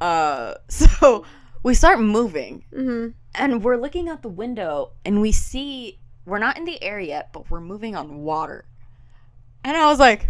uh 0.00 0.54
so 0.68 1.24
we 1.62 1.74
start 1.74 1.98
moving 2.00 2.64
hmm 2.72 3.08
and 3.34 3.62
we're 3.64 3.76
looking 3.76 4.08
out 4.08 4.22
the 4.22 4.28
window 4.28 4.92
and 5.04 5.20
we 5.20 5.32
see 5.32 5.98
we're 6.24 6.38
not 6.38 6.58
in 6.58 6.64
the 6.64 6.80
air 6.82 7.00
yet, 7.00 7.32
but 7.32 7.50
we're 7.50 7.60
moving 7.60 7.96
on 7.96 8.18
water. 8.18 8.64
And 9.64 9.76
I 9.76 9.86
was 9.86 9.98
like, 9.98 10.28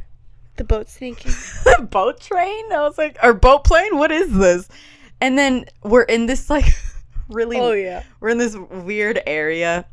The 0.57 0.65
boat's 0.65 0.93
sinking. 0.93 1.33
boat 1.91 2.21
train? 2.21 2.73
I 2.73 2.81
was 2.83 2.97
like, 2.97 3.19
or 3.23 3.35
boat 3.35 3.65
plane? 3.65 3.97
What 3.99 4.13
is 4.13 4.33
this? 4.33 4.69
And 5.21 5.37
then 5.37 5.65
we're 5.83 6.03
in 6.03 6.27
this 6.27 6.49
like 6.49 6.73
really 7.29 7.59
Oh, 7.59 7.73
yeah. 7.73 8.03
we're 8.21 8.31
in 8.31 8.39
this 8.39 8.57
weird 8.57 9.21
area 9.27 9.87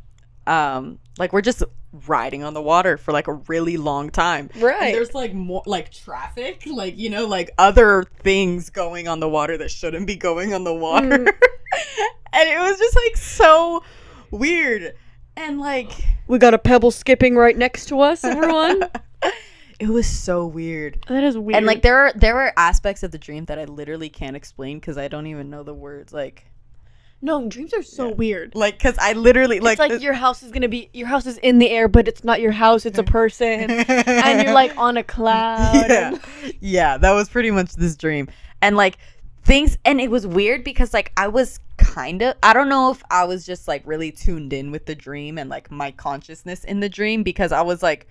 um 0.46 0.98
like 1.18 1.32
we're 1.32 1.40
just 1.40 1.62
riding 2.06 2.44
on 2.44 2.54
the 2.54 2.62
water 2.62 2.96
for 2.96 3.12
like 3.12 3.26
a 3.28 3.32
really 3.32 3.76
long 3.76 4.10
time. 4.10 4.50
Right. 4.56 4.82
And 4.82 4.94
there's 4.94 5.14
like 5.14 5.32
more 5.32 5.62
like 5.66 5.90
traffic, 5.92 6.62
like 6.66 6.98
you 6.98 7.10
know, 7.10 7.26
like 7.26 7.50
other 7.58 8.04
things 8.20 8.70
going 8.70 9.08
on 9.08 9.20
the 9.20 9.28
water 9.28 9.56
that 9.58 9.70
shouldn't 9.70 10.06
be 10.06 10.16
going 10.16 10.52
on 10.52 10.64
the 10.64 10.74
water. 10.74 11.08
Mm. 11.08 11.26
and 12.32 12.48
it 12.48 12.58
was 12.58 12.78
just 12.78 12.96
like 12.96 13.16
so 13.16 13.82
weird. 14.30 14.94
And 15.36 15.58
like 15.58 15.92
We 16.26 16.38
got 16.38 16.54
a 16.54 16.58
pebble 16.58 16.90
skipping 16.90 17.36
right 17.36 17.56
next 17.56 17.86
to 17.86 18.00
us, 18.00 18.24
everyone. 18.24 18.84
it 19.80 19.88
was 19.88 20.06
so 20.06 20.46
weird. 20.46 21.04
that 21.08 21.24
is 21.24 21.38
weird. 21.38 21.56
And 21.56 21.66
like 21.66 21.82
there 21.82 21.98
are 21.98 22.12
there 22.14 22.38
are 22.38 22.52
aspects 22.56 23.02
of 23.02 23.10
the 23.10 23.18
dream 23.18 23.46
that 23.46 23.58
I 23.58 23.64
literally 23.64 24.08
can't 24.08 24.36
explain 24.36 24.78
because 24.78 24.98
I 24.98 25.08
don't 25.08 25.26
even 25.26 25.50
know 25.50 25.62
the 25.62 25.74
words. 25.74 26.12
Like 26.12 26.46
no, 27.26 27.48
dreams 27.48 27.74
are 27.74 27.82
so 27.82 28.08
weird. 28.10 28.54
like 28.54 28.78
because 28.78 28.96
I 28.98 29.12
literally 29.14 29.60
like 29.60 29.78
it's 29.80 29.90
like 29.92 30.00
your 30.02 30.14
house 30.14 30.42
is 30.42 30.50
gonna 30.52 30.68
be 30.68 30.88
your 30.92 31.08
house 31.08 31.26
is 31.26 31.38
in 31.38 31.58
the 31.58 31.68
air, 31.70 31.88
but 31.88 32.08
it's 32.08 32.24
not 32.24 32.40
your 32.40 32.52
house; 32.52 32.86
it's 32.86 32.98
a 32.98 33.02
person, 33.18 33.70
and 33.70 34.42
you're 34.42 34.54
like 34.54 34.76
on 34.78 34.96
a 34.96 35.02
cloud. 35.02 35.74
yeah. 35.88 36.08
and- 36.10 36.20
yeah 36.60 36.96
that 36.96 37.12
was 37.12 37.28
pretty 37.28 37.50
much 37.50 37.74
this 37.74 37.96
dream. 37.96 38.28
And 38.62 38.76
like 38.76 38.98
things 39.44 39.78
and 39.84 40.00
it 40.00 40.10
was 40.10 40.26
weird 40.26 40.64
because 40.64 40.92
like 40.92 41.12
i 41.16 41.28
was 41.28 41.60
kind 41.76 42.20
of 42.20 42.34
i 42.42 42.52
don't 42.52 42.68
know 42.68 42.90
if 42.90 43.00
i 43.12 43.22
was 43.22 43.46
just 43.46 43.68
like 43.68 43.80
really 43.86 44.10
tuned 44.10 44.52
in 44.52 44.72
with 44.72 44.86
the 44.86 44.94
dream 44.96 45.38
and 45.38 45.48
like 45.48 45.70
my 45.70 45.92
consciousness 45.92 46.64
in 46.64 46.80
the 46.80 46.88
dream 46.88 47.22
because 47.22 47.52
i 47.52 47.62
was 47.62 47.80
like 47.80 48.08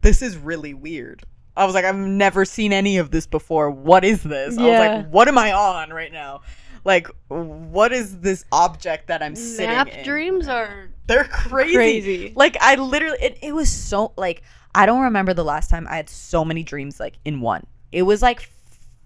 this 0.00 0.22
is 0.22 0.38
really 0.38 0.72
weird. 0.72 1.22
I 1.54 1.66
was 1.66 1.74
like 1.74 1.84
i've 1.84 1.96
never 1.96 2.46
seen 2.46 2.72
any 2.72 2.96
of 2.96 3.10
this 3.10 3.26
before. 3.26 3.70
What 3.70 4.04
is 4.06 4.22
this? 4.22 4.56
I 4.56 4.62
was 4.62 4.70
Yeah. 4.70 4.78
like 4.96 5.10
what 5.10 5.28
am 5.28 5.36
i 5.36 5.52
on 5.52 5.90
right 5.90 6.12
now 6.12 6.40
like 6.84 7.08
what 7.28 7.92
is 7.92 8.20
this 8.20 8.44
object 8.52 9.08
that 9.08 9.22
i'm 9.22 9.36
sitting 9.36 9.70
Nap 9.70 9.88
in 9.88 10.04
dreams 10.04 10.48
are 10.48 10.90
they're 11.10 11.24
crazy. 11.24 11.74
Crazy. 11.74 12.32
Like 12.36 12.56
I 12.60 12.76
literally 12.76 13.18
it, 13.20 13.38
it 13.42 13.52
was 13.52 13.68
so 13.68 14.12
like 14.16 14.42
I 14.76 14.86
don't 14.86 15.02
remember 15.02 15.34
the 15.34 15.42
last 15.42 15.68
time 15.68 15.88
I 15.88 15.96
had 15.96 16.08
so 16.08 16.44
many 16.44 16.62
dreams 16.62 17.00
like 17.00 17.18
in 17.24 17.40
one. 17.40 17.66
It 17.90 18.02
was 18.02 18.22
like 18.22 18.48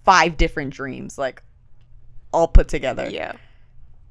five 0.05 0.37
different 0.37 0.75
dreams 0.75 1.17
like 1.17 1.43
all 2.31 2.47
put 2.47 2.69
together. 2.69 3.09
yeah, 3.09 3.33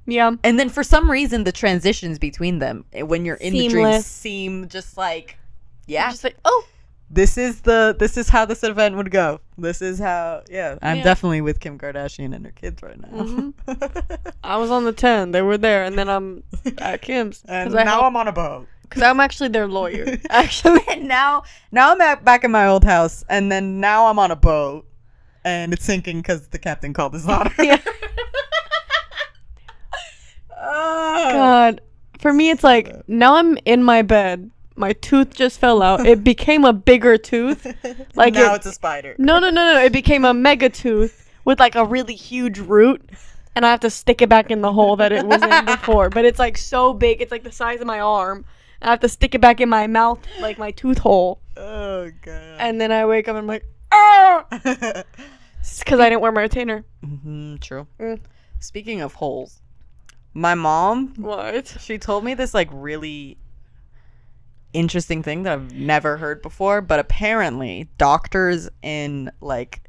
yeah. 0.08 0.32
And 0.44 0.60
then 0.60 0.70
for 0.70 0.84
some 0.84 1.12
reason 1.12 1.44
the 1.44 1.52
transitions 1.52 2.18
between 2.18 2.58
them 2.58 2.84
eh, 2.94 3.04
when 3.04 3.26
you're 3.26 3.36
in 3.36 3.54
the 3.54 3.68
dreams 3.68 3.74
Seamless. 3.74 4.06
seem 4.08 4.68
just 4.70 4.98
like 4.98 5.38
yeah, 5.86 6.10
Just 6.10 6.24
like 6.24 6.38
oh, 6.46 6.66
this 7.14 7.38
is 7.38 7.62
the 7.62 7.96
this 7.98 8.18
is 8.18 8.28
how 8.30 8.46
this 8.46 8.64
event 8.64 8.96
would 8.96 9.12
go. 9.12 9.40
This 9.58 9.82
is 9.82 10.00
how 10.00 10.42
yeah. 10.50 10.78
I'm 10.82 10.98
Yeah. 10.98 11.04
definitely 11.04 11.42
with 11.42 11.60
Kim 11.60 11.78
Kardashian 11.78 12.36
and 12.36 12.44
her 12.46 12.52
kids 12.52 12.82
right 12.82 13.00
now. 13.00 13.08
Mm-hmm. 13.10 14.30
I 14.44 14.58
was 14.58 14.72
on 14.72 14.84
the 14.86 14.94
ten. 14.94 15.32
They 15.32 15.44
were 15.44 15.58
there, 15.58 15.84
and 15.84 15.98
then 15.98 16.10
I'm 16.10 16.44
at 16.80 17.02
Kim's 17.04 17.44
and 17.48 17.72
because 17.72 17.86
now 17.86 18.02
I'm 18.02 18.16
on 18.16 18.28
a 18.28 18.32
boat. 18.32 18.68
Because 18.82 19.04
I'm 19.04 19.20
actually 19.20 19.50
their 19.50 19.68
lawyer. 19.68 20.18
Actually, 20.30 20.82
now 21.00 21.44
now 21.72 21.92
I'm 21.92 22.02
at, 22.02 22.24
back 22.24 22.44
in 22.44 22.52
my 22.52 22.68
old 22.68 22.84
house, 22.84 23.24
and 23.30 23.52
then 23.52 23.80
now 23.80 24.08
I'm 24.08 24.20
on 24.20 24.30
a 24.32 24.36
boat, 24.36 24.86
and 25.44 25.74
it's 25.74 25.86
sinking 25.86 26.18
because 26.18 26.48
the 26.50 26.60
captain 26.60 26.94
called 26.94 27.14
his 27.14 27.26
daughter. 27.26 27.52
Yeah. 27.64 27.80
Ah. 30.66 31.30
God, 31.34 31.82
for 32.20 32.32
me, 32.32 32.50
it's 32.50 32.64
like 32.64 33.08
now 33.08 33.36
I'm 33.36 33.58
in 33.66 33.84
my 33.84 34.02
bed. 34.02 34.50
My 34.76 34.94
tooth 34.94 35.34
just 35.36 35.60
fell 35.60 35.82
out. 35.82 36.06
It 36.06 36.24
became 36.34 36.66
a 36.66 36.74
bigger 36.74 37.18
tooth. 37.18 37.66
Like 38.16 38.34
now 38.34 38.54
it- 38.54 38.58
it's 38.58 38.66
a 38.66 38.72
spider. 38.74 39.16
No, 39.18 39.40
no, 39.40 39.50
no, 39.50 39.74
no. 39.74 39.80
It 39.84 39.94
became 39.94 40.26
a 40.26 40.34
mega 40.34 40.70
tooth 40.70 41.30
with 41.46 41.60
like 41.60 41.76
a 41.76 41.86
really 41.86 42.16
huge 42.16 42.60
root. 42.60 43.02
And 43.56 43.66
I 43.66 43.72
have 43.72 43.82
to 43.82 43.90
stick 43.92 44.22
it 44.24 44.30
back 44.30 44.50
in 44.50 44.62
the 44.62 44.74
hole 44.74 44.96
that 44.96 45.12
it 45.12 45.26
was 45.26 45.42
in 45.44 45.66
before. 45.78 46.10
But 46.10 46.26
it's 46.26 46.40
like 46.40 46.58
so 46.58 46.94
big. 46.94 47.22
It's 47.22 47.32
like 47.32 47.44
the 47.44 47.52
size 47.52 47.82
of 47.82 47.88
my 47.88 48.00
arm. 48.00 48.46
I 48.82 48.90
have 48.90 49.00
to 49.02 49.10
stick 49.10 49.34
it 49.36 49.42
back 49.42 49.62
in 49.62 49.70
my 49.70 49.86
mouth, 49.88 50.20
like 50.42 50.58
my 50.58 50.72
tooth 50.72 50.98
hole. 50.98 51.40
Oh 51.56 52.10
god. 52.24 52.56
And 52.60 52.82
then 52.82 52.92
I 52.92 53.06
wake 53.06 53.28
up 53.28 53.36
and 53.36 53.40
I'm 53.44 53.48
like, 53.48 53.64
ah! 53.92 54.46
Because 54.50 56.00
I 56.00 56.10
didn't 56.10 56.22
wear 56.22 56.32
my 56.32 56.42
retainer. 56.42 56.84
Mhm, 57.06 57.60
true. 57.62 57.88
Mm. 58.00 58.20
Speaking 58.60 59.02
of 59.02 59.14
holes, 59.14 59.62
my 60.34 60.56
mom 60.56 61.14
What? 61.18 61.78
she 61.80 61.98
told 61.98 62.24
me 62.26 62.34
this 62.34 62.54
like 62.54 62.70
really 62.72 63.38
interesting 64.74 65.24
thing 65.24 65.44
that 65.44 65.54
I've 65.54 65.74
never 65.74 66.18
heard 66.18 66.42
before, 66.42 66.82
but 66.82 67.00
apparently 67.00 67.90
doctors 67.98 68.70
in 68.82 69.32
like 69.42 69.82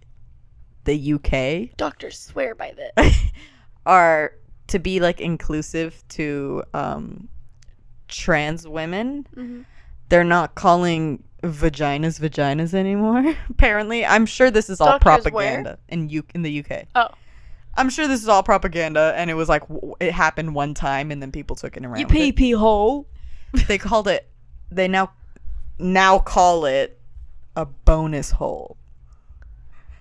the 0.84 1.14
UK 1.14 1.76
Doctors 1.76 2.18
swear 2.20 2.54
by 2.54 2.72
this. 2.76 3.18
are 3.86 4.32
to 4.68 4.78
be 4.78 5.00
like 5.00 5.20
inclusive 5.20 6.02
to 6.08 6.62
um 6.74 7.28
trans 8.08 8.66
women 8.68 9.26
Mm-hmm. 9.36 9.62
they're 10.08 10.24
not 10.24 10.54
calling 10.54 11.22
vaginas 11.42 12.18
vaginas 12.20 12.72
anymore 12.74 13.34
apparently 13.50 14.04
i'm 14.06 14.24
sure 14.26 14.50
this 14.50 14.70
is 14.70 14.80
all 14.80 14.98
Doctors 14.98 15.02
propaganda 15.24 15.78
in 15.88 16.08
U- 16.08 16.24
in 16.34 16.42
the 16.42 16.60
uk 16.60 16.84
Oh. 16.94 17.08
i'm 17.76 17.90
sure 17.90 18.06
this 18.08 18.22
is 18.22 18.28
all 18.28 18.42
propaganda 18.42 19.12
and 19.16 19.30
it 19.30 19.34
was 19.34 19.48
like 19.48 19.66
w- 19.68 19.94
it 20.00 20.12
happened 20.12 20.54
one 20.54 20.72
time 20.74 21.10
and 21.10 21.20
then 21.20 21.32
people 21.32 21.56
took 21.56 21.76
it 21.76 21.84
around 21.84 21.98
You 22.00 22.06
pee 22.06 22.32
pee 22.32 22.52
hole. 22.52 23.06
they 23.68 23.76
called 23.78 24.08
it 24.08 24.28
they 24.74 24.88
now 24.88 25.10
now 25.78 26.18
call 26.18 26.64
it 26.66 26.98
a 27.56 27.64
bonus 27.64 28.30
hole 28.32 28.76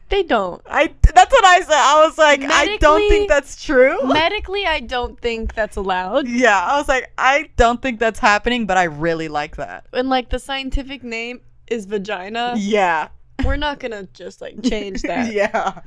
They 0.09 0.23
don't. 0.23 0.61
i 0.67 0.93
that's 1.15 1.31
what 1.31 1.45
i 1.45 1.59
said 1.61 1.71
i 1.73 2.05
was 2.05 2.17
like 2.17 2.41
i 2.43 2.77
don't 2.77 3.07
think 3.09 3.29
that's 3.29 3.63
true 3.63 3.97
Medically, 4.03 4.65
I 4.65 4.79
don't 4.81 5.19
think 5.19 5.53
that's 5.55 5.75
allowed. 5.77 6.27
Yeah, 6.27 6.59
I 6.59 6.77
was 6.77 6.87
like, 6.87 7.11
I 7.17 7.49
don't 7.57 7.81
think 7.81 7.99
that's 7.99 8.19
happening, 8.19 8.65
but 8.65 8.77
I 8.77 8.83
really 8.83 9.27
like 9.27 9.55
that. 9.57 9.85
And 9.93 10.09
like 10.09 10.29
the 10.29 10.39
scientific 10.39 11.03
name 11.03 11.41
is 11.67 11.85
vagina. 11.85 12.53
Yeah. 12.57 13.09
We're 13.45 13.55
not 13.57 13.79
gonna 13.79 14.07
just 14.13 14.41
like 14.41 14.61
change 14.63 15.01
that. 15.09 15.31
yeah. 15.33 15.81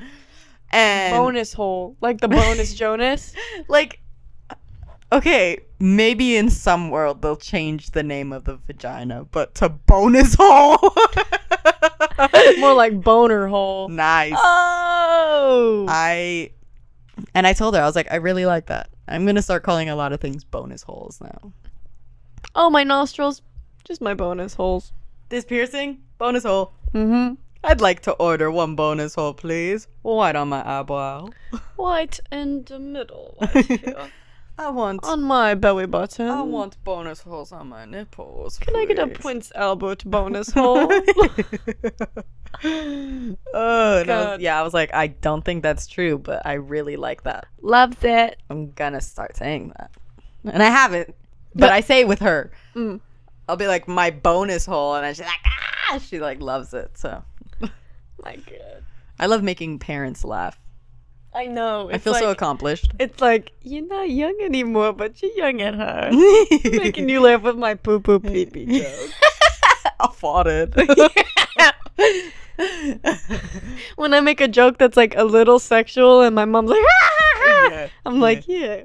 And 0.71 1.15
bonus 1.15 1.53
hole, 1.53 1.97
like 2.01 2.21
the 2.21 2.29
bonus 2.29 2.75
Jonas. 2.83 3.33
like 3.69 4.01
okay, 5.13 5.61
maybe 5.79 6.37
in 6.37 6.51
some 6.51 6.91
world 6.91 7.23
they'll 7.23 7.37
change 7.37 7.91
the 7.91 8.03
name 8.03 8.33
of 8.33 8.45
the 8.45 8.57
vagina, 8.57 9.27
but 9.31 9.55
to 9.57 9.69
bonus 9.69 10.37
hole. 10.39 10.79
More 12.59 12.75
like 12.75 13.01
boner 13.03 13.47
hole. 13.47 13.89
nice. 13.89 14.35
Oh. 14.37 15.87
I 15.89 16.51
and 17.35 17.47
I 17.47 17.53
told 17.53 17.75
her 17.75 17.83
I 17.83 17.87
was 17.87 17.97
like, 17.97 18.11
I 18.11 18.17
really 18.17 18.47
like 18.47 18.67
that. 18.67 18.91
I'm 19.09 19.27
gonna 19.27 19.43
start 19.43 19.63
calling 19.63 19.89
a 19.89 19.97
lot 19.97 20.13
of 20.13 20.21
things 20.21 20.45
bonus 20.45 20.83
holes 20.83 21.21
now. 21.21 21.53
Oh, 22.55 22.71
my 22.71 22.85
nostrils. 22.85 23.43
Just 23.85 24.01
my 24.01 24.15
bonus 24.15 24.55
holes. 24.55 24.93
This 25.29 25.45
piercing, 25.45 26.03
bonus 26.19 26.45
hole. 26.45 26.73
Mm-hmm. 26.95 27.35
I'd 27.63 27.81
like 27.81 28.01
to 28.03 28.13
order 28.13 28.51
one 28.51 28.77
bonus 28.77 29.15
hole, 29.15 29.35
please. 29.35 29.89
White 30.03 30.37
on 30.37 30.49
my 30.49 30.67
eyebrow. 30.67 31.29
White 31.77 32.21
in 32.33 32.65
the 32.65 32.79
middle. 32.79 33.37
I 34.59 34.71
want 34.71 35.05
On 35.05 35.23
my 35.23 35.55
belly 35.55 35.87
button. 35.87 36.29
I 36.29 36.41
want 36.43 36.83
bonus 36.83 37.21
holes 37.21 37.53
on 37.53 37.69
my 37.69 37.85
nipples. 37.85 38.59
Can 38.59 38.75
I 38.75 38.87
get 38.87 38.99
a. 38.99 39.07
Prince 39.07 39.53
Albert 39.55 40.03
bonus 40.11 40.51
hole? 40.51 40.91
oh, 42.65 43.99
and 44.01 44.11
I 44.11 44.33
was- 44.33 44.41
yeah. 44.41 44.59
I 44.59 44.63
was 44.63 44.73
like, 44.75 44.95
I 44.95 45.09
don't 45.09 45.45
think 45.45 45.63
that's 45.63 45.87
true, 45.87 46.19
but 46.19 46.47
I 46.47 46.55
really 46.55 46.97
like 46.97 47.25
that. 47.25 47.47
Loves 47.61 47.99
it. 48.03 48.39
I'm 48.51 48.73
gonna 48.73 49.01
start 49.01 49.37
saying 49.37 49.73
that, 49.79 49.91
and 50.45 50.63
I 50.63 50.71
haven't, 50.71 51.15
but 51.55 51.71
I 51.71 51.81
say 51.81 52.01
it 52.01 52.09
with 52.09 52.21
her. 52.21 52.51
Mm. 52.75 53.01
I'll 53.49 53.57
be 53.57 53.67
like 53.69 53.87
my 53.87 54.11
bonus 54.11 54.65
hole, 54.67 54.95
and 54.97 55.17
she's 55.17 55.25
like, 55.27 55.39
ah, 55.91 55.99
she 55.99 56.19
like 56.19 56.41
loves 56.41 56.73
it. 56.75 56.97
So 56.97 57.23
My 57.61 58.37
God. 58.37 58.85
I 59.19 59.27
love 59.27 59.43
making 59.43 59.79
parents 59.79 60.25
laugh. 60.25 60.59
I 61.37 61.47
know. 61.47 61.91
I 61.93 61.99
feel 61.99 62.15
so 62.15 62.31
accomplished. 62.31 62.93
It's 62.99 63.21
like 63.21 63.53
you're 63.61 63.87
not 63.87 64.09
young 64.09 64.39
anymore, 64.43 64.95
but 64.95 65.21
you're 65.21 65.33
young 65.33 65.61
at 65.61 65.75
heart. 65.75 66.13
Making 66.65 67.11
you 67.11 67.21
laugh 67.21 67.43
with 67.43 67.57
my 67.57 67.75
poo 67.75 68.01
poo 68.01 68.19
pee 68.21 68.47
pee 68.47 68.65
joke. 68.81 69.11
I 70.01 70.09
fought 70.15 70.47
it. 70.49 70.75
when 73.97 74.15
I 74.15 74.21
make 74.21 74.41
a 74.41 74.49
joke 74.49 74.79
that's 74.79 74.97
like 74.97 75.15
a 75.17 75.25
little 75.25 75.59
sexual, 75.59 76.23
and 76.23 76.35
my 76.35 76.47
mom's 76.47 76.71
like, 76.71 76.81
"Ah!" 76.83 77.69
Yeah, 77.71 77.89
I'm 78.07 78.19
like, 78.21 78.49
yeah, 78.49 78.83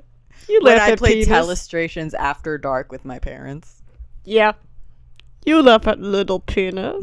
you 0.49 0.59
when 0.61 0.75
laugh 0.77 0.89
I 0.89 0.91
at 0.91 0.97
play 0.97 1.23
penis. 1.23 1.29
telestrations 1.29 2.13
after 2.13 2.57
dark 2.57 2.91
with 2.91 3.05
my 3.05 3.19
parents. 3.19 3.81
yeah, 4.25 4.51
you 5.45 5.61
laugh 5.61 5.87
at 5.87 5.99
little 5.99 6.39
penis. 6.41 6.95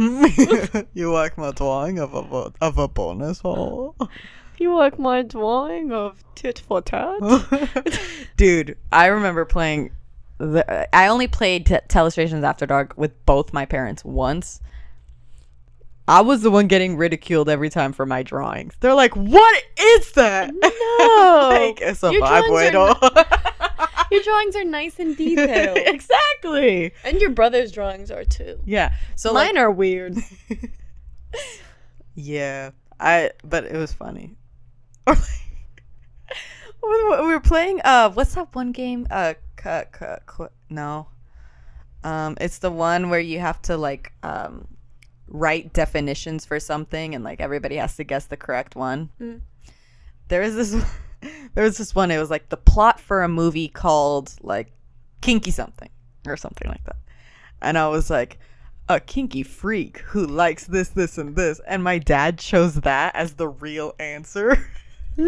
you 0.95 1.11
like 1.13 1.39
my 1.39 1.51
drawing 1.53 1.99
of 1.99 2.13
a 2.15 2.53
of 2.61 2.77
a 2.79 2.89
bonus 2.89 3.41
hole, 3.41 3.97
You 4.59 4.77
like 4.77 4.99
my 4.99 5.23
drawing 5.23 5.93
of 5.93 6.23
tit 6.35 6.59
for 6.59 6.81
tat? 6.83 7.21
dude? 8.37 8.77
I 8.93 9.07
remember 9.07 9.45
playing. 9.45 9.93
The, 10.39 10.89
I 10.95 11.09
only 11.09 11.27
played 11.29 11.67
t- 11.67 11.79
telestrations 11.89 12.43
after 12.45 12.67
dark 12.67 12.95
with 12.97 13.25
both 13.27 13.53
my 13.53 13.65
parents 13.67 14.05
once. 14.05 14.61
I 16.07 16.23
was 16.23 16.43
the 16.43 16.51
one 16.51 16.69
getting 16.69 16.97
ridiculed 16.97 17.49
every 17.49 17.69
time 17.71 17.93
for 17.93 18.07
my 18.07 18.23
drawings. 18.23 18.75
They're 18.81 18.95
like, 18.95 19.15
"What 19.15 19.63
is 19.79 20.13
that?" 20.13 20.53
No. 20.99 21.49
like, 21.51 21.81
it's 21.81 22.03
a 22.03 22.11
Your 22.13 22.21
drawings 22.27 22.75
are. 22.75 23.27
Your 24.11 24.23
drawings 24.23 24.57
are 24.57 24.65
nice 24.65 24.99
and 24.99 25.17
detailed. 25.17 25.77
exactly. 25.79 26.93
and 27.05 27.21
your 27.21 27.31
brother's 27.31 27.71
drawings 27.71 28.11
are 28.11 28.25
too. 28.25 28.59
Yeah. 28.65 28.95
So 29.17 29.33
Mine 29.33 29.55
like, 29.55 29.63
are 29.63 29.71
weird. 29.71 30.17
yeah, 32.15 32.71
I. 32.99 33.31
But 33.45 33.65
it 33.67 33.77
was 33.77 33.93
funny. 33.93 34.35
Or 35.09 35.17
we 36.83 37.27
we 37.27 37.33
were 37.33 37.41
playing. 37.41 37.81
Uh, 37.85 38.11
what's 38.11 38.35
that 38.35 38.55
one 38.55 38.73
game? 38.73 39.07
Uh, 39.11 39.35
no. 40.71 41.09
Um, 42.05 42.37
it's 42.41 42.59
the 42.59 42.71
one 42.71 43.11
where 43.11 43.21
you 43.21 43.41
have 43.41 43.61
to 43.63 43.77
like 43.77 44.13
um 44.23 44.69
write 45.27 45.73
definitions 45.73 46.45
for 46.45 46.61
something, 46.61 47.15
and 47.15 47.25
like 47.25 47.41
everybody 47.41 47.77
has 47.77 47.97
to 47.97 48.05
guess 48.05 48.27
the 48.27 48.37
correct 48.37 48.77
one. 48.77 49.11
Mm. 49.21 49.41
There 50.29 50.43
was 50.43 50.55
this. 50.55 50.85
There 51.55 51.65
was 51.65 51.79
this 51.79 51.97
one. 51.97 52.13
It 52.13 52.19
was 52.19 52.31
like 52.31 52.49
the 52.49 52.57
plot 52.57 53.01
for 53.01 53.25
a 53.25 53.29
movie 53.29 53.67
called 53.67 54.37
like 54.41 54.71
Kinky 55.21 55.51
something 55.51 55.91
or 56.29 56.37
something 56.37 56.69
like 56.69 56.85
that. 56.85 56.95
And 57.61 57.77
I 57.77 57.89
was 57.89 58.09
like, 58.09 58.39
a 58.89 59.01
kinky 59.01 59.43
freak 59.43 59.99
who 59.99 60.27
likes 60.27 60.65
this, 60.65 60.89
this, 60.89 61.19
and 61.19 61.37
this. 61.37 61.61
And 61.67 61.85
my 61.85 61.99
dad 61.99 62.39
chose 62.39 62.75
that 62.77 63.15
as 63.15 63.35
the 63.35 63.49
real 63.49 63.95
answer. 63.99 64.71
so, 65.19 65.25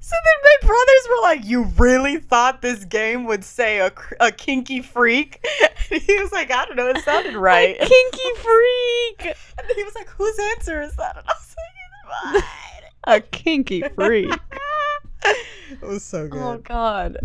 so 0.00 0.16
then 0.24 0.38
my 0.42 0.56
brothers 0.62 1.08
were 1.10 1.22
like, 1.22 1.44
You 1.44 1.64
really 1.76 2.16
thought 2.18 2.62
this 2.62 2.84
game 2.86 3.24
would 3.26 3.44
say 3.44 3.80
a, 3.80 3.92
a 4.20 4.32
kinky 4.32 4.80
freak? 4.80 5.44
And 5.90 6.00
he 6.00 6.18
was 6.18 6.32
like, 6.32 6.50
I 6.50 6.64
don't 6.64 6.76
know, 6.76 6.88
it 6.88 6.96
sounded 7.04 7.34
right. 7.34 7.76
A 7.76 7.78
Kinky 7.86 8.40
freak. 8.40 9.36
And 9.58 9.70
he 9.76 9.84
was 9.84 9.94
like, 9.94 10.08
Whose 10.08 10.38
answer 10.56 10.80
is 10.80 10.96
that? 10.96 11.16
And 11.22 11.26
I 11.28 11.32
was 11.34 11.54
like, 12.34 12.42
mine. 12.42 12.42
A 13.06 13.20
kinky 13.20 13.82
freak. 13.94 14.32
it 15.70 15.82
was 15.82 16.02
so 16.02 16.22
oh, 16.22 16.28
good. 16.28 16.42
oh 16.42 16.58
god. 16.58 17.18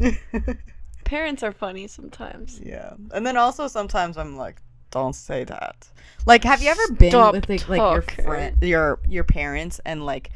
Parents 1.05 1.41
are 1.41 1.53
funny 1.53 1.87
sometimes. 1.87 2.59
Yeah. 2.61 2.95
And 3.13 3.25
then 3.25 3.37
also 3.37 3.67
sometimes 3.69 4.17
I'm 4.17 4.35
like, 4.35 4.61
don't 4.91 5.13
say 5.13 5.43
that. 5.43 5.87
Like, 6.25 6.43
have 6.43 6.61
you 6.61 6.69
ever 6.69 6.87
been 6.93 7.11
Stop 7.11 7.33
with 7.33 7.49
like, 7.49 7.67
like 7.69 7.77
your 7.79 8.01
talking. 8.01 8.25
friend, 8.25 8.57
your 8.61 8.99
your 9.07 9.23
parents, 9.23 9.79
and 9.85 10.05
like 10.05 10.31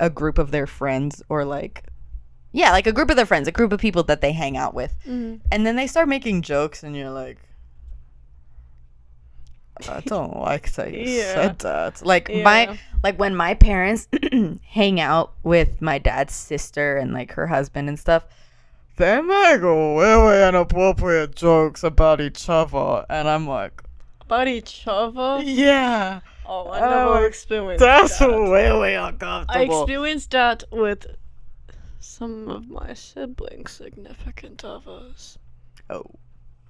a 0.00 0.08
group 0.10 0.38
of 0.38 0.50
their 0.50 0.66
friends, 0.66 1.22
or 1.28 1.44
like, 1.44 1.84
yeah, 2.52 2.70
like 2.72 2.86
a 2.86 2.92
group 2.92 3.10
of 3.10 3.16
their 3.16 3.26
friends, 3.26 3.48
a 3.48 3.52
group 3.52 3.72
of 3.72 3.80
people 3.80 4.02
that 4.04 4.20
they 4.20 4.32
hang 4.32 4.56
out 4.56 4.74
with, 4.74 4.94
Mm. 5.06 5.40
and 5.52 5.66
then 5.66 5.76
they 5.76 5.86
start 5.86 6.08
making 6.08 6.42
jokes, 6.42 6.82
and 6.82 6.96
you're 6.96 7.10
like. 7.10 7.38
I 9.88 10.00
don't 10.06 10.36
like 10.36 10.72
that 10.72 10.92
you 10.92 11.02
Yeah. 11.08 11.34
said 11.34 11.58
that. 11.60 12.04
Like 12.04 12.28
Yeah. 12.28 12.42
my 12.42 12.78
like 13.04 13.16
when 13.18 13.36
my 13.36 13.54
parents 13.54 14.08
hang 14.66 15.00
out 15.00 15.34
with 15.44 15.80
my 15.80 15.98
dad's 15.98 16.34
sister 16.34 16.96
and 16.96 17.12
like 17.12 17.32
her 17.34 17.46
husband 17.46 17.88
and 17.88 17.96
stuff, 17.98 18.24
they 18.98 19.20
make 19.20 19.60
really 19.62 20.48
inappropriate 20.48 21.34
jokes 21.34 21.82
about 21.82 22.20
each 22.20 22.48
other, 22.48 23.06
and 23.08 23.28
I'm 23.28 23.46
like, 23.46 23.82
About 24.20 24.48
each 24.48 24.84
other? 24.86 25.40
yeah, 25.42 26.20
Oh, 26.46 26.70
I 26.70 26.80
never 26.80 27.26
experienced 27.26 27.80
that's 27.80 28.18
that. 28.18 28.28
really 28.28 28.94
uncomfortable. 28.94 29.60
I 29.60 29.64
experienced 29.64 30.30
that 30.32 30.64
with 30.72 31.06
some 32.00 32.48
of 32.48 32.68
my 32.68 32.94
siblings' 32.94 33.72
significant 33.72 34.64
others. 34.64 35.38
oh, 35.90 36.04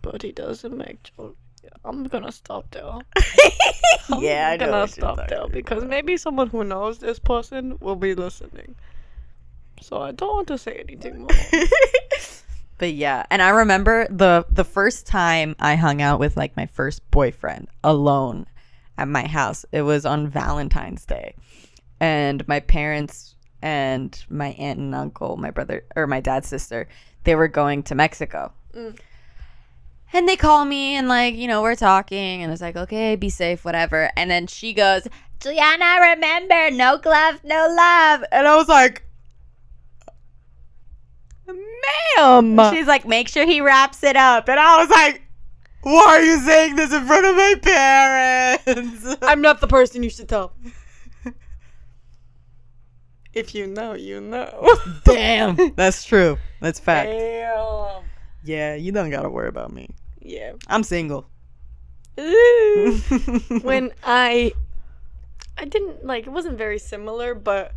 But 0.03 0.23
he 0.23 0.33
doesn't 0.33 0.77
make 0.77 1.11
jokes. 1.17 1.37
I'm 1.85 2.05
gonna 2.05 2.33
stop 2.33 2.71
there. 2.71 2.85
yeah, 4.19 4.49
I 4.51 4.53
I'm 4.55 4.59
know. 4.61 4.67
gonna 4.71 4.89
stop 4.89 5.29
there 5.29 5.49
because 5.49 5.79
about. 5.83 5.91
maybe 5.91 6.17
someone 6.17 6.49
who 6.49 6.65
knows 6.65 6.99
this 6.99 7.19
person 7.19 7.77
will 7.81 7.97
be 7.97 8.15
listening. 8.15 8.75
So 9.81 10.03
I 10.03 10.13
don't 10.13 10.35
want 10.35 10.49
to 10.49 10.59
say 10.59 10.85
anything 10.87 11.21
more. 11.21 11.29
but 12.79 12.93
yeah, 12.93 13.25
and 13.31 13.43
I 13.43 13.51
remember 13.51 14.07
the 14.09 14.45
the 14.51 14.65
first 14.65 15.07
time 15.07 15.57
I 15.59 15.77
hung 15.77 16.03
out 16.03 16.19
with 16.19 16.37
like 16.37 16.57
my 16.57 16.67
first 16.67 17.09
boyfriend 17.11 17.69
alone 17.83 18.47
at 18.97 19.09
my 19.09 19.27
house. 19.27 19.65
It 19.73 19.83
was 19.83 20.05
on 20.05 20.29
Valentine's 20.29 21.05
Day, 21.05 21.35
and 22.01 22.47
my 22.49 22.61
parents 22.61 23.35
and 23.63 24.25
my 24.29 24.49
aunt 24.59 24.79
and 24.79 24.95
uncle, 24.95 25.37
my 25.37 25.51
brother 25.51 25.85
or 25.97 26.07
my 26.07 26.21
dad's 26.21 26.49
sister, 26.49 26.89
they 27.25 27.35
were 27.35 27.49
going 27.49 27.83
to 27.85 27.95
Mexico. 27.95 28.53
Mm. 28.75 28.99
And 30.13 30.29
they 30.29 30.37
call 30.37 30.65
me 30.65 30.95
and 30.95 31.09
like, 31.09 31.35
you 31.35 31.49
know, 31.49 31.61
we're 31.61 31.75
talking 31.75 32.43
and 32.43 32.53
it's 32.53 32.63
like, 32.63 32.77
okay, 32.77 33.17
be 33.17 33.29
safe, 33.29 33.65
whatever. 33.65 34.11
And 34.17 34.31
then 34.31 34.47
she 34.47 34.73
goes, 34.73 35.07
Juliana, 35.41 35.99
remember, 36.01 36.71
no 36.71 36.99
gloves, 36.99 37.41
no 37.45 37.69
love. 37.69 38.25
and 38.33 38.47
I 38.47 38.57
was 38.57 38.69
like, 38.69 39.03
Ma'am! 41.49 42.73
she's 42.73 42.87
like, 42.87 43.07
make 43.07 43.29
sure 43.29 43.47
he 43.47 43.61
wraps 43.61 44.03
it 44.03 44.17
up. 44.17 44.49
And 44.49 44.59
I 44.61 44.81
was 44.81 44.91
like, 44.91 45.23
why 45.83 46.07
are 46.07 46.23
you 46.23 46.39
saying 46.41 46.77
this 46.77 46.93
in 46.93 47.07
front 47.07 47.25
of 47.27 47.37
my 47.37 47.55
parents? 47.63 49.17
I'm 49.23 49.41
not 49.41 49.61
the 49.61 49.67
person 49.67 50.03
you 50.03 50.11
should 50.11 50.29
tell. 50.29 50.53
if 53.33 53.55
you 53.55 53.67
know, 53.67 53.95
you 53.95 54.21
know. 54.21 54.77
Damn. 55.05 55.57
That's 55.77 56.05
true. 56.05 56.37
That's 56.61 56.81
fact. 56.81 57.11
Damn. 57.11 58.03
Yeah, 58.45 58.75
you 58.75 58.93
don't 58.93 59.11
gotta 59.11 59.31
worry 59.31 59.49
about 59.49 59.73
me. 59.73 59.91
Yeah. 60.21 60.53
I'm 60.67 60.83
single. 60.83 61.29
when 63.63 63.93
I 64.03 64.53
I 65.57 65.65
didn't 65.65 66.05
like 66.05 66.27
it 66.27 66.31
wasn't 66.31 66.59
very 66.59 66.79
similar, 66.79 67.35
but 67.35 67.73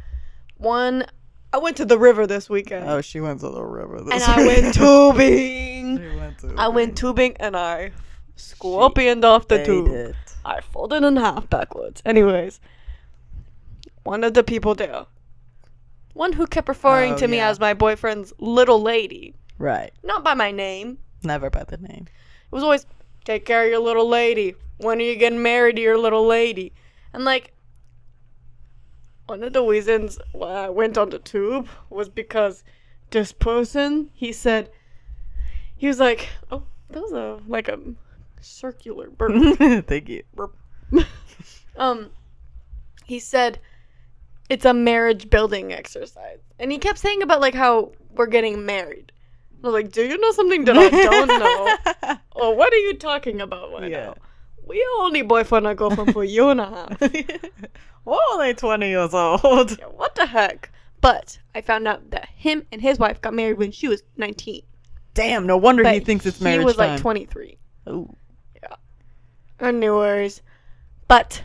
one 0.57 1.05
I 1.54 1.58
went 1.58 1.78
to 1.78 1.86
the 1.86 1.97
river 1.99 2.26
this 2.28 2.49
weekend. 2.49 2.89
oh, 2.89 3.02
she 3.02 3.20
went 3.20 3.41
to 3.41 3.49
the 3.49 3.64
river. 3.64 4.02
This 4.02 4.14
and 4.14 4.24
I 4.24 4.45
went 4.45 4.74
tubing. 4.74 5.97
She 5.97 6.16
went 6.18 6.38
to 6.39 6.56
I 6.58 6.68
went 6.70 6.97
tubing 6.97 7.36
and 7.38 7.56
I 7.58 7.91
scorpioned 8.38 9.26
off 9.26 9.47
the 9.47 9.64
tube. 9.66 9.88
it. 9.89 10.16
I 10.45 10.62
folded 10.62 11.04
in 11.04 11.18
half 11.18 11.49
backwards. 11.49 12.02
Anyways, 12.06 12.60
one 14.04 14.24
of 14.24 14.34
the 14.34 14.43
people 14.43 14.74
there, 14.76 15.06
one 16.14 16.34
who 16.34 16.47
kept 16.47 16.70
referring 16.70 17.14
Oh, 17.14 17.18
to 17.18 17.28
me 17.28 17.39
as 17.39 17.60
my 17.60 17.74
boyfriend's 17.74 18.34
little 18.39 18.82
lady, 18.82 19.36
Right. 19.58 19.91
not 20.04 20.24
by 20.24 20.34
my 20.34 20.52
name. 20.52 20.97
Never 21.24 21.49
by 21.49 21.64
the 21.66 21.78
name. 21.78 22.08
It 22.08 22.56
was 22.56 22.64
always, 22.64 22.86
take 23.26 23.45
care 23.45 23.64
of 23.66 23.70
your 23.70 23.80
little 23.80 24.08
lady. 24.08 24.56
When 24.78 24.97
are 24.99 25.04
you 25.04 25.16
getting 25.16 25.43
married 25.43 25.76
to 25.76 25.82
your 25.82 25.97
little 25.97 26.26
lady? 26.26 26.74
And 27.14 27.24
like, 27.26 27.54
one 29.32 29.43
of 29.43 29.53
the 29.53 29.63
reasons 29.63 30.19
why 30.34 30.65
I 30.65 30.69
went 30.69 30.97
on 30.97 31.09
the 31.09 31.17
tube 31.19 31.69
was 31.89 32.09
because 32.09 32.65
this 33.11 33.32
person, 33.32 34.09
he 34.13 34.34
said, 34.34 34.69
he 35.77 35.88
was 35.88 36.01
like, 36.01 36.27
oh, 36.51 36.63
that 36.89 37.01
was 37.01 37.13
a, 37.13 37.39
like 37.47 37.69
a 37.69 37.79
circular 38.41 39.09
burp. 39.09 39.32
Thank 39.88 40.09
you. 40.09 40.23
um, 41.77 42.09
he 43.05 43.19
said, 43.19 43.59
it's 44.49 44.65
a 44.65 44.73
marriage 44.73 45.29
building 45.29 45.71
exercise. 45.71 46.39
And 46.59 46.69
he 46.69 46.77
kept 46.77 46.99
saying 46.99 47.21
about 47.23 47.39
like 47.39 47.55
how 47.55 47.93
we're 48.13 48.27
getting 48.27 48.65
married. 48.65 49.13
I 49.63 49.67
was 49.67 49.73
like, 49.73 49.93
do 49.93 50.05
you 50.05 50.17
know 50.17 50.32
something 50.32 50.65
that 50.65 50.77
I 50.77 50.89
don't 50.89 51.27
know? 51.29 52.17
Or 52.36 52.53
what 52.55 52.73
are 52.73 52.84
you 52.88 52.97
talking 52.97 53.39
about 53.39 53.71
right 53.71 53.89
Yeah. 53.91 54.07
now? 54.07 54.15
We 54.72 54.88
only 54.99 55.22
boyfriend 55.22 55.67
and 55.67 55.78
girlfriend 55.78 56.13
for 56.13 56.24
a 56.24 56.26
year 56.26 56.49
and 56.49 56.61
a 56.61 56.65
half. 56.65 57.01
We're 58.05 58.17
only 58.32 58.53
20 58.53 58.88
years 58.88 59.13
old. 59.13 59.78
Yeah, 59.78 59.86
what 59.88 60.15
the 60.15 60.26
heck? 60.26 60.72
But 61.01 61.39
I 61.53 61.59
found 61.59 61.89
out 61.89 62.09
that 62.11 62.30
him 62.30 62.65
and 62.72 62.82
his 62.82 62.97
wife 62.97 63.19
got 63.19 63.34
married 63.34 63.57
when 63.57 63.72
she 63.74 63.89
was 63.89 64.01
19. 64.15 64.61
Damn, 65.13 65.45
no 65.45 65.57
wonder 65.57 65.86
he 65.89 65.99
thinks 65.99 66.26
it's 66.26 66.39
marriage 66.39 66.59
He 66.59 66.65
was 66.65 66.78
time. 66.78 66.91
like 66.91 67.01
23. 67.01 67.57
Ooh. 67.89 68.15
Anyways, 69.59 70.41
but 71.09 71.43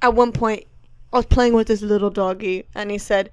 at 0.00 0.14
one 0.14 0.30
point, 0.30 0.64
I 1.12 1.16
was 1.16 1.26
playing 1.26 1.54
with 1.54 1.66
this 1.66 1.82
little 1.82 2.08
doggy, 2.08 2.66
and 2.76 2.88
he 2.90 2.98
said, 2.98 3.30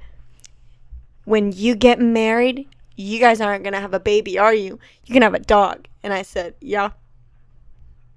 "When 1.26 1.52
you 1.52 1.76
get 1.76 2.00
married, 2.00 2.68
you 2.96 3.20
guys 3.20 3.40
aren't 3.40 3.64
gonna 3.64 3.80
have 3.80 3.94
a 3.94 4.00
baby, 4.00 4.40
are 4.40 4.54
you? 4.54 4.80
You 5.06 5.14
can 5.14 5.22
have 5.22 5.36
a 5.36 5.40
dog." 5.40 5.88
And 6.02 6.12
I 6.12 6.24
said, 6.24 6.56
"Yeah." 6.60 6.90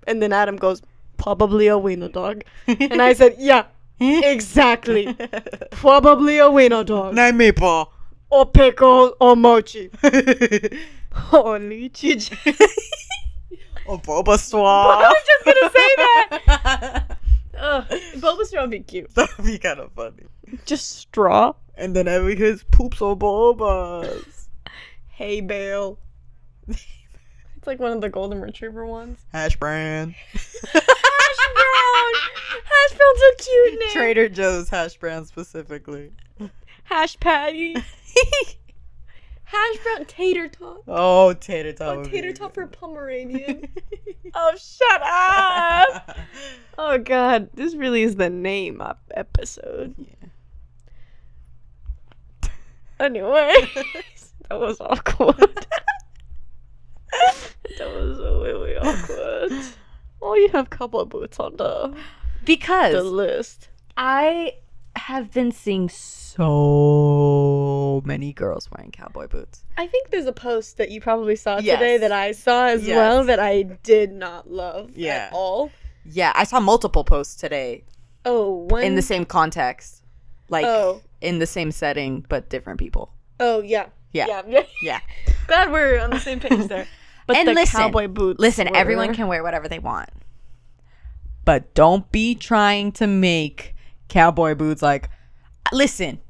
And 0.06 0.20
then 0.22 0.32
Adam 0.32 0.56
goes, 0.56 0.82
"Probably 1.16 1.66
a 1.68 1.78
wiener 1.78 2.08
dog," 2.08 2.42
and 2.66 3.00
I 3.00 3.12
said, 3.12 3.36
"Yeah, 3.38 3.64
exactly. 4.00 5.16
Probably 5.70 6.38
a 6.38 6.50
wiener 6.50 6.84
dog, 6.84 7.14
Name 7.14 7.36
me, 7.36 7.52
Paul. 7.52 7.92
or 8.30 8.46
pickle, 8.46 9.14
or 9.20 9.36
mochi, 9.36 9.90
or 10.02 11.58
lychee." 11.58 12.30
or 13.86 14.00
Bulbasaur. 14.00 14.64
I 14.64 15.08
was 15.08 15.22
just 15.26 15.44
gonna 15.44 15.70
say 15.70 15.94
that. 15.96 17.18
Ugh, 17.58 17.84
Bulbasaur 18.16 18.60
would 18.62 18.70
be 18.70 18.80
cute. 18.80 19.14
That'd 19.14 19.44
be 19.44 19.58
kind 19.58 19.78
of 19.80 19.92
funny. 19.92 20.24
Just 20.66 20.96
straw. 20.98 21.52
And 21.76 21.94
then 21.96 22.06
every 22.08 22.36
his 22.36 22.64
poops 22.64 23.00
or 23.00 23.16
Bulbas. 23.16 24.48
Hey, 25.08 25.40
Bale. 25.40 25.98
It's 27.62 27.68
like 27.68 27.78
one 27.78 27.92
of 27.92 28.00
the 28.00 28.08
golden 28.08 28.40
retriever 28.40 28.84
ones. 28.84 29.24
Hash 29.32 29.54
brown. 29.54 30.16
Hash 30.32 30.72
brown. 30.72 32.12
Hash 32.64 32.98
brown's 32.98 33.20
a 33.20 33.36
cute 33.38 33.78
name. 33.78 33.92
Trader 33.92 34.28
Joe's 34.28 34.68
hash 34.68 34.96
brown 34.96 35.26
specifically. 35.26 36.10
Hash 36.82 37.20
patty. 37.20 37.76
Hash 39.44 39.76
brown 39.84 40.06
tater 40.06 40.48
tot. 40.48 40.78
oh, 40.88 41.34
tater 41.34 41.72
tot. 41.72 41.98
Oh, 41.98 42.02
tater 42.02 42.32
tot 42.32 42.52
for. 42.52 42.66
Pomeranian. 42.66 43.68
oh, 44.34 44.56
shut 44.56 45.00
up. 45.00 46.18
Oh 46.76 46.98
god, 46.98 47.48
this 47.54 47.76
really 47.76 48.02
is 48.02 48.16
the 48.16 48.28
name 48.28 48.80
of 48.80 48.96
episode. 49.12 49.94
Yeah. 52.42 52.50
Anyway, 52.98 53.70
that 54.48 54.58
was 54.58 54.80
awkward. 54.80 55.64
that 57.78 57.88
was 57.94 58.18
really 58.18 58.76
awkward. 58.76 59.64
Oh, 60.24 60.34
you 60.36 60.48
have 60.50 60.70
cowboy 60.70 61.04
boots 61.04 61.40
on 61.40 61.56
the 61.56 61.92
because 62.44 62.92
the 62.94 63.02
list. 63.02 63.68
I 63.96 64.52
have 64.94 65.32
been 65.32 65.50
seeing 65.50 65.88
so 65.88 68.00
many 68.04 68.32
girls 68.32 68.70
wearing 68.70 68.92
cowboy 68.92 69.26
boots. 69.26 69.64
I 69.76 69.88
think 69.88 70.10
there's 70.10 70.26
a 70.26 70.32
post 70.32 70.76
that 70.76 70.92
you 70.92 71.00
probably 71.00 71.34
saw 71.34 71.58
Yes. 71.58 71.76
today 71.78 71.98
that 71.98 72.12
I 72.12 72.30
saw 72.32 72.66
as 72.66 72.86
Yes. 72.86 72.96
well 72.96 73.24
that 73.24 73.40
I 73.40 73.62
did 73.62 74.12
not 74.12 74.48
love 74.48 74.92
Yeah. 74.94 75.26
at 75.26 75.32
all. 75.32 75.72
Yeah, 76.04 76.32
I 76.36 76.44
saw 76.44 76.60
multiple 76.60 77.02
posts 77.02 77.34
today 77.34 77.82
Oh, 78.24 78.68
one 78.70 78.84
in 78.84 78.94
the 78.94 79.02
same 79.02 79.24
context, 79.24 80.04
like 80.48 80.64
Oh. 80.64 81.02
in 81.20 81.40
the 81.40 81.46
same 81.46 81.72
setting, 81.72 82.24
but 82.28 82.48
different 82.48 82.78
people. 82.78 83.12
Oh 83.40 83.60
yeah. 83.60 83.86
Yeah. 84.12 84.26
Yeah. 84.28 84.42
yeah. 84.46 84.62
Yeah. 84.82 85.00
Glad 85.48 85.72
we're 85.72 85.98
on 85.98 86.10
the 86.10 86.20
same 86.20 86.38
page 86.38 86.68
there. 86.68 86.86
But 87.26 87.36
And 87.36 87.48
the 87.48 87.54
listen, 87.54 87.80
cowboy 87.80 88.08
boots. 88.08 88.40
Listen, 88.40 88.68
were- 88.70 88.76
everyone 88.76 89.14
can 89.14 89.28
wear 89.28 89.42
whatever 89.42 89.68
they 89.68 89.78
want. 89.78 90.10
But 91.44 91.74
don't 91.74 92.10
be 92.12 92.34
trying 92.34 92.92
to 92.92 93.06
make 93.06 93.74
cowboy 94.08 94.54
boots 94.54 94.82
like 94.82 95.08
listen. 95.72 96.20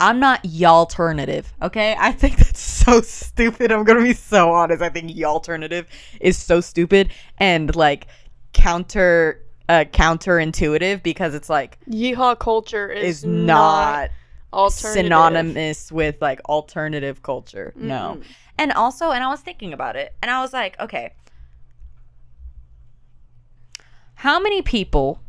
I'm 0.00 0.18
not 0.18 0.42
y'alternative, 0.42 1.44
okay? 1.62 1.94
I 1.96 2.10
think 2.10 2.36
that's 2.38 2.58
so 2.58 3.00
stupid. 3.02 3.70
I'm 3.70 3.84
gonna 3.84 4.02
be 4.02 4.14
so 4.14 4.50
honest. 4.52 4.82
I 4.82 4.88
think 4.88 5.12
y'alternative 5.12 5.86
is 6.20 6.36
so 6.36 6.60
stupid 6.60 7.10
and 7.38 7.74
like 7.76 8.08
counter 8.52 9.40
uh 9.68 9.84
counterintuitive 9.92 11.02
because 11.04 11.34
it's 11.34 11.48
like 11.48 11.78
Yeehaw 11.88 12.36
culture 12.38 12.90
is, 12.90 13.18
is 13.18 13.24
not 13.24 13.54
alternative. 13.54 14.16
Synonymous 14.68 15.90
with 15.90 16.16
like 16.20 16.40
alternative 16.48 17.22
culture. 17.22 17.72
No. 17.76 18.16
Mm-hmm. 18.18 18.32
And 18.58 18.72
also, 18.72 19.10
and 19.10 19.24
I 19.24 19.28
was 19.28 19.40
thinking 19.40 19.72
about 19.72 19.96
it, 19.96 20.14
and 20.22 20.30
I 20.30 20.40
was 20.40 20.52
like, 20.52 20.78
okay, 20.78 21.14
how 24.14 24.38
many 24.38 24.62
people 24.62 25.20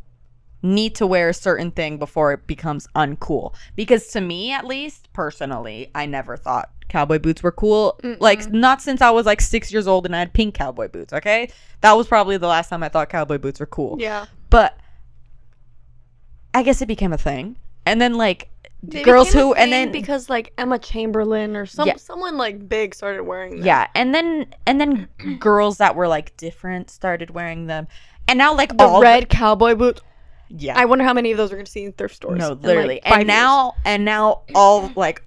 need 0.62 0.94
to 0.94 1.06
wear 1.06 1.30
a 1.30 1.34
certain 1.34 1.70
thing 1.70 1.98
before 1.98 2.32
it 2.32 2.46
becomes 2.46 2.86
uncool? 2.94 3.54
Because 3.74 4.06
to 4.08 4.20
me, 4.20 4.52
at 4.52 4.66
least 4.66 5.12
personally, 5.12 5.90
I 5.94 6.06
never 6.06 6.36
thought 6.36 6.70
cowboy 6.88 7.18
boots 7.18 7.42
were 7.42 7.50
cool. 7.50 7.98
Like, 8.20 8.52
not 8.52 8.80
since 8.82 9.00
I 9.00 9.10
was 9.10 9.26
like 9.26 9.40
six 9.40 9.72
years 9.72 9.88
old 9.88 10.06
and 10.06 10.14
I 10.14 10.20
had 10.20 10.32
pink 10.32 10.54
cowboy 10.54 10.88
boots, 10.88 11.12
okay? 11.12 11.50
That 11.80 11.94
was 11.94 12.06
probably 12.06 12.36
the 12.36 12.46
last 12.46 12.68
time 12.68 12.82
I 12.82 12.88
thought 12.88 13.08
cowboy 13.08 13.38
boots 13.38 13.58
were 13.58 13.66
cool. 13.66 13.96
Yeah. 13.98 14.26
But 14.50 14.78
I 16.52 16.62
guess 16.62 16.80
it 16.80 16.86
became 16.86 17.12
a 17.12 17.18
thing. 17.18 17.56
And 17.84 18.00
then, 18.00 18.14
like, 18.14 18.48
They 18.86 19.02
girls 19.02 19.32
who, 19.32 19.54
and 19.54 19.72
then 19.72 19.90
because 19.92 20.28
like 20.28 20.52
Emma 20.58 20.78
Chamberlain 20.78 21.56
or 21.56 21.66
some 21.66 21.86
Yeah. 21.88 21.96
someone 21.96 22.36
like 22.36 22.68
big 22.68 22.94
started 22.94 23.22
wearing 23.24 23.56
them. 23.56 23.64
Yeah, 23.66 23.86
and 23.94 24.14
then 24.14 24.46
and 24.66 24.80
then 24.80 25.08
girls 25.40 25.78
that 25.78 25.94
were 25.96 26.08
like 26.08 26.36
different 26.36 26.90
started 26.90 27.30
wearing 27.30 27.66
them, 27.66 27.86
and 28.28 28.38
now 28.38 28.54
like 28.54 28.76
The 28.76 28.84
all 28.84 29.00
red 29.02 29.28
cowboy 29.28 29.74
boots. 29.74 30.00
yeah, 30.48 30.78
I 30.78 30.84
wonder 30.84 31.04
how 31.04 31.14
many 31.14 31.30
of 31.32 31.36
those 31.38 31.50
we're 31.50 31.58
gonna 31.58 31.66
see 31.66 31.84
in 31.84 31.92
thrift 31.92 32.16
stores. 32.16 32.38
no, 32.38 32.50
like, 32.50 32.62
literally, 32.62 33.00
five 33.04 33.12
and 33.20 33.20
years. 33.22 33.26
now 33.28 33.74
and 33.84 34.04
now 34.04 34.42
all 34.54 34.90
like 34.96 35.22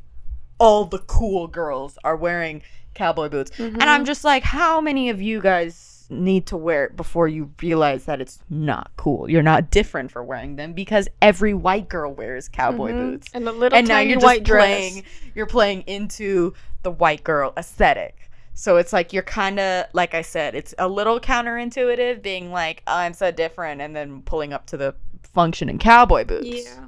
all 0.59 0.85
the 0.85 0.99
cool 0.99 1.47
girls 1.47 1.97
are 2.03 2.15
wearing 2.15 2.61
cowboy 2.95 3.29
boots, 3.29 3.51
and 3.59 3.73
Mm-hmm. 3.73 3.81
I'm 3.89 4.05
just 4.05 4.23
like, 4.23 4.43
how 4.43 4.81
many 4.81 5.09
of 5.09 5.21
you 5.21 5.39
guys 5.41 5.75
need 6.09 6.45
to 6.47 6.57
wear 6.57 6.85
it 6.85 6.95
before 6.95 7.27
you 7.27 7.51
realize 7.61 8.05
that 8.05 8.21
it's 8.21 8.39
not 8.49 8.91
cool? 8.97 9.29
You're 9.29 9.43
not 9.43 9.71
different 9.71 10.11
for 10.11 10.23
wearing 10.23 10.55
them 10.55 10.73
because 10.73 11.07
every 11.21 11.53
white 11.53 11.89
girl 11.89 12.13
wears 12.13 12.47
cowboy 12.49 12.91
mm-hmm. 12.91 13.11
boots 13.11 13.27
and 13.33 13.47
a 13.47 13.51
little 13.51 13.77
and 13.77 13.87
now 13.87 13.99
you're 13.99 14.19
white 14.19 14.43
just 14.43 14.57
playing 14.57 14.93
dress. 14.93 15.05
you're 15.35 15.45
playing 15.45 15.81
into 15.81 16.53
the 16.83 16.91
white 16.91 17.23
girl 17.23 17.53
aesthetic 17.57 18.29
so 18.53 18.77
it's 18.77 18.93
like 18.93 19.11
you're 19.13 19.23
kind 19.23 19.59
of 19.59 19.85
like 19.93 20.13
i 20.13 20.21
said 20.21 20.55
it's 20.55 20.73
a 20.79 20.87
little 20.87 21.19
counterintuitive 21.19 22.21
being 22.21 22.51
like 22.51 22.81
"Oh, 22.87 22.95
i'm 22.95 23.13
so 23.13 23.29
different 23.31 23.81
and 23.81 23.95
then 23.95 24.21
pulling 24.21 24.53
up 24.53 24.65
to 24.67 24.77
the 24.77 24.95
function 25.33 25.69
in 25.69 25.77
cowboy 25.77 26.23
boots 26.23 26.47
Yeah. 26.47 26.85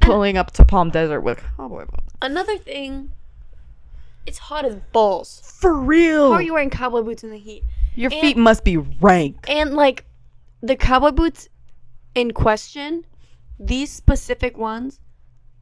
pulling 0.00 0.36
up 0.36 0.50
to 0.52 0.64
palm 0.64 0.90
desert 0.90 1.22
with 1.22 1.42
cowboy 1.56 1.86
boots 1.86 2.12
Another 2.22 2.56
thing, 2.56 3.10
it's 4.26 4.38
hot 4.38 4.64
as 4.64 4.76
balls. 4.92 5.40
for 5.60 5.74
real 5.74 6.28
How 6.30 6.34
are 6.34 6.42
you 6.42 6.52
wearing 6.52 6.70
cowboy 6.70 7.02
boots 7.02 7.24
in 7.24 7.30
the 7.30 7.38
heat? 7.38 7.64
Your 7.94 8.10
and- 8.12 8.20
feet 8.20 8.36
must 8.36 8.64
be 8.64 8.76
rank 8.76 9.44
And 9.48 9.74
like 9.74 10.04
the 10.62 10.76
cowboy 10.76 11.10
boots 11.12 11.48
in 12.14 12.32
question, 12.32 13.04
these 13.58 13.90
specific 13.90 14.56
ones 14.58 15.00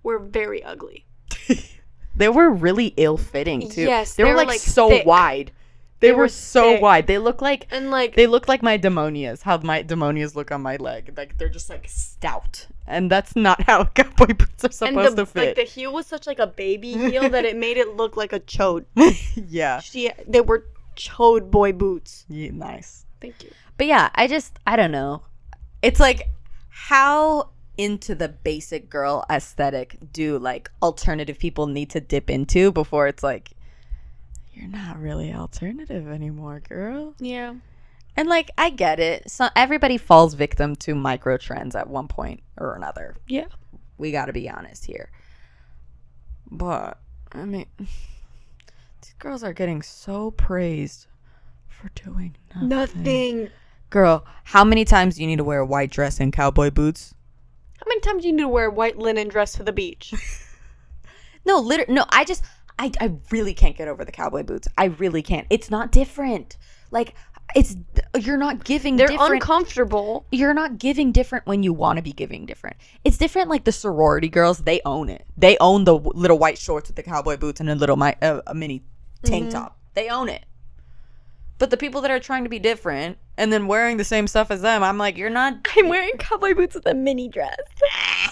were 0.03 0.19
very 0.19 0.63
ugly. 0.63 1.07
they 2.17 2.29
were 2.29 2.51
really 2.51 2.93
ill-fitting 2.97 3.69
too 3.69 3.83
Yes, 3.83 4.15
they, 4.15 4.25
were 4.25 4.31
they 4.31 4.33
were, 4.33 4.37
like, 4.39 4.49
like, 4.49 4.61
so 4.61 4.89
thick. 4.89 5.07
wide 5.07 5.53
they, 6.01 6.09
They 6.09 6.13
were, 6.13 6.23
were 6.25 6.29
so 6.29 6.73
thick. 6.73 6.83
wide 6.83 7.07
they 7.07 7.19
look 7.19 7.41
like 7.43 7.67
And 7.71 7.91
like 7.91 8.17
They 8.17 8.27
look 8.27 8.49
like 8.49 8.63
my 8.63 8.79
demonias. 8.79 9.43
How 9.43 9.59
my 9.59 9.83
demonias 9.83 10.35
look 10.35 10.51
on 10.51 10.63
my 10.63 10.77
leg. 10.77 11.13
Like 11.17 11.37
they're 11.39 11.49
just 11.51 11.69
like 11.71 11.87
stout, 11.89 12.67
and 12.87 13.11
that's 13.11 13.37
not 13.37 13.63
how 13.69 13.85
cowboy 13.85 14.35
boots 14.35 14.65
are 14.65 14.73
supposed 14.73 15.17
the, 15.17 15.23
to 15.25 15.27
fit. 15.27 15.47
like 15.47 15.57
the 15.57 15.63
heel 15.65 15.93
was 15.93 16.07
such 16.07 16.27
like 16.27 16.39
a 16.39 16.47
baby 16.47 16.93
heel 16.95 17.29
that 17.29 17.45
it 17.45 17.57
made 17.57 17.77
it 17.77 17.97
look 17.97 18.17
like 18.17 18.33
a 18.33 18.41
chode. 18.55 18.87
yeah. 19.49 19.81
She 19.81 20.11
they 20.27 20.41
were 20.41 20.65
chode 20.97 21.51
boy 21.51 21.73
boots. 21.73 22.25
yeah, 22.29 22.51
nice. 22.53 23.05
Thank 23.21 23.43
you. 23.43 23.51
But 23.77 23.87
yeah, 23.87 24.11
I 24.15 24.27
just 24.27 24.59
I 24.67 24.77
don't 24.77 24.93
know. 24.93 25.23
It's 25.83 26.01
like 26.01 26.29
how 26.69 27.51
into 27.79 28.15
the 28.15 28.29
basic 28.29 28.91
girl 28.91 29.25
aesthetic 29.31 29.97
do 30.13 30.39
like 30.39 30.71
alternative 30.83 31.39
people 31.39 31.67
need 31.67 31.89
to 31.91 32.01
dip 32.01 32.29
into 32.29 32.71
before 32.71 33.07
it's 33.07 33.23
like 33.23 33.53
you're 34.53 34.69
not 34.69 34.99
really 35.01 35.33
alternative 35.33 36.09
anymore, 36.09 36.61
girl. 36.69 37.15
Yeah. 37.19 37.55
And 38.17 38.29
like 38.29 38.51
I 38.59 38.71
get 38.71 39.01
it. 39.01 39.31
So 39.31 39.49
everybody 39.57 39.97
falls 39.97 40.35
victim 40.35 40.77
to 40.77 40.95
micro 40.95 41.39
trends 41.39 41.75
at 41.75 41.89
one 41.89 42.09
point 42.09 42.43
or 42.59 42.75
another. 42.75 43.17
Yeah. 43.27 43.47
we 43.97 44.13
got 44.13 44.27
to 44.27 44.33
be 44.33 44.51
honest 44.51 44.85
here. 44.85 45.11
But 46.51 46.99
I 47.33 47.45
mean, 47.45 47.67
these 49.03 49.15
girls 49.19 49.43
are 49.43 49.53
getting 49.53 49.83
so 49.83 50.31
praised 50.33 51.07
for 51.69 51.91
doing 51.95 52.37
nothing. 52.55 52.69
Nothing. 52.69 53.49
Girl, 53.91 54.25
how 54.45 54.65
many 54.65 54.85
times 54.85 55.17
do 55.17 55.23
you 55.23 55.27
need 55.27 55.39
to 55.39 55.45
wear 55.45 55.61
a 55.61 55.67
white 55.67 55.91
dress 55.91 56.21
and 56.21 56.33
cowboy 56.33 56.71
boots? 56.71 57.15
How 57.79 57.85
many 57.89 58.01
times 58.01 58.23
do 58.23 58.29
you 58.29 58.35
need 58.35 58.43
to 58.43 58.49
wear 58.49 58.67
a 58.67 58.71
white 58.71 58.99
linen 58.99 59.29
dress 59.29 59.53
to 59.55 59.63
the 59.63 59.73
beach? 59.73 60.13
No, 61.47 61.59
literally, 61.59 61.95
no. 61.95 62.05
I 62.11 62.25
just, 62.25 62.45
I, 62.79 62.93
I 63.01 63.13
really 63.31 63.55
can't 63.55 63.77
get 63.77 63.89
over 63.89 64.05
the 64.05 64.13
cowboy 64.13 64.43
boots. 64.43 64.69
I 64.77 64.85
really 64.87 65.23
can't. 65.23 65.47
It's 65.51 65.71
not 65.71 65.91
different. 65.91 66.59
Like, 66.91 67.15
it's 67.57 67.77
you're 68.19 68.37
not 68.37 68.63
giving. 68.65 68.97
They're 68.97 69.09
different, 69.09 69.35
uncomfortable. 69.43 70.27
you're 70.31 70.55
not 70.55 70.79
giving 70.79 71.13
different 71.13 71.47
when 71.47 71.63
you 71.63 71.73
want 71.73 71.97
to 71.97 72.03
be 72.03 72.13
giving 72.13 72.47
different. 72.47 72.77
It's 73.05 73.17
different 73.17 73.49
like 73.49 73.65
the 73.65 73.73
sorority 73.73 74.29
girls, 74.29 74.59
they 74.59 74.81
own 74.85 75.09
it. 75.09 75.25
They 75.37 75.57
own 75.59 75.85
the 75.85 75.95
little 75.97 76.39
white 76.39 76.59
shorts 76.59 76.89
with 76.91 76.97
the 76.97 77.03
cowboy 77.03 77.39
boots 77.39 77.59
and 77.59 77.71
a 77.71 77.75
little 77.75 77.97
mi- 77.97 78.15
uh, 78.23 78.43
a 78.47 78.55
mini 78.55 78.83
tank 79.23 79.45
mm-hmm. 79.45 79.53
top. 79.53 79.79
They 79.95 80.09
own 80.09 80.29
it. 80.29 80.45
But 81.59 81.71
the 81.71 81.77
people 81.77 82.01
that 82.01 82.11
are 82.11 82.21
trying 82.21 82.45
to 82.45 82.51
be 82.51 82.59
different 82.59 83.19
and 83.37 83.53
then 83.53 83.67
wearing 83.67 83.97
the 83.99 84.05
same 84.05 84.27
stuff 84.27 84.51
as 84.51 84.63
them, 84.63 84.83
I'm 84.83 84.99
like, 84.99 85.17
you're 85.17 85.31
not. 85.31 85.59
I'm 85.77 85.89
wearing 85.89 86.17
cowboy 86.19 86.55
boots 86.55 86.75
with 86.75 86.87
a 86.87 86.95
mini 86.95 87.29
dress. 87.29 87.59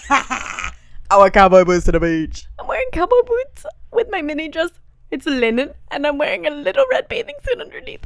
Oh, 1.11 1.17
I 1.17 1.21
wear 1.21 1.31
cowboy 1.31 1.63
boots 1.63 1.85
to 1.85 1.91
the 1.91 1.99
beach. 1.99 2.45
I'm 2.59 2.67
wearing 2.67 2.85
cowboy 2.91 3.23
boots 3.25 3.65
with 3.91 4.11
my 4.11 4.21
mini 4.21 4.47
dress. 4.47 4.69
It's 5.09 5.25
linen, 5.25 5.73
and 5.89 6.05
I'm 6.05 6.19
wearing 6.19 6.45
a 6.45 6.51
little 6.51 6.85
red 6.91 7.07
bathing 7.09 7.33
suit 7.43 7.59
underneath. 7.59 8.05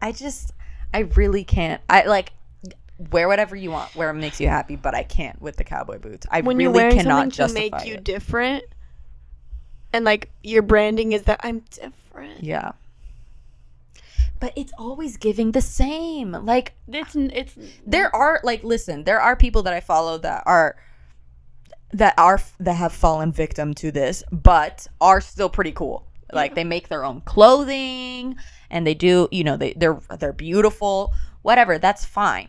I 0.00 0.12
just, 0.12 0.52
I 0.94 1.00
really 1.00 1.42
can't. 1.42 1.80
I 1.90 2.04
like 2.04 2.32
wear 3.10 3.26
whatever 3.26 3.56
you 3.56 3.72
want, 3.72 3.94
where 3.96 4.10
it 4.10 4.14
makes 4.14 4.40
you 4.40 4.46
happy, 4.46 4.76
but 4.76 4.94
I 4.94 5.02
can't 5.02 5.42
with 5.42 5.56
the 5.56 5.64
cowboy 5.64 5.98
boots. 5.98 6.26
I 6.30 6.42
When 6.42 6.56
really 6.56 6.64
you're 6.64 6.72
wearing 6.72 6.96
cannot 6.98 7.10
something 7.10 7.30
to 7.30 7.36
justify 7.36 7.76
make 7.78 7.86
you 7.88 7.94
it. 7.94 8.04
different, 8.04 8.64
and 9.92 10.04
like 10.04 10.30
your 10.42 10.62
branding 10.62 11.12
is 11.12 11.22
that 11.22 11.40
I'm 11.42 11.62
different. 11.70 12.42
Yeah. 12.42 12.72
But 14.40 14.52
it's 14.56 14.72
always 14.76 15.16
giving 15.16 15.52
the 15.52 15.60
same. 15.60 16.32
Like 16.32 16.74
It's 16.88 17.14
it's 17.14 17.56
there 17.86 18.14
are 18.14 18.40
like 18.42 18.64
listen, 18.64 19.04
there 19.04 19.20
are 19.20 19.36
people 19.36 19.62
that 19.64 19.72
I 19.72 19.80
follow 19.80 20.18
that 20.18 20.42
are 20.46 20.76
that 21.92 22.14
are 22.18 22.40
that 22.58 22.74
have 22.74 22.92
fallen 22.92 23.32
victim 23.32 23.74
to 23.74 23.92
this, 23.92 24.24
but 24.32 24.86
are 25.00 25.20
still 25.20 25.48
pretty 25.48 25.72
cool. 25.72 26.06
Like 26.32 26.54
they 26.54 26.64
make 26.64 26.88
their 26.88 27.04
own 27.04 27.20
clothing 27.20 28.36
and 28.70 28.86
they 28.86 28.94
do, 28.94 29.28
you 29.30 29.44
know, 29.44 29.56
they 29.56 29.74
they're 29.74 30.00
they're 30.18 30.32
beautiful, 30.32 31.12
whatever, 31.42 31.78
that's 31.78 32.04
fine. 32.04 32.48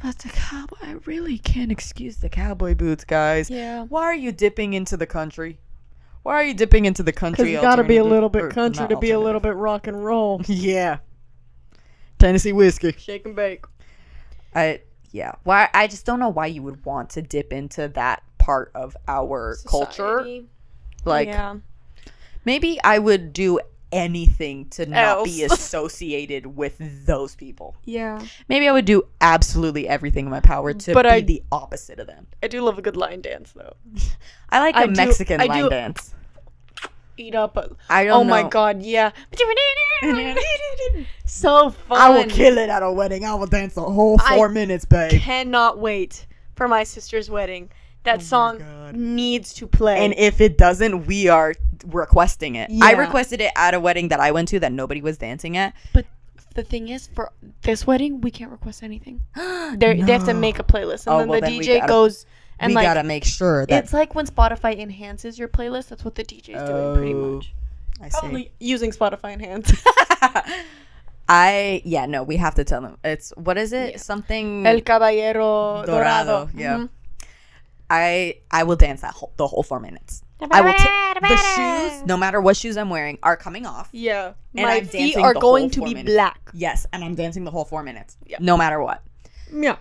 But 0.00 0.18
the 0.18 0.28
cowboy, 0.28 0.76
I 0.82 0.92
really 1.06 1.38
can't 1.38 1.72
excuse 1.72 2.18
the 2.18 2.28
cowboy 2.28 2.76
boots, 2.76 3.04
guys. 3.04 3.50
Yeah. 3.50 3.82
Why 3.82 4.04
are 4.04 4.14
you 4.14 4.30
dipping 4.30 4.74
into 4.74 4.96
the 4.96 5.06
country? 5.06 5.58
Why 6.22 6.34
are 6.34 6.44
you 6.44 6.54
dipping 6.54 6.84
into 6.84 7.02
the 7.02 7.12
country? 7.12 7.44
Because 7.44 7.52
you 7.52 7.60
gotta 7.60 7.84
be 7.84 7.96
a 7.96 8.04
little 8.04 8.28
bit 8.28 8.50
country 8.50 8.86
to 8.88 8.96
be 8.98 9.10
a 9.12 9.20
little 9.20 9.40
bit 9.40 9.54
rock 9.54 9.86
and 9.86 10.04
roll. 10.04 10.42
Yeah. 10.48 10.98
Tennessee 12.18 12.52
whiskey. 12.52 12.92
Shake 12.98 13.24
and 13.26 13.36
bake. 13.36 13.64
I 14.54 14.80
yeah. 15.12 15.32
Why 15.44 15.68
I 15.72 15.86
just 15.86 16.04
don't 16.04 16.18
know 16.18 16.28
why 16.28 16.46
you 16.46 16.62
would 16.62 16.84
want 16.84 17.10
to 17.10 17.22
dip 17.22 17.52
into 17.52 17.88
that 17.88 18.22
part 18.38 18.72
of 18.74 18.96
our 19.06 19.56
culture. 19.66 20.26
Like 21.04 21.28
yeah. 21.28 21.56
maybe 22.44 22.80
I 22.82 22.98
would 22.98 23.32
do 23.32 23.60
anything 23.92 24.66
to 24.70 24.86
not 24.86 25.24
be 25.24 25.42
associated 25.50 26.46
with 26.46 27.06
those 27.06 27.34
people. 27.34 27.76
Yeah. 27.84 28.20
Maybe 28.48 28.68
I 28.68 28.72
would 28.72 28.84
do 28.84 29.04
absolutely 29.20 29.88
everything 29.88 30.26
in 30.26 30.30
my 30.30 30.40
power 30.40 30.72
to 30.74 30.92
But 30.94 31.04
be 31.04 31.08
I- 31.08 31.20
the 31.22 31.42
opposite 31.52 31.98
of 31.98 32.06
them. 32.06 32.26
I 32.42 32.48
do 32.48 32.60
love 32.62 32.78
a 32.78 32.82
good 32.82 32.96
line 32.96 33.20
dance 33.20 33.52
though. 33.52 33.74
I 34.50 34.60
like 34.60 34.74
a 34.74 34.78
I 34.80 34.86
do- 34.86 34.92
Mexican 34.92 35.40
I 35.40 35.44
line 35.46 35.62
do- 35.64 35.70
dance. 35.70 36.14
Eat 37.20 37.34
up. 37.34 37.56
A, 37.56 37.70
I 37.90 38.04
don't 38.04 38.20
oh 38.20 38.22
my 38.24 38.44
god, 38.48 38.80
yeah. 38.80 39.10
so 41.24 41.70
fun. 41.70 41.98
I 42.00 42.10
will 42.10 42.24
kill 42.26 42.58
it 42.58 42.68
at 42.68 42.82
a 42.82 42.92
wedding. 42.92 43.24
I 43.24 43.34
will 43.34 43.46
dance 43.48 43.74
the 43.74 43.82
whole 43.82 44.16
I 44.24 44.36
four 44.36 44.48
minutes, 44.48 44.84
babe. 44.84 45.20
Cannot 45.20 45.78
wait 45.78 46.26
for 46.54 46.68
my 46.68 46.84
sister's 46.84 47.28
wedding. 47.28 47.70
That 48.08 48.22
song 48.22 48.62
needs 48.94 49.52
to 49.54 49.66
play. 49.66 50.04
And 50.04 50.14
if 50.16 50.40
it 50.40 50.56
doesn't, 50.58 51.06
we 51.06 51.28
are 51.28 51.54
requesting 51.86 52.54
it. 52.56 52.70
I 52.82 52.92
requested 52.92 53.40
it 53.40 53.52
at 53.56 53.74
a 53.74 53.80
wedding 53.80 54.08
that 54.08 54.20
I 54.20 54.30
went 54.32 54.48
to 54.48 54.60
that 54.60 54.72
nobody 54.72 55.00
was 55.00 55.18
dancing 55.18 55.56
at. 55.56 55.74
but 55.92 56.06
the 56.54 56.62
thing 56.64 56.88
is, 56.88 57.06
for 57.14 57.30
this 57.62 57.86
wedding, 57.86 58.20
we 58.20 58.30
can't 58.32 58.50
request 58.50 58.82
anything. 58.82 59.20
They're, 59.36 59.94
They 59.94 60.12
have 60.12 60.24
to 60.24 60.34
make 60.34 60.58
a 60.58 60.64
playlist, 60.64 61.06
and 61.06 61.14
Oh, 61.14 61.18
then 61.20 61.28
well, 61.28 61.40
the 61.40 61.46
then 61.46 61.60
DJ 61.60 61.76
gotta- 61.78 61.88
goes 61.88 62.26
and 62.58 62.70
we 62.70 62.74
like 62.74 62.84
gotta 62.86 63.04
make 63.04 63.24
sure 63.24 63.64
that 63.66 63.84
it's 63.84 63.92
like 63.92 64.16
when 64.16 64.26
Spotify 64.26 64.76
enhances 64.76 65.38
your 65.38 65.46
playlist. 65.46 65.88
That's 65.90 66.04
what 66.04 66.16
the 66.16 66.24
DJ 66.24 66.56
is 66.56 66.68
doing, 66.68 66.96
pretty 66.96 67.14
Oh, 67.14 67.36
much. 67.36 67.52
I 68.00 68.08
see. 68.08 68.18
Probably 68.18 68.50
using 68.58 68.90
Spotify 68.90 69.34
Enhance. 69.34 69.70
I 71.30 71.82
yeah 71.84 72.06
no 72.06 72.22
we 72.22 72.36
have 72.36 72.54
to 72.54 72.64
tell 72.64 72.80
them 72.80 72.96
it's 73.04 73.32
what 73.36 73.58
is 73.58 73.72
it 73.74 73.90
Yeah. 73.92 73.96
something 73.98 74.66
El 74.66 74.80
Caballero 74.80 75.84
Dorado, 75.84 75.86
Dorado. 75.86 76.48
yeah. 76.56 76.76
Mhm. 76.78 76.88
I 77.90 78.36
I 78.50 78.64
will 78.64 78.76
dance 78.76 79.00
that 79.00 79.14
whole 79.14 79.32
the 79.36 79.46
whole 79.46 79.62
four 79.62 79.80
minutes. 79.80 80.22
I 80.50 80.60
will 80.60 80.72
ta- 80.72 81.14
the 81.20 81.36
shoes 81.36 82.06
no 82.06 82.16
matter 82.16 82.40
what 82.40 82.56
shoes 82.56 82.76
I'm 82.76 82.90
wearing 82.90 83.18
are 83.24 83.36
coming 83.36 83.66
off. 83.66 83.88
Yeah. 83.92 84.34
And 84.54 84.66
My 84.66 84.76
I'm 84.76 84.86
feet 84.86 85.16
are 85.16 85.34
going 85.34 85.68
to 85.70 85.80
be 85.82 85.94
minutes. 85.94 86.12
black. 86.14 86.50
Yes, 86.54 86.86
and 86.92 87.02
I'm 87.02 87.14
dancing 87.16 87.44
the 87.44 87.50
whole 87.50 87.64
four 87.64 87.82
minutes. 87.82 88.16
Yeah. 88.26 88.36
no 88.40 88.56
matter 88.56 88.80
what. 88.80 89.02
Yeah. 89.52 89.76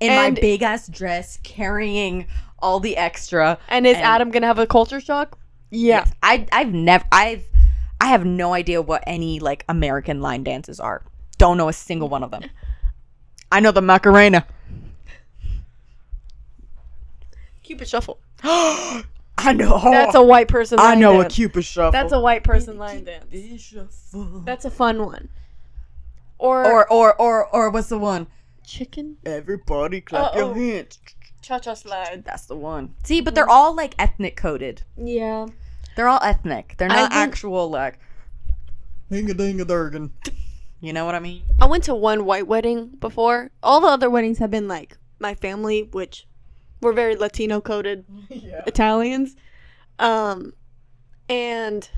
In 0.00 0.10
And- 0.10 0.34
my 0.34 0.40
big 0.40 0.62
ass 0.62 0.88
dress, 0.88 1.38
carrying 1.44 2.26
all 2.58 2.80
the 2.80 2.96
extra. 2.96 3.58
And 3.68 3.86
is 3.86 3.94
And- 3.96 4.04
Adam 4.04 4.30
gonna 4.30 4.46
have 4.48 4.58
a 4.58 4.66
culture 4.66 5.00
shock? 5.00 5.38
Yeah. 5.70 5.98
Yes. 6.06 6.12
I 6.22 6.46
I've 6.50 6.72
never 6.72 7.04
I've 7.12 7.44
I 8.00 8.06
have 8.08 8.24
no 8.26 8.52
idea 8.52 8.82
what 8.82 9.04
any 9.06 9.38
like 9.38 9.64
American 9.68 10.20
line 10.20 10.42
dances 10.44 10.80
are. 10.80 11.02
Don't 11.38 11.56
know 11.56 11.68
a 11.68 11.72
single 11.72 12.08
one 12.08 12.22
of 12.24 12.30
them. 12.32 12.42
I 13.52 13.60
know 13.60 13.70
the 13.70 13.80
Macarena. 13.82 14.44
Cupid 17.64 17.88
shuffle. 17.88 18.20
I 18.44 19.52
know. 19.52 19.80
That's 19.82 20.14
a 20.14 20.22
white 20.22 20.48
person. 20.48 20.78
I 20.78 20.90
line 20.90 21.00
know 21.00 21.18
a 21.20 21.22
dance. 21.22 21.34
Cupid 21.34 21.64
shuffle. 21.64 21.90
That's 21.92 22.12
a 22.12 22.20
white 22.20 22.44
person 22.44 22.78
line 22.78 23.04
dance. 23.04 23.62
shuffle. 23.62 24.42
That's 24.44 24.64
a 24.64 24.70
fun 24.70 25.04
one. 25.04 25.28
Or, 26.38 26.64
Or 26.64 26.92
or 26.92 27.20
or 27.20 27.46
or 27.48 27.70
what's 27.70 27.88
the 27.88 27.98
one? 27.98 28.26
chicken 28.64 29.16
Everybody 29.26 30.00
clap 30.00 30.34
Uh-oh. 30.34 30.54
your 30.54 30.54
hands. 30.54 30.98
cha 31.42 31.58
cha 31.58 31.74
slide. 31.74 32.24
That's 32.24 32.46
the 32.46 32.56
one. 32.56 32.94
See, 33.02 33.20
but 33.20 33.34
they're 33.34 33.46
mm. 33.46 33.50
all 33.50 33.74
like 33.74 33.94
ethnic 33.98 34.36
coded. 34.36 34.82
Yeah. 34.96 35.46
They're 35.96 36.08
all 36.08 36.20
ethnic. 36.22 36.74
They're 36.78 36.90
I 36.90 36.96
not 36.96 37.12
think- 37.12 37.28
actual 37.28 37.70
like 37.70 37.98
ding 39.10 39.30
a 39.30 39.34
ding 39.34 39.60
a 39.60 39.64
durgan. 39.64 40.12
You 40.80 40.92
know 40.92 41.06
what 41.06 41.14
I 41.14 41.20
mean? 41.20 41.42
I 41.60 41.66
went 41.66 41.84
to 41.84 41.94
one 41.94 42.26
white 42.26 42.46
wedding 42.46 42.88
before. 43.00 43.50
All 43.62 43.80
the 43.80 43.86
other 43.86 44.10
weddings 44.10 44.38
have 44.38 44.50
been 44.50 44.68
like 44.68 44.98
my 45.18 45.34
family, 45.34 45.88
which 45.92 46.26
were 46.84 46.92
very 46.92 47.16
Latino 47.16 47.60
coded 47.60 48.04
Yeah. 48.28 48.62
Italians. 48.66 49.34
Um, 49.98 50.52
and 51.28 51.88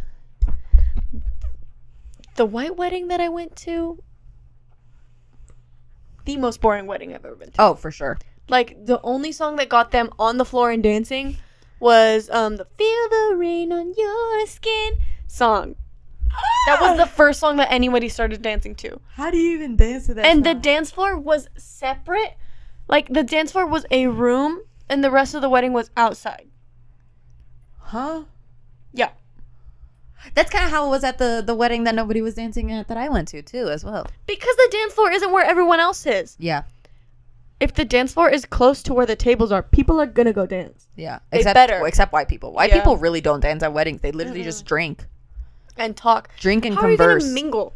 the 2.37 2.47
white 2.47 2.77
wedding 2.77 3.09
that 3.09 3.21
I 3.21 3.29
went 3.29 3.57
to, 3.57 4.03
the 6.25 6.37
most 6.37 6.61
boring 6.61 6.87
wedding 6.87 7.15
I've 7.15 7.25
ever 7.25 7.35
been 7.35 7.51
to. 7.53 7.61
Oh, 7.61 7.75
for 7.75 7.91
sure. 7.91 8.19
Like 8.49 8.87
the 8.87 9.01
only 9.03 9.33
song 9.33 9.57
that 9.57 9.69
got 9.69 9.91
them 9.91 10.11
on 10.19 10.37
the 10.39 10.45
floor 10.45 10.71
and 10.71 10.83
dancing 10.83 11.37
was 11.81 12.31
um 12.31 12.57
the 12.57 12.65
"Feel 12.79 13.09
the 13.11 13.35
Rain 13.37 13.73
on 13.73 13.93
Your 13.97 14.47
Skin" 14.47 14.93
song. 15.27 15.75
That 16.67 16.81
was 16.81 16.99
the 16.99 17.07
first 17.07 17.41
song 17.41 17.57
that 17.57 17.71
anybody 17.73 18.09
started 18.09 18.43
dancing 18.43 18.75
to. 18.77 19.01
How 19.15 19.31
do 19.31 19.37
you 19.39 19.55
even 19.57 19.77
dance 19.77 20.07
to 20.07 20.15
that? 20.15 20.27
And 20.27 20.45
the 20.45 20.55
dance 20.55 20.91
floor 20.91 21.17
was 21.19 21.49
separate. 21.57 22.37
Like 22.89 23.09
the 23.09 23.23
dance 23.23 23.53
floor 23.53 23.67
was 23.67 23.87
a 23.91 24.07
room 24.09 24.63
and 24.89 25.03
the 25.05 25.11
rest 25.11 25.35
of 25.35 25.43
the 25.43 25.49
wedding 25.49 25.73
was 25.73 25.91
outside. 25.97 26.49
huh? 27.79 28.23
Yeah. 28.93 29.11
That's 30.35 30.51
kind 30.51 30.65
of 30.65 30.71
how 30.71 30.87
it 30.87 30.91
was 30.91 31.05
at 31.05 31.19
the 31.19 31.43
the 31.47 31.55
wedding 31.55 31.85
that 31.85 31.95
nobody 31.95 32.21
was 32.21 32.35
dancing 32.35 32.73
at 32.73 32.89
that 32.89 32.97
I 32.97 33.09
went 33.09 33.29
to 33.29 33.43
too, 33.43 33.69
as 33.69 33.85
well. 33.85 34.07
Because 34.27 34.57
the 34.57 34.69
dance 34.73 34.93
floor 34.95 35.11
isn't 35.13 35.31
where 35.33 35.45
everyone 35.45 35.79
else 35.81 36.05
is. 36.07 36.37
Yeah, 36.39 36.63
If 37.61 37.75
the 37.75 37.85
dance 37.85 38.13
floor 38.13 38.29
is 38.29 38.45
close 38.45 38.83
to 38.85 38.93
where 38.95 39.07
the 39.07 39.17
tables 39.17 39.53
are, 39.53 39.63
people 39.63 40.01
are 40.01 40.07
gonna 40.07 40.33
go 40.33 40.45
dance. 40.47 40.89
yeah. 40.97 41.21
They 41.31 41.39
except 41.39 41.55
better. 41.55 41.87
except 41.87 42.13
white 42.13 42.29
people. 42.29 42.53
White 42.53 42.71
Yeah. 42.71 42.79
people 42.79 42.97
really 42.97 43.21
don't 43.21 43.41
dance 43.41 43.63
at 43.63 43.73
weddings. 43.73 44.01
They 44.01 44.11
literally 44.13 44.43
just 44.43 44.65
drink, 44.67 45.07
And 45.77 45.97
talk. 45.97 46.29
drink 46.41 46.65
and 46.65 46.75
How 46.75 46.83
converse. 46.83 47.25
mingle? 47.33 47.75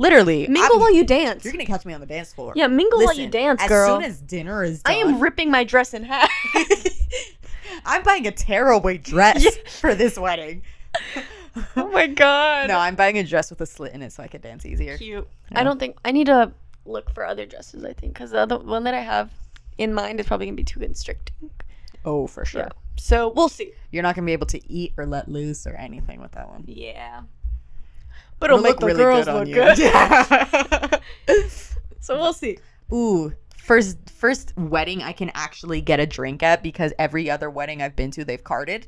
Literally, 0.00 0.48
Mingle 0.48 0.62
I'm- 0.72 0.80
while 0.80 0.92
you 0.94 1.04
dance. 1.04 1.44
You're 1.44 1.52
gonna 1.52 1.64
catch 1.66 1.84
me 1.86 1.94
on 1.94 2.00
the 2.00 2.06
dance 2.06 2.32
floor. 2.32 2.52
Yeah, 2.56 2.66
mingle 2.66 2.98
while 3.00 3.14
you 3.14 3.26
Listen, 3.26 3.30
dance, 3.30 3.62
as 3.62 3.68
soon 3.68 4.02
as 4.02 4.20
dinner 4.20 4.64
is 4.64 4.82
done. 4.82 4.94
I 4.94 4.98
am 4.98 5.20
ripping 5.20 5.50
my 5.50 5.62
dress 5.64 5.94
in 5.94 6.04
half. 6.04 6.30
I'm 7.84 8.02
buying 8.02 8.26
a 8.26 8.30
tearaway 8.32 8.98
dress 8.98 9.44
Yeah. 9.44 9.50
for 9.80 9.94
this 9.94 10.18
wedding. 10.18 10.62
oh 11.76 11.88
my 11.88 12.06
god. 12.06 12.68
no, 12.68 12.78
I'm 12.78 12.94
buying 12.94 13.18
a 13.18 13.22
dress 13.24 13.50
with 13.50 13.60
a 13.60 13.66
slit 13.66 13.92
in 13.92 14.02
it 14.02 14.12
so 14.12 14.22
I 14.22 14.28
can 14.28 14.40
dance 14.40 14.66
easier. 14.66 14.98
cute. 14.98 15.26
Yeah. 15.52 15.60
I 15.60 15.64
don't 15.64 15.78
think 15.78 15.96
I 16.04 16.12
need 16.12 16.26
to 16.26 16.52
look 16.84 17.12
for 17.14 17.24
other 17.24 17.46
dresses. 17.46 17.84
I 17.84 17.92
think 17.92 18.14
because 18.14 18.30
the 18.32 18.38
other 18.40 18.58
one 18.58 18.84
that 18.84 18.94
I 18.94 19.00
have 19.00 19.30
in 19.78 19.94
mind 19.94 20.20
is 20.20 20.26
probably 20.26 20.46
gonna 20.46 20.56
be 20.56 20.64
too 20.64 20.80
constricting. 20.80 21.50
Oh, 22.04 22.26
for 22.26 22.44
sure. 22.44 22.62
Yeah. 22.62 22.68
So 22.98 23.28
we'll 23.34 23.48
see. 23.48 23.72
You're 23.90 24.02
not 24.02 24.14
gonna 24.14 24.26
be 24.26 24.32
able 24.32 24.46
to 24.48 24.72
eat 24.72 24.92
or 24.96 25.06
let 25.06 25.28
loose 25.28 25.66
or 25.66 25.74
anything 25.74 26.20
with 26.20 26.32
that 26.32 26.48
one. 26.48 26.64
Yeah. 26.66 27.22
But 28.40 28.50
it'll 28.50 28.62
make 28.62 28.78
the 28.78 28.86
really 28.86 28.98
girls 28.98 29.28
on 29.28 29.46
look 29.46 29.48
you. 29.48 29.54
good. 29.54 31.00
so 32.00 32.18
we'll 32.18 32.32
see. 32.32 32.58
Ooh, 32.92 33.32
first 33.56 33.98
first 34.10 34.52
wedding 34.56 35.02
I 35.02 35.12
can 35.12 35.30
actually 35.34 35.80
get 35.80 36.00
a 36.00 36.06
drink 36.06 36.42
at 36.42 36.62
because 36.62 36.92
every 36.98 37.30
other 37.30 37.48
wedding 37.50 37.82
I've 37.82 37.94
been 37.96 38.10
to 38.12 38.24
they've 38.24 38.42
carded. 38.42 38.86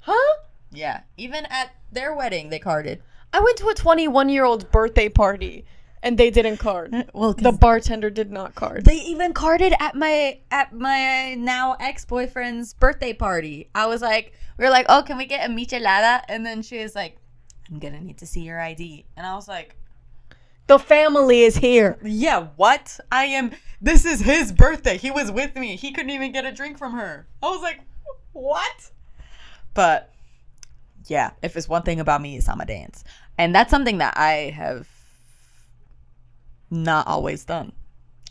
Huh? 0.00 0.34
Yeah, 0.72 1.02
even 1.16 1.46
at 1.50 1.74
their 1.92 2.14
wedding 2.14 2.48
they 2.50 2.58
carded. 2.58 3.02
I 3.32 3.40
went 3.40 3.58
to 3.58 3.68
a 3.68 3.74
21 3.74 4.28
year 4.30 4.44
old's 4.44 4.64
birthday 4.64 5.08
party 5.08 5.66
and 6.02 6.16
they 6.16 6.30
didn't 6.30 6.56
card. 6.58 6.94
Well, 7.14 7.34
The 7.34 7.52
bartender 7.52 8.08
did 8.10 8.30
not 8.30 8.54
card. 8.54 8.84
they 8.84 8.96
even 8.96 9.32
carded 9.34 9.74
at 9.78 9.94
my 9.94 10.40
at 10.50 10.72
my 10.72 11.34
now 11.34 11.76
ex 11.78 12.04
boyfriend's 12.04 12.72
birthday 12.74 13.12
party. 13.12 13.68
I 13.74 13.86
was 13.86 14.00
like, 14.00 14.32
we 14.56 14.64
were 14.64 14.70
like, 14.70 14.86
oh, 14.88 15.02
can 15.02 15.18
we 15.18 15.26
get 15.26 15.48
a 15.48 15.52
michelada? 15.52 16.22
And 16.28 16.44
then 16.46 16.62
she 16.62 16.78
was 16.82 16.94
like, 16.94 17.18
I'm 17.70 17.78
gonna 17.78 18.00
need 18.00 18.18
to 18.18 18.26
see 18.26 18.40
your 18.40 18.60
ID. 18.60 19.04
And 19.16 19.26
I 19.26 19.34
was 19.34 19.48
like, 19.48 19.76
The 20.66 20.78
family 20.78 21.42
is 21.42 21.56
here. 21.56 21.98
yeah, 22.02 22.48
what? 22.56 22.98
I 23.12 23.24
am. 23.26 23.52
This 23.80 24.04
is 24.04 24.20
his 24.20 24.52
birthday. 24.52 24.96
He 24.96 25.10
was 25.10 25.30
with 25.30 25.54
me. 25.54 25.76
He 25.76 25.92
couldn't 25.92 26.10
even 26.10 26.32
get 26.32 26.44
a 26.44 26.52
drink 26.52 26.78
from 26.78 26.92
her. 26.94 27.26
I 27.42 27.46
was 27.50 27.62
like, 27.62 27.80
what? 28.32 28.90
But 29.74 30.12
yeah, 31.06 31.30
if 31.42 31.56
it's 31.56 31.68
one 31.68 31.82
thing 31.82 32.00
about 32.00 32.20
me, 32.20 32.36
it's 32.36 32.48
I'm 32.48 32.60
a 32.60 32.66
dance, 32.66 33.04
and 33.38 33.54
that's 33.54 33.70
something 33.70 33.98
that 33.98 34.14
I 34.16 34.52
have 34.56 34.88
not 36.70 37.06
always 37.06 37.44
done. 37.44 37.72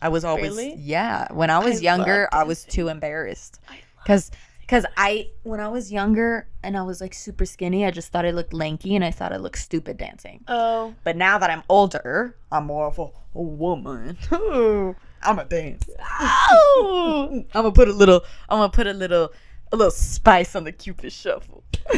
I 0.01 0.09
was 0.09 0.23
always 0.23 0.51
Really? 0.51 0.75
yeah. 0.75 1.31
When 1.33 1.49
I 1.49 1.59
was 1.59 1.77
I 1.79 1.81
younger, 1.81 2.29
I 2.31 2.43
was 2.43 2.63
too 2.65 2.87
embarrassed 2.87 3.59
because 4.03 4.29
because 4.67 4.85
I 4.97 5.29
when 5.43 5.61
I 5.61 5.69
was 5.69 5.91
younger 5.91 6.47
and 6.61 6.77
I 6.77 6.83
was 6.83 6.99
like 6.99 7.13
super 7.13 7.45
skinny, 7.45 7.85
I 7.85 7.91
just 7.91 8.11
thought 8.11 8.25
I 8.25 8.31
looked 8.31 8.53
lanky 8.53 8.95
and 8.95 9.03
I 9.03 9.11
thought 9.11 9.31
I 9.31 9.37
looked 9.37 9.59
stupid 9.59 9.97
dancing. 9.97 10.43
Oh. 10.47 10.93
But 11.05 11.15
now 11.15 11.37
that 11.37 11.49
I'm 11.49 11.63
older, 11.69 12.35
I'm 12.51 12.65
more 12.65 12.87
of 12.87 12.99
a, 12.99 13.07
a 13.35 13.41
woman. 13.41 14.17
I'm 15.23 15.39
a 15.39 15.45
dance. 15.45 15.89
Oh. 16.19 17.29
I'm 17.53 17.61
gonna 17.63 17.71
put 17.71 17.87
a 17.87 17.93
little. 17.93 18.23
I'm 18.49 18.59
gonna 18.59 18.69
put 18.69 18.87
a 18.87 18.93
little, 18.93 19.31
a 19.71 19.75
little 19.77 19.91
spice 19.91 20.53
on 20.55 20.65
the 20.65 20.73
Cupid 20.73 21.13
shuffle. 21.13 21.63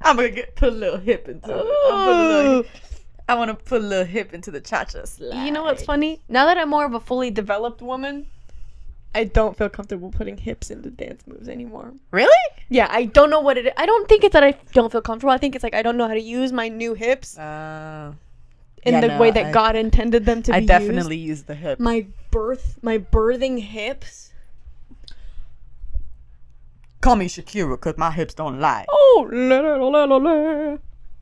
I'm 0.00 0.16
gonna 0.16 0.30
get 0.30 0.56
put 0.56 0.70
a 0.70 0.76
little 0.76 0.98
hip 0.98 1.28
into 1.28 1.50
it. 1.50 1.54
I'm 1.54 2.04
put 2.04 2.12
a 2.12 2.28
little, 2.28 2.64
I 3.28 3.34
want 3.34 3.50
to 3.50 3.56
put 3.56 3.82
a 3.82 3.84
little 3.84 4.06
hip 4.06 4.32
into 4.32 4.50
the 4.50 4.60
cha 4.60 4.84
cha 4.84 5.04
slide. 5.04 5.44
You 5.44 5.52
know 5.52 5.64
what's 5.64 5.84
funny? 5.84 6.22
Now 6.28 6.46
that 6.46 6.56
I'm 6.56 6.70
more 6.70 6.86
of 6.86 6.94
a 6.94 7.00
fully 7.00 7.30
developed 7.30 7.82
woman, 7.82 8.26
I 9.16 9.24
don't 9.24 9.56
feel 9.56 9.68
comfortable 9.68 10.10
putting 10.10 10.36
hips 10.36 10.70
into 10.70 10.90
dance 10.90 11.22
moves 11.26 11.48
anymore. 11.48 11.92
Really? 12.10 12.44
Yeah, 12.68 12.88
I 12.90 13.04
don't 13.06 13.30
know 13.30 13.40
what 13.40 13.56
it 13.58 13.66
is. 13.66 13.72
I 13.76 13.86
don't 13.86 14.06
think 14.08 14.24
it's 14.24 14.32
that 14.34 14.44
I 14.44 14.52
don't 14.72 14.92
feel 14.92 15.00
comfortable. 15.02 15.32
I 15.32 15.38
think 15.38 15.54
it's 15.54 15.64
like 15.64 15.74
I 15.74 15.82
don't 15.82 15.96
know 15.96 16.06
how 16.06 16.14
to 16.14 16.20
use 16.38 16.52
my 16.52 16.68
new 16.68 16.94
hips 16.94 17.36
Uh, 17.38 18.12
in 18.84 18.94
yeah, 18.94 19.00
the 19.00 19.08
no, 19.08 19.18
way 19.18 19.30
that 19.30 19.46
I- 19.46 19.52
God 19.52 19.74
intended 19.76 20.24
them 20.26 20.42
to 20.44 20.52
I 20.54 20.60
be 20.60 20.62
used. 20.64 20.70
I 20.70 20.78
definitely 20.78 21.16
use 21.16 21.42
the 21.44 21.54
hip. 21.54 21.80
My 21.80 22.06
birth, 22.30 22.78
my 22.82 22.98
birthing 22.98 23.58
hips. 23.60 24.32
Call 27.00 27.16
me 27.16 27.26
Shakira 27.28 27.70
because 27.76 27.96
my 27.98 28.10
hips 28.10 28.34
don't 28.34 28.58
lie. 28.60 28.84
Oh, 28.88 29.28
la, 29.32 29.60
la, 29.60 29.76
la, 29.76 29.88
la, 29.88 30.04
la, 30.04 30.16
la. 30.16 30.78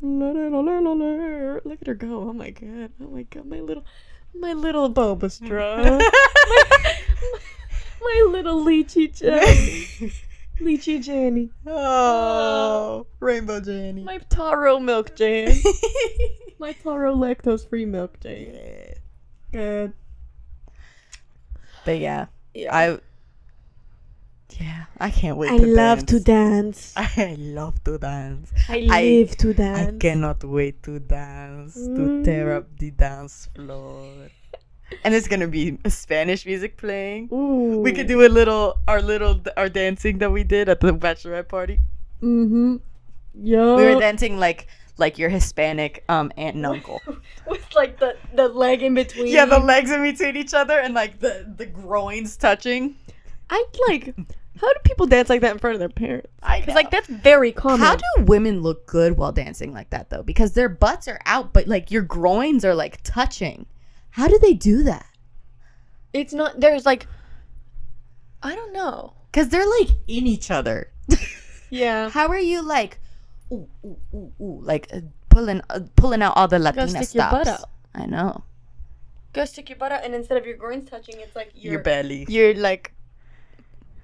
La, 0.07 0.31
la, 0.31 0.49
la, 0.49 0.61
la, 0.61 0.79
la, 0.81 0.93
la. 0.93 1.61
look 1.65 1.79
at 1.81 1.87
her 1.87 1.95
go! 1.95 2.29
Oh 2.29 2.33
my 2.33 2.51
god! 2.51 2.91
Oh 3.03 3.09
my 3.11 3.23
god! 3.23 3.47
My 3.47 3.61
little, 3.61 3.85
my 4.35 4.53
little 4.53 4.91
Boba 4.93 5.31
straw. 5.31 5.77
my, 5.83 6.95
my 8.01 8.27
little 8.31 8.65
lychee 8.65 9.13
Jenny. 9.17 10.13
lychee 10.61 11.03
Jenny. 11.03 11.51
oh, 11.67 13.07
Rainbow 13.21 13.61
Jenny. 13.61 14.03
My 14.05 14.19
taro 14.19 14.79
milk 14.79 15.15
Jane. 15.17 15.61
my 16.59 16.73
taro 16.73 17.15
lactose 17.15 17.69
free 17.69 17.85
milk 17.87 18.19
Jane. 18.21 18.95
Good. 19.53 19.93
But 21.85 21.99
yeah, 21.99 22.27
Yeah. 22.55 22.75
I. 22.77 22.99
Yeah, 24.61 24.85
I 25.01 25.11
can't 25.11 25.37
wait. 25.37 25.51
I 25.51 25.59
to 25.59 25.67
love 25.67 26.07
to 26.07 26.21
dance. 26.21 26.95
dance. 26.95 27.17
I 27.19 27.35
love 27.41 27.83
to 27.85 27.99
dance. 27.99 28.53
I 28.69 28.87
I- 28.89 29.03
live 29.03 29.37
to 29.39 29.53
dance. 29.53 29.95
I 29.97 29.99
cannot 29.99 30.45
wait 30.45 30.81
to 30.85 31.01
dance, 31.01 31.75
to 31.75 32.23
tear 32.23 32.47
Mm. 32.47 32.57
up 32.59 32.79
the 32.79 32.91
dance 32.93 33.49
floor. 33.55 34.29
And 35.03 35.15
it's 35.15 35.29
gonna 35.29 35.49
be 35.49 35.79
Spanish 35.89 36.47
music 36.47 36.77
playing. 36.77 37.29
Ooh. 37.33 37.81
We 37.81 37.93
could 37.93 38.07
do 38.07 38.25
a 38.27 38.29
little, 38.29 38.79
our 38.87 39.03
little, 39.03 39.41
our 39.57 39.69
dancing 39.69 40.19
that 40.19 40.31
we 40.31 40.45
did 40.45 40.69
at 40.69 40.81
the 40.81 40.93
bachelorette 40.93 41.49
party. 41.49 41.81
Mm-hmm. 42.23 42.77
Yeah. 43.35 43.75
We 43.77 43.85
were 43.95 44.01
dancing 44.01 44.39
like, 44.39 44.69
like 44.97 45.19
your 45.19 45.29
Hispanic 45.29 46.05
um 46.09 46.31
aunt 46.37 46.57
and 46.57 46.67
uncle. 46.67 47.01
with 47.49 47.75
like 47.75 47.99
the 47.99 48.17
the 48.35 48.49
leg 48.49 48.83
in 48.83 48.95
between. 48.95 49.27
yeah, 49.27 49.45
the 49.45 49.59
legs 49.59 49.91
in 49.91 50.03
between 50.03 50.37
each 50.37 50.55
other 50.55 50.79
and 50.79 50.95
like 50.95 51.19
the 51.19 51.53
the 51.57 51.67
groins 51.67 52.37
touching. 52.37 52.95
I'd 53.51 53.65
like. 53.89 54.15
How 54.61 54.73
do 54.73 54.79
people 54.85 55.07
dance 55.07 55.29
like 55.29 55.41
that 55.41 55.51
in 55.51 55.59
front 55.59 55.75
of 55.75 55.81
their 55.81 55.89
parents? 55.89 56.29
I 56.41 56.61
Because 56.61 56.77
like 56.77 56.91
that's 56.93 57.09
very 57.09 57.51
common. 57.51 57.81
How 57.81 57.97
do 57.97 58.05
women 58.23 58.63
look 58.63 58.87
good 58.87 59.17
while 59.17 59.33
dancing 59.33 59.73
like 59.75 59.91
that 59.91 60.11
though? 60.11 60.23
Because 60.23 60.53
their 60.53 60.69
butts 60.69 61.09
are 61.09 61.19
out, 61.27 61.53
but 61.53 61.67
like 61.67 61.91
your 61.91 62.03
groins 62.03 62.65
are 62.65 62.75
like 62.75 63.01
touching. 63.03 63.67
How 64.15 64.29
do 64.29 64.39
they 64.39 64.55
do 64.55 64.83
that? 64.85 65.07
it's 66.13 66.33
not? 66.33 66.61
There's 66.61 66.87
like. 66.87 67.07
I 68.43 68.55
don't 68.55 68.73
know. 68.73 69.15
Because 69.31 69.49
they're 69.49 69.69
like 69.81 69.91
in 70.07 70.27
each 70.27 70.51
other. 70.51 70.91
Yeah. 71.71 72.09
How 72.09 72.29
are 72.29 72.39
you 72.39 72.63
like, 72.63 73.01
ooh, 73.51 73.69
ooh, 73.85 73.97
ooh, 74.15 74.33
ooh, 74.41 74.61
like 74.63 74.87
uh, 74.93 75.01
pulling 75.29 75.61
uh, 75.69 75.81
pulling 75.97 76.23
out 76.23 76.37
all 76.37 76.47
the 76.47 76.61
Latina 76.61 76.87
stick 76.87 77.09
stops? 77.09 77.15
your 77.15 77.31
butt 77.31 77.49
out. 77.49 77.69
I 77.97 78.07
know 78.07 78.45
Go 79.33 79.45
stick 79.45 79.69
your 79.71 79.79
butt 79.79 79.91
out, 79.91 80.05
and 80.05 80.15
instead 80.15 80.39
of 80.39 80.47
your 80.47 80.57
groins 80.57 80.89
touching, 80.89 81.17
it's 81.19 81.35
like 81.35 81.51
your 81.55 81.73
your 81.75 81.83
belly. 81.83 82.27
You're 82.29 82.55
like. 82.55 82.93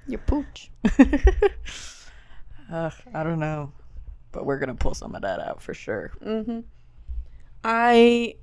Your 0.09 0.19
pooch. 0.19 0.73
Ugh, 2.73 2.93
I 3.15 3.23
don't 3.23 3.39
know, 3.39 3.71
but 4.33 4.45
we're 4.45 4.59
gonna 4.59 4.75
pull 4.75 4.95
some 4.95 5.15
of 5.15 5.23
that 5.23 5.39
out 5.39 5.63
for 5.63 5.73
sure. 5.73 6.11
Mm-hmm. 6.21 6.61
I. 7.63 8.35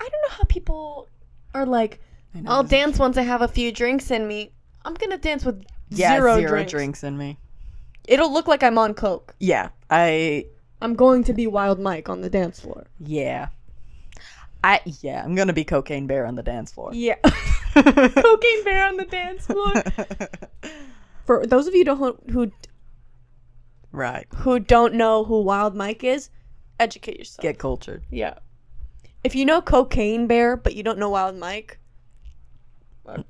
I 0.00 0.08
don't 0.08 0.22
know 0.22 0.36
how 0.36 0.44
people 0.44 1.08
are 1.54 1.66
like. 1.66 2.00
I'll 2.46 2.62
dance 2.62 2.98
once 2.98 3.16
I 3.18 3.22
have 3.22 3.42
a 3.42 3.48
few 3.48 3.72
drinks 3.72 4.10
in 4.10 4.26
me. 4.26 4.52
I'm 4.84 4.94
gonna 4.94 5.18
dance 5.18 5.44
with 5.44 5.64
Yeah, 5.90 6.14
zero, 6.16 6.36
zero, 6.38 6.50
drinks. 6.50 6.72
drinks 6.72 7.04
in 7.04 7.18
me. 7.18 7.38
It'll 8.08 8.32
look 8.32 8.46
like 8.48 8.62
I'm 8.62 8.78
on 8.78 8.94
coke. 8.94 9.34
Yeah, 9.40 9.70
I 9.90 10.46
I'm 10.80 10.94
going 10.94 11.24
to 11.24 11.32
be 11.34 11.46
Wild 11.46 11.78
Mike 11.80 12.08
on 12.08 12.20
the 12.22 12.30
dance 12.30 12.60
floor. 12.60 12.86
yeah, 12.98 13.48
I 14.64 14.80
yeah. 15.02 15.22
I'm 15.24 15.34
gonna 15.34 15.52
be 15.52 15.64
cocaine 15.64 16.06
bear 16.06 16.24
on 16.24 16.34
the 16.36 16.42
dance 16.42 16.72
floor. 16.72 16.90
Yeah. 16.94 17.16
Cocaine 17.74 18.64
bear 18.64 18.86
on 18.86 18.96
the 18.96 19.04
dance 19.08 19.46
floor. 19.46 19.72
For 21.26 21.46
those 21.46 21.66
of 21.68 21.74
you 21.74 21.84
don't, 21.84 22.18
who 22.30 22.50
right. 23.92 24.26
who 24.34 24.58
don't 24.58 24.94
know 24.94 25.24
who 25.24 25.42
Wild 25.42 25.74
Mike 25.76 26.02
is, 26.02 26.30
educate 26.80 27.18
yourself. 27.18 27.42
Get 27.42 27.58
cultured. 27.58 28.04
yeah. 28.10 28.34
If 29.24 29.34
you 29.34 29.44
know 29.44 29.60
Cocaine 29.60 30.26
Bear 30.26 30.56
but 30.56 30.74
you 30.74 30.82
don't 30.82 30.98
know 30.98 31.10
Wild 31.10 31.36
Mike, 31.36 31.78
okay. 33.08 33.24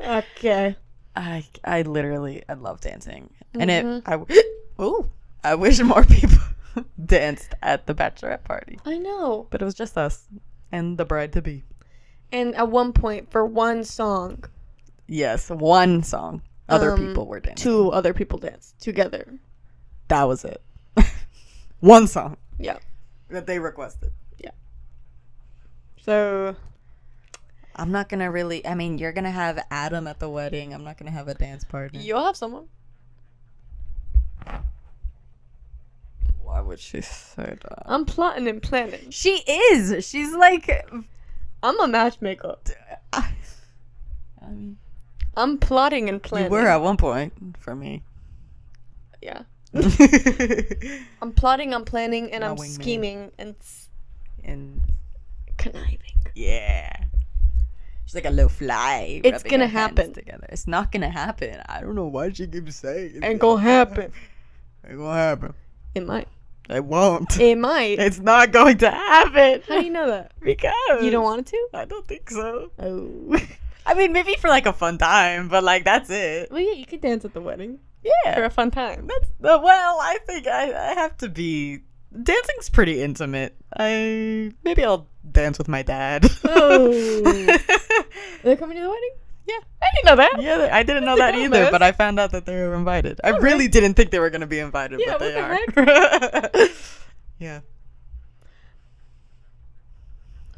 okay. 0.00 0.76
I 1.16 1.44
I 1.64 1.82
literally 1.82 2.42
I 2.48 2.54
love 2.54 2.80
dancing, 2.80 3.30
and 3.54 3.70
it 3.70 3.84
Mhm. 3.84 4.02
I 4.06 4.10
w- 4.12 4.42
ooh 4.80 5.10
I 5.42 5.54
wish 5.54 5.80
more 5.80 6.04
people 6.04 6.38
danced 7.06 7.54
at 7.62 7.86
the 7.86 7.94
bachelorette 7.94 8.44
party, 8.44 8.78
I 8.84 8.98
know. 8.98 9.46
but 9.50 9.62
it 9.62 9.64
was 9.64 9.74
just 9.74 9.96
us 9.96 10.26
and 10.72 10.98
the 10.98 11.04
bride 11.04 11.32
to 11.34 11.42
be. 11.42 11.64
And 12.32 12.54
at 12.56 12.68
one 12.68 12.92
point, 12.92 13.30
for 13.30 13.46
one 13.46 13.84
song, 13.84 14.44
Yes, 15.08 15.48
one 15.50 16.02
song. 16.02 16.42
Other 16.68 16.92
Um, 16.92 16.98
people 17.06 17.26
were 17.28 17.38
dancing. 17.40 17.62
two 17.62 17.90
other 17.92 18.12
people 18.12 18.38
danced 18.38 18.78
together. 18.80 19.38
That 20.08 20.24
was 20.24 20.44
it. 20.44 20.60
one 21.80 22.08
song 22.08 22.36
Yeah. 22.58 22.78
that 23.30 23.46
they 23.46 23.58
requested. 23.60 24.10
So 26.06 26.54
I'm 27.74 27.90
not 27.92 28.08
gonna 28.08 28.30
really. 28.30 28.66
I 28.66 28.74
mean, 28.74 28.96
you're 28.98 29.12
gonna 29.12 29.30
have 29.30 29.58
Adam 29.70 30.06
at 30.06 30.18
the 30.20 30.28
wedding. 30.30 30.72
I'm 30.72 30.84
not 30.84 30.96
gonna 30.98 31.10
have 31.10 31.28
a 31.28 31.34
dance 31.34 31.64
partner. 31.64 32.00
you'll 32.00 32.24
have 32.24 32.36
someone. 32.36 32.68
Why 36.42 36.60
would 36.60 36.78
she 36.80 37.00
say 37.00 37.56
that? 37.60 37.82
I'm 37.86 38.04
plotting 38.04 38.46
and 38.48 38.62
planning. 38.62 39.10
she 39.10 39.42
is. 39.72 40.06
She's 40.06 40.32
like. 40.32 40.86
I'm 41.62 41.80
a 41.80 41.88
matchmaker. 41.88 42.56
I 43.12 43.24
mean, 44.48 44.76
I'm 45.36 45.58
plotting 45.58 46.08
and 46.08 46.22
planning. 46.22 46.46
you 46.46 46.56
were 46.56 46.66
at 46.68 46.76
one 46.80 46.96
point 46.96 47.32
for 47.58 47.74
me. 47.74 48.02
yeah. 49.20 49.42
I'm 51.20 51.32
plotting, 51.32 51.74
I'm 51.74 51.84
planning, 51.84 52.30
and 52.32 52.42
My 52.42 52.50
I'm 52.50 52.56
scheming 52.58 53.32
and 53.38 53.56
s- 53.60 53.88
and 54.44 54.80
yeah, 56.34 56.92
she's 58.04 58.14
like 58.14 58.24
a 58.26 58.30
little 58.30 58.48
fly. 58.48 59.20
It's 59.24 59.42
gonna 59.42 59.66
happen. 59.66 60.12
together. 60.12 60.46
It's 60.50 60.66
not 60.66 60.92
gonna 60.92 61.10
happen. 61.10 61.60
I 61.68 61.80
don't 61.80 61.94
know 61.94 62.06
why 62.06 62.32
she 62.32 62.46
keeps 62.46 62.76
saying 62.76 63.16
it. 63.16 63.24
Ain't 63.24 63.40
gonna 63.40 63.62
happen. 63.62 64.12
Ain't 64.88 64.98
gonna 64.98 65.14
happen. 65.14 65.54
It 65.94 66.06
might. 66.06 66.28
It 66.68 66.84
won't. 66.84 67.38
It 67.38 67.56
might. 67.56 67.98
It's 68.06 68.18
not 68.18 68.50
going 68.52 68.78
to 68.78 68.90
happen. 68.90 69.62
How 69.68 69.78
do 69.80 69.84
you 69.84 69.92
know 69.92 70.08
that? 70.08 70.32
Because 70.40 70.72
You 71.00 71.10
don't 71.10 71.22
want 71.24 71.40
it 71.40 71.46
to? 71.46 71.68
I 71.78 71.84
don't 71.84 72.06
think 72.06 72.28
so. 72.28 72.70
Oh. 72.78 73.36
I 73.86 73.94
mean, 73.94 74.12
maybe 74.12 74.34
for 74.34 74.48
like 74.48 74.66
a 74.66 74.72
fun 74.72 74.98
time, 74.98 75.48
but 75.48 75.62
like 75.62 75.84
that's 75.84 76.10
it. 76.10 76.50
well, 76.50 76.60
yeah, 76.60 76.72
you 76.72 76.84
could 76.86 77.00
dance 77.00 77.24
at 77.24 77.34
the 77.34 77.40
wedding 77.40 77.78
Yeah, 78.02 78.34
for 78.34 78.44
a 78.44 78.50
fun 78.50 78.72
time. 78.72 79.06
That's 79.06 79.26
uh, 79.44 79.60
well. 79.62 79.98
I 80.00 80.18
think 80.26 80.48
I, 80.48 80.90
I 80.90 80.94
have 80.94 81.16
to 81.18 81.28
be. 81.28 81.82
Dancing's 82.20 82.68
pretty 82.68 83.00
intimate. 83.00 83.54
I 83.76 84.50
maybe 84.64 84.82
I'll 84.84 85.06
dance 85.30 85.58
with 85.58 85.68
my 85.68 85.82
dad. 85.82 86.26
Oh. 86.44 86.92
They're 88.42 88.56
coming 88.56 88.76
to 88.76 88.82
the 88.82 88.88
wedding? 88.88 89.10
yeah. 89.46 89.58
I 89.80 89.86
didn't 89.94 90.06
know 90.06 90.16
that. 90.16 90.42
Yeah, 90.42 90.68
I 90.72 90.82
didn't 90.82 91.04
know 91.04 91.16
that 91.16 91.34
either, 91.34 91.70
but 91.70 91.82
I 91.82 91.92
found 91.92 92.18
out 92.18 92.32
that 92.32 92.46
they 92.46 92.54
were 92.54 92.74
invited. 92.74 93.20
I 93.22 93.32
oh, 93.32 93.40
really 93.40 93.68
didn't 93.68 93.94
think 93.94 94.10
they 94.10 94.18
were 94.18 94.30
going 94.30 94.40
to 94.40 94.46
be 94.46 94.58
invited, 94.58 95.00
Yeah, 95.00 95.16
but 95.18 95.74
they 95.74 95.74
what 95.74 95.88
are. 95.88 96.68
yeah. 97.38 97.60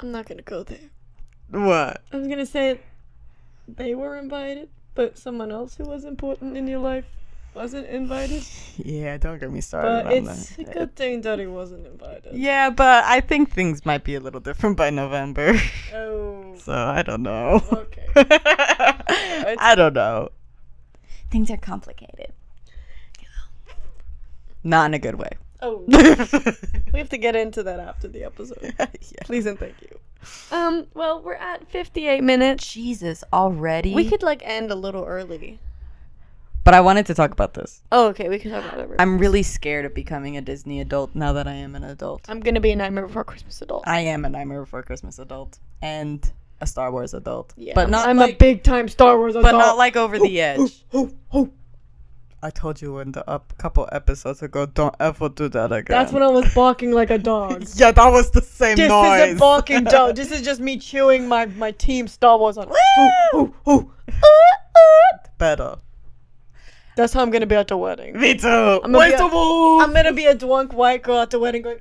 I'm 0.00 0.12
not 0.12 0.26
gonna 0.26 0.42
go 0.42 0.62
there. 0.62 0.90
What? 1.50 2.02
I 2.12 2.16
was 2.16 2.28
gonna 2.28 2.46
say 2.46 2.80
they 3.66 3.96
were 3.96 4.16
invited, 4.16 4.68
but 4.94 5.18
someone 5.18 5.50
else 5.50 5.74
who 5.76 5.84
was 5.84 6.04
important 6.04 6.56
in 6.56 6.68
your 6.68 6.78
life 6.78 7.04
wasn't 7.58 7.86
invited. 7.88 8.44
Yeah, 8.78 9.18
don't 9.18 9.40
get 9.40 9.50
me 9.50 9.60
started 9.60 10.04
But 10.04 10.06
on 10.06 10.12
it's 10.28 10.52
a 10.52 10.62
that. 10.62 10.72
good 10.72 10.94
thing 10.94 11.22
that 11.22 11.40
he 11.40 11.46
wasn't 11.48 11.84
invited. 11.84 12.32
Yeah, 12.32 12.70
but 12.70 13.02
I 13.04 13.20
think 13.20 13.50
things 13.50 13.84
might 13.84 14.04
be 14.04 14.14
a 14.14 14.20
little 14.20 14.38
different 14.40 14.76
by 14.76 14.90
November. 14.90 15.54
Oh. 15.92 16.54
So 16.56 16.72
I 16.72 17.02
don't 17.02 17.22
know. 17.22 17.60
Okay. 17.72 18.06
I 19.58 19.74
don't 19.74 19.94
know. 19.94 20.28
Things 21.30 21.50
are 21.50 21.56
complicated. 21.56 22.32
Not 24.62 24.86
in 24.86 24.94
a 24.94 24.98
good 24.98 25.16
way. 25.16 25.30
Oh. 25.60 25.82
we 26.92 26.98
have 27.00 27.08
to 27.10 27.18
get 27.18 27.34
into 27.34 27.62
that 27.64 27.80
after 27.80 28.06
the 28.06 28.22
episode. 28.24 28.74
yeah. 28.78 28.86
Please 29.24 29.46
and 29.46 29.58
thank 29.58 29.74
you. 29.82 29.98
Um. 30.52 30.86
Well, 30.94 31.20
we're 31.22 31.34
at 31.34 31.68
58 31.70 32.22
minutes. 32.22 32.72
Jesus, 32.72 33.24
already? 33.32 33.94
We 33.94 34.08
could 34.08 34.22
like 34.22 34.42
end 34.44 34.70
a 34.70 34.74
little 34.76 35.04
early. 35.04 35.58
But 36.68 36.74
I 36.74 36.82
wanted 36.82 37.06
to 37.06 37.14
talk 37.14 37.32
about 37.32 37.54
this. 37.54 37.80
Oh, 37.90 38.08
okay. 38.08 38.28
We 38.28 38.38
can 38.38 38.50
talk 38.50 38.62
about 38.62 38.90
it. 38.90 38.96
I'm 38.98 39.16
really 39.16 39.42
scared 39.42 39.86
of 39.86 39.94
becoming 39.94 40.36
a 40.36 40.42
Disney 40.42 40.82
adult 40.82 41.14
now 41.14 41.32
that 41.32 41.48
I 41.48 41.54
am 41.54 41.74
an 41.74 41.82
adult. 41.82 42.26
I'm 42.28 42.40
gonna 42.40 42.60
be 42.60 42.72
a 42.72 42.76
Nightmare 42.76 43.06
Before 43.06 43.24
Christmas 43.24 43.62
adult. 43.62 43.84
I 43.86 44.00
am 44.00 44.26
a 44.26 44.28
Nightmare 44.28 44.60
Before 44.60 44.82
Christmas 44.82 45.18
adult. 45.18 45.60
And 45.80 46.30
a 46.60 46.66
Star 46.66 46.92
Wars 46.92 47.14
adult. 47.14 47.54
Yeah, 47.56 47.72
but 47.74 47.88
not 47.88 48.06
I'm 48.06 48.18
like, 48.18 48.34
a 48.34 48.36
big 48.36 48.64
time 48.64 48.86
Star 48.88 49.16
Wars 49.16 49.34
adult. 49.34 49.44
but 49.44 49.52
not 49.52 49.78
like 49.78 49.96
over 49.96 50.18
the 50.18 50.42
edge. 50.42 50.84
I 52.42 52.50
told 52.50 52.82
you 52.82 52.98
in 52.98 53.12
the 53.12 53.26
up 53.26 53.56
couple 53.56 53.88
episodes 53.90 54.42
ago, 54.42 54.66
don't 54.66 54.94
ever 55.00 55.30
do 55.30 55.48
that 55.48 55.72
again. 55.72 55.96
That's 55.96 56.12
when 56.12 56.22
I 56.22 56.28
was 56.28 56.52
barking 56.54 56.92
like 56.92 57.08
a 57.08 57.16
dog. 57.32 57.64
Yeah, 57.76 57.92
that 57.92 58.08
was 58.12 58.30
the 58.30 58.42
same 58.42 58.76
This 58.76 58.90
noise. 58.90 59.10
This 59.10 59.26
isn't 59.28 59.38
barking 59.38 59.84
dog. 59.84 60.16
This 60.16 60.30
is 60.30 60.42
just 60.42 60.60
me 60.60 60.76
chewing 60.76 61.28
my, 61.28 61.46
my 61.46 61.70
team 61.70 62.06
Star 62.08 62.36
Wars 62.38 62.58
on. 62.58 62.70
Better. 65.38 65.78
That's 66.98 67.12
how 67.12 67.22
I'm 67.22 67.30
gonna 67.30 67.46
be 67.46 67.54
at 67.54 67.68
the 67.68 67.76
wedding. 67.76 68.18
Me 68.18 68.34
too. 68.34 68.48
I'm 68.48 68.90
gonna, 68.90 69.06
be 69.06 69.14
a. 69.14 69.24
I'm 69.24 69.92
gonna 69.92 70.12
be 70.12 70.26
a 70.26 70.34
drunk 70.34 70.72
white 70.72 71.04
girl 71.04 71.20
at 71.20 71.30
the 71.30 71.38
wedding 71.38 71.62
going, 71.62 71.78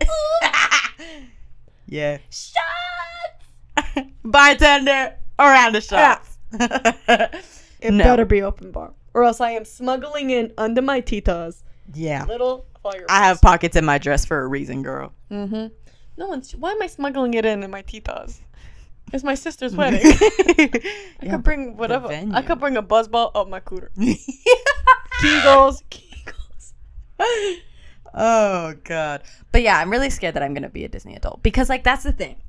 yeah. 1.86 2.18
Shut 2.30 4.08
Bartender 4.24 5.14
around 5.38 5.76
the 5.76 5.80
shots. 5.80 6.36
it 6.52 7.92
No. 7.92 8.02
better 8.02 8.24
be 8.24 8.42
open 8.42 8.72
bar. 8.72 8.92
Or 9.14 9.22
else 9.22 9.40
I 9.40 9.52
am 9.52 9.64
smuggling 9.64 10.30
in 10.30 10.52
under 10.58 10.82
my 10.82 11.00
titas 11.00 11.62
yeah. 11.94 12.24
little 12.24 12.66
fire. 12.82 13.06
I 13.08 13.24
have 13.24 13.40
pockets 13.40 13.76
in 13.76 13.84
my 13.84 13.98
dress 13.98 14.24
for 14.24 14.42
a 14.42 14.48
reason, 14.48 14.82
girl. 14.82 15.12
Mm-hmm. 15.30 15.68
No 16.16 16.26
one's. 16.26 16.56
Why 16.56 16.72
am 16.72 16.82
I 16.82 16.88
smuggling 16.88 17.34
it 17.34 17.44
in 17.44 17.62
in 17.62 17.70
my 17.70 17.82
titas? 17.82 18.40
It's 19.12 19.24
my 19.24 19.34
sister's 19.34 19.74
wedding. 19.76 20.00
I 20.04 21.26
could 21.30 21.42
bring 21.42 21.76
whatever. 21.76 22.08
I 22.08 22.42
could 22.42 22.60
bring 22.60 22.76
a 22.76 22.82
buzzball 22.82 23.30
up 23.34 23.48
my 23.48 23.60
cooter. 23.60 23.88
Kegels. 25.20 25.82
Kegels. 25.90 27.56
oh 28.14 28.74
god. 28.84 29.22
But 29.52 29.62
yeah, 29.62 29.78
I'm 29.78 29.90
really 29.90 30.10
scared 30.10 30.34
that 30.34 30.42
I'm 30.42 30.54
gonna 30.54 30.68
be 30.68 30.84
a 30.84 30.88
Disney 30.88 31.14
adult 31.16 31.42
because 31.42 31.68
like 31.68 31.84
that's 31.84 32.04
the 32.04 32.12
thing. 32.12 32.40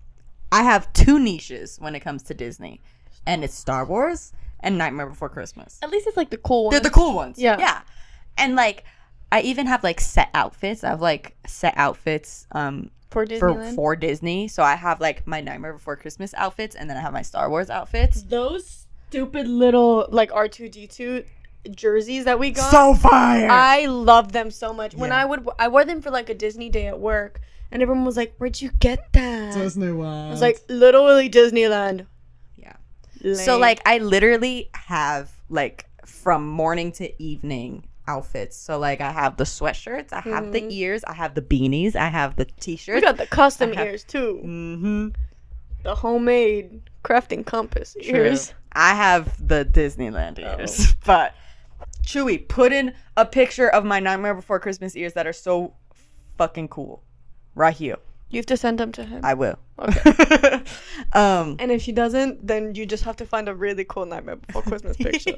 I 0.51 0.64
have 0.64 0.91
two 0.93 1.20
niches 1.20 1.78
when 1.80 1.95
it 1.95 2.01
comes 2.01 2.24
to 2.24 2.34
Disney, 2.34 2.82
and 3.26 3.43
it's 3.43 3.55
Star 3.55 3.86
Wars 3.86 4.34
and 4.59 4.78
Nightmare 4.78 5.07
Before 5.07 5.30
Christmas. 5.30 5.80
At 5.82 5.89
least 5.91 6.07
it's 6.07 6.18
like 6.18 6.30
the 6.30 6.38
cool 6.38 6.66
one. 6.66 6.72
They're 6.72 6.80
the 6.82 6.89
cool 6.89 7.14
ones. 7.14 7.39
Yeah. 7.39 7.57
Yeah. 7.57 7.82
And 8.38 8.55
like 8.55 8.84
I 9.32 9.41
even 9.41 9.68
have 9.68 9.84
like 9.84 9.99
set 10.01 10.30
outfits. 10.34 10.84
I 10.84 10.89
have 10.89 11.01
like 11.01 11.36
set 11.47 11.74
outfits 11.78 12.47
um 12.51 12.91
for 13.12 13.26
for 13.26 13.34
Disneyland. 13.53 13.76
for 13.76 13.95
Disney. 13.95 14.47
So 14.47 14.64
I 14.64 14.76
have 14.76 14.99
like 14.99 15.28
my 15.28 15.41
Nightmare 15.41 15.74
Before 15.74 15.95
Christmas 15.95 16.34
outfits 16.34 16.76
and 16.76 16.89
then 16.89 16.97
I 16.97 17.01
have 17.01 17.14
my 17.14 17.22
Star 17.22 17.49
Wars 17.49 17.70
outfits. 17.70 18.24
Those 18.24 18.88
stupid 19.09 19.47
little 19.47 20.07
like 20.09 20.32
R 20.34 20.47
two 20.47 20.70
D 20.70 20.88
two 20.88 21.26
jerseys 21.70 22.26
that 22.26 22.39
we 22.39 22.51
got. 22.51 22.72
So 22.72 22.93
fire. 22.95 23.47
I 23.51 23.86
love 23.86 24.32
them 24.32 24.49
so 24.49 24.74
much. 24.74 24.95
When 24.95 25.12
Yeah. 25.12 25.22
I 25.22 25.26
would, 25.26 25.47
I 25.59 25.68
wore 25.68 25.86
them 25.86 26.01
for 26.01 26.09
like 26.09 26.30
a 26.30 26.34
Disney 26.34 26.70
day 26.70 26.88
at 26.88 26.99
work, 26.99 27.41
and 27.72 27.82
everyone 27.84 28.05
was 28.05 28.18
like, 28.18 28.34
"Where'd 28.38 28.59
you 28.62 28.72
get 28.80 29.12
that?" 29.14 29.53
Disney 29.53 29.89
I 29.89 29.91
World. 29.91 30.32
was 30.32 30.41
like, 30.41 30.59
"Literally 30.70 31.30
Disneyland." 31.30 32.07
Yeah. 32.55 32.78
So 33.36 33.57
like 33.59 33.80
I 33.86 33.99
literally 33.99 34.70
have 34.74 35.30
like 35.49 35.86
from 36.05 36.47
morning 36.47 36.91
to 36.93 37.22
evening 37.22 37.84
outfits. 38.12 38.55
So 38.57 38.78
like 38.88 38.99
I 39.01 39.12
have 39.12 39.38
the 39.38 39.43
sweatshirts, 39.45 40.12
I 40.14 40.22
have 40.22 40.51
the 40.51 40.64
ears, 40.74 41.03
I 41.05 41.14
have 41.14 41.34
the 41.36 41.41
beanies, 41.41 41.95
I 41.95 42.07
have 42.20 42.36
the 42.36 42.45
t-shirts. 42.45 42.95
You 42.95 43.01
got 43.01 43.18
the 43.18 43.28
custom 43.28 43.74
have- 43.74 43.88
ears 43.88 44.03
too. 44.03 44.39
mm-hmm. 44.43 45.07
The 45.84 45.95
homemade 45.95 46.89
crafting 47.03 47.43
compass 47.45 47.95
True. 48.01 48.20
ears. 48.26 48.53
I 48.74 48.93
have 48.93 49.24
the 49.47 49.66
Disneyland 49.66 50.38
Oh. 50.39 50.59
ears. 50.59 50.93
But 51.05 51.34
Chuy, 52.03 52.38
put 52.47 52.72
in 52.72 52.93
a 53.18 53.26
picture 53.26 53.68
of 53.70 53.84
my 53.86 53.99
Nightmare 53.99 54.36
Before 54.36 54.59
Christmas 54.59 54.95
ears 54.95 55.14
that 55.14 55.26
are 55.28 55.34
so 55.34 55.74
fucking 56.38 56.68
cool. 56.68 57.03
Right 57.55 57.76
here. 57.76 57.97
You 58.32 58.38
have 58.40 58.46
to 58.48 58.58
send 58.58 58.80
them 58.80 58.92
to 58.94 59.04
him. 59.04 59.22
I 59.24 59.34
will. 59.36 59.60
Okay. 59.78 60.62
um 61.14 61.58
and 61.60 61.72
if 61.72 61.82
she 61.82 61.92
doesn't, 61.92 62.46
then 62.46 62.74
you 62.76 62.86
just 62.86 63.04
have 63.04 63.16
to 63.18 63.26
find 63.26 63.50
a 63.50 63.54
really 63.56 63.84
cool 63.84 64.06
Nightmare 64.06 64.38
Before 64.38 64.62
Christmas 64.62 64.98
picture. 65.06 65.36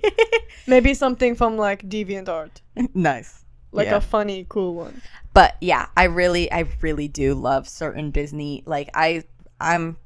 Maybe 0.67 0.93
something 0.93 1.35
from 1.35 1.57
like 1.57 1.87
DeviantArt, 1.89 2.61
nice. 2.93 3.43
like 3.71 3.87
Yeah. 3.87 3.97
a 3.97 4.01
funny, 4.01 4.45
cool 4.49 4.75
one. 4.75 5.01
but 5.33 5.55
yeah 5.61 5.87
i 5.97 6.03
really 6.03 6.51
i 6.51 6.65
really 6.81 7.07
do 7.07 7.33
love 7.33 7.67
certain 7.67 8.11
disney 8.11 8.61
like 8.67 8.87
i 8.93 9.23
i'm 9.59 9.97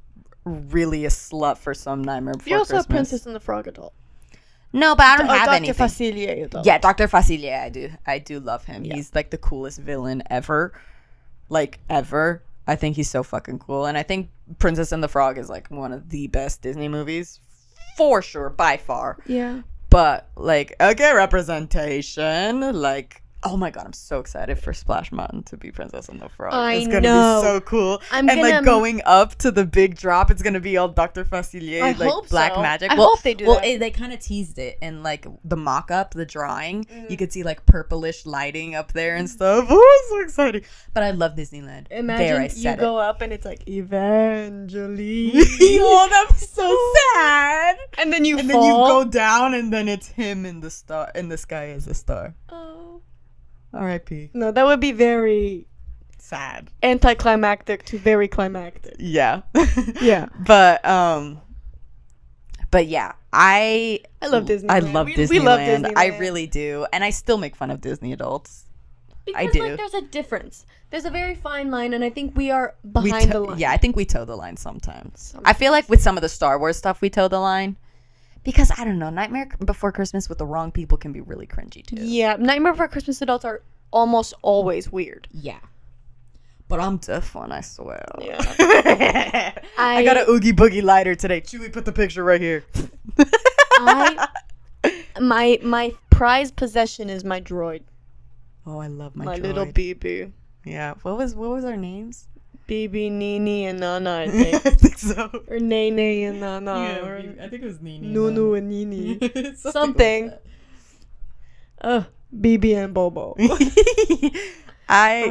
really 0.46 1.04
a 1.04 1.10
slut 1.10 1.58
for 1.58 1.74
some 1.74 2.02
nightmare 2.02 2.34
before 2.36 2.50
You 2.50 2.58
also 2.60 2.76
have 2.78 2.86
Christmas. 2.88 3.10
Princess 3.10 3.26
and 3.26 3.36
the 3.36 3.42
Frog 3.42 3.68
adult. 3.68 3.92
no 4.72 4.96
but 4.96 5.06
i 5.06 5.18
don't 5.18 5.28
Uh, 5.30 5.34
have 5.34 5.48
Dr. 5.48 5.56
anything 5.58 5.86
Facilier 5.88 6.46
adult. 6.46 6.66
yeah 6.66 6.78
dr 6.78 7.08
facilier 7.10 7.60
i 7.62 7.70
do 7.70 7.90
i 8.06 8.20
do 8.20 8.40
love 8.40 8.64
him 8.64 8.86
Yeah. 8.86 8.96
he's 8.96 9.14
like 9.14 9.30
the 9.32 9.38
coolest 9.38 9.80
villain 9.80 10.24
ever 10.30 10.72
like 11.50 11.80
ever 11.90 12.42
i 12.68 12.76
think 12.76 12.96
he's 12.96 13.10
so 13.10 13.24
fucking 13.24 13.58
cool 13.60 13.86
and 13.86 13.98
i 13.98 14.04
think 14.04 14.30
princess 14.60 14.92
and 14.92 15.02
the 15.04 15.08
frog 15.08 15.38
is 15.38 15.50
like 15.50 15.68
one 15.70 15.92
of 15.92 16.10
the 16.10 16.28
best 16.28 16.62
disney 16.62 16.88
movies 16.88 17.40
for 17.98 18.22
sure 18.22 18.50
by 18.50 18.78
far 18.78 19.18
Yeah. 19.26 19.62
but 19.90 20.30
like 20.36 20.76
okay 20.80 21.14
representation 21.16 22.62
like 22.74 23.24
oh 23.48 23.58
my 23.58 23.70
god 23.72 23.86
i'm 23.86 23.94
so 23.94 24.20
excited 24.20 24.58
for 24.60 24.74
splash 24.74 25.12
mountain 25.12 25.42
to 25.44 25.58
be 25.58 25.72
princess 25.72 26.10
and 26.10 26.20
the 26.20 26.30
frog 26.30 26.54
I 26.54 26.74
it's 26.76 26.88
gonna 26.88 27.02
know. 27.02 27.42
be 27.42 27.48
so 27.48 27.60
cool 27.62 28.02
I'm 28.12 28.30
and 28.30 28.40
gonna- 28.42 28.56
like 28.56 28.66
going 28.66 29.02
up 29.06 29.36
to 29.40 29.52
the 29.52 29.66
big 29.66 29.96
drop 29.96 30.30
it's 30.32 30.42
gonna 30.42 30.60
be 30.60 30.78
all 30.78 30.90
dr 30.90 31.24
facilier 31.26 31.82
I 31.82 31.92
like 31.94 32.30
black 32.30 32.54
so. 32.56 32.62
magic 32.62 32.92
I 32.92 32.96
well, 32.96 33.10
hope 33.10 33.22
they 33.22 33.34
do 33.34 33.46
well 33.46 33.56
that. 33.56 33.66
it- 33.68 33.80
they 33.80 33.92
kind 33.92 34.12
of 34.14 34.20
teased 34.20 34.58
it 34.60 34.78
in 34.82 35.04
like 35.04 35.26
the 35.44 35.58
mock-up 35.58 36.12
the 36.14 36.26
drawing 36.26 36.86
Mm. 36.86 37.10
you 37.10 37.18
could 37.18 37.32
see 37.34 37.44
like 37.44 37.66
purplish 37.66 38.26
lighting 38.26 38.76
up 38.76 38.94
there 38.94 39.16
and 39.16 39.30
stuff 39.30 39.66
oh 39.70 40.06
so 40.10 40.20
exciting 40.22 40.62
but 40.94 41.04
i 41.04 41.12
love 41.12 41.36
disneyland 41.36 41.88
Imagine 41.92 42.44
you 42.44 42.50
said 42.50 42.80
go 42.80 42.98
up 42.98 43.22
and 43.22 43.32
it's 43.34 43.46
like 43.46 43.68
Evangeline, 43.68 45.32
oh 45.62 46.08
that's 46.10 46.50
so 46.50 46.68
sad 47.16 47.78
and 47.98 48.12
then 48.12 48.26
you 48.26 48.38
and 48.40 48.50
fall. 48.52 48.62
then 48.62 48.70
you 48.70 48.76
go 49.06 49.10
down 49.10 49.54
and 49.54 49.72
then 49.72 49.88
it's 49.88 50.08
him 50.10 50.46
in 50.46 50.60
the 50.60 50.70
star 50.70 51.12
in 51.16 51.30
the 51.30 51.38
sky 51.38 51.70
as 51.70 51.88
a 51.88 51.94
star 51.94 52.34
Oh. 52.50 53.02
r.i.p 53.78 54.30
No, 54.34 54.52
that 54.52 54.66
would 54.66 54.80
be 54.80 54.92
very 54.92 55.68
sad 56.18 56.70
anticlimactic 56.84 57.86
to 57.86 57.98
very 57.98 58.28
climactic. 58.28 58.96
yeah 59.00 59.42
Yeah. 60.02 60.28
but 60.46 60.84
um 60.86 61.40
but 62.72 62.88
yeah 62.88 63.14
i 63.32 64.00
I 64.22 64.28
love 64.28 64.46
Disney. 64.46 64.70
i 64.70 64.80
love 64.80 65.06
We- 65.08 65.16
disneyland. 65.16 65.30
we 65.30 65.40
love 65.40 65.94
i 65.96 66.08
really 66.18 66.48
do 66.48 66.86
and 66.92 67.04
i 67.04 67.12
still 67.12 67.38
make 67.38 67.56
fun 67.56 67.72
of 67.72 67.80
disney 67.82 68.12
adults 68.14 68.66
Because 69.26 69.52
do. 69.54 69.62
like 69.64 69.78
there's 69.78 69.94
a 69.94 70.02
difference. 70.02 70.66
There's 70.90 71.04
a 71.04 71.10
very 71.12 71.36
fine 71.36 71.70
line, 71.70 71.92
and 71.94 72.02
I 72.02 72.10
think 72.10 72.38
we 72.38 72.50
are 72.50 72.74
we 72.82 72.92
behind 73.12 73.24
to- 73.28 73.34
the 73.34 73.40
line. 73.42 73.60
yeah 73.60 73.72
i 73.72 73.78
think 73.78 73.96
we 73.96 74.06
toe 74.06 74.24
the 74.26 74.36
line 74.38 74.56
sometimes. 74.58 75.36
i 75.46 75.54
feel 75.54 75.72
like 75.72 75.88
with 75.90 76.02
some 76.02 76.18
of 76.18 76.22
the 76.22 76.30
star 76.30 76.58
wars 76.60 76.78
stuff 76.78 77.02
we 77.02 77.10
toe 77.10 77.28
the 77.28 77.40
line 77.40 77.76
because 78.48 78.72
i 78.78 78.86
don't 78.86 78.98
know 78.98 79.10
nightmare 79.10 79.50
before 79.66 79.92
christmas 79.92 80.30
with 80.30 80.38
the 80.38 80.46
wrong 80.46 80.72
people 80.72 80.98
can 80.98 81.12
be 81.12 81.20
really 81.20 81.46
cringy 81.46 81.86
too. 81.86 81.98
Yeah, 82.00 82.38
Nightmare 82.40 82.72
Before 82.72 82.88
Christmas 82.88 83.22
adults 83.22 83.44
are 83.44 83.62
almost 83.92 84.34
always 84.42 84.90
weird. 84.92 85.28
yeah. 85.32 85.60
But 86.70 86.80
i'm 86.80 86.98
different 86.98 87.52
i 87.52 87.62
swear. 87.62 88.06
Yeah. 88.20 88.38
I, 89.78 90.04
got 90.04 90.18
a 90.18 90.30
oogie 90.30 90.54
boogie 90.54 90.84
lighter 90.84 91.16
today. 91.16 91.42
Chuy 91.42 91.72
put 91.72 91.86
the 91.86 91.92
picture 91.92 92.24
right 92.24 92.42
here. 92.42 92.64
I 93.80 94.28
my 95.20 95.60
my 95.64 95.94
prized 96.10 96.56
possession 96.56 97.10
is 97.10 97.24
my 97.24 97.42
droid, 97.42 97.82
oh 98.66 98.80
i 98.80 98.88
love 98.88 99.16
my, 99.16 99.26
my, 99.26 99.38
droid. 99.38 99.44
little 99.44 99.66
BB, 99.66 100.32
yeah 100.66 100.94
what 101.02 101.18
was 101.18 101.36
what 101.36 101.50
was 101.50 101.66
our 101.66 101.78
names 101.78 102.28
BB, 102.68 103.12
Nini, 103.12 103.66
and 103.66 103.80
Nana. 103.80 104.26
I 104.28 104.28
think. 104.28 104.56
i 104.56 104.60
think, 104.60 104.80
think 104.80 104.98
so 104.98 105.44
or 105.48 105.60
Nene 105.60 106.28
and 106.28 106.40
Nana, 106.42 107.00
or 107.02 107.18
I 107.18 107.48
think 107.48 107.64
it 107.64 107.66
was 107.66 107.82
Nini. 107.82 108.08
Nunu 108.08 108.54
and 108.56 108.70
Nini. 108.70 109.20
Something. 109.56 109.56
Something. 109.56 110.34
Uh, 111.80 112.04
BB 112.36 112.76
and 112.76 112.94
Bobo. 112.94 113.36
I. 114.90 115.26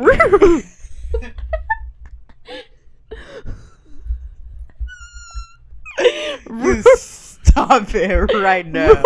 you 6.49 6.83
stop 6.97 7.95
it 7.95 8.35
right 8.35 8.67
now. 8.67 9.03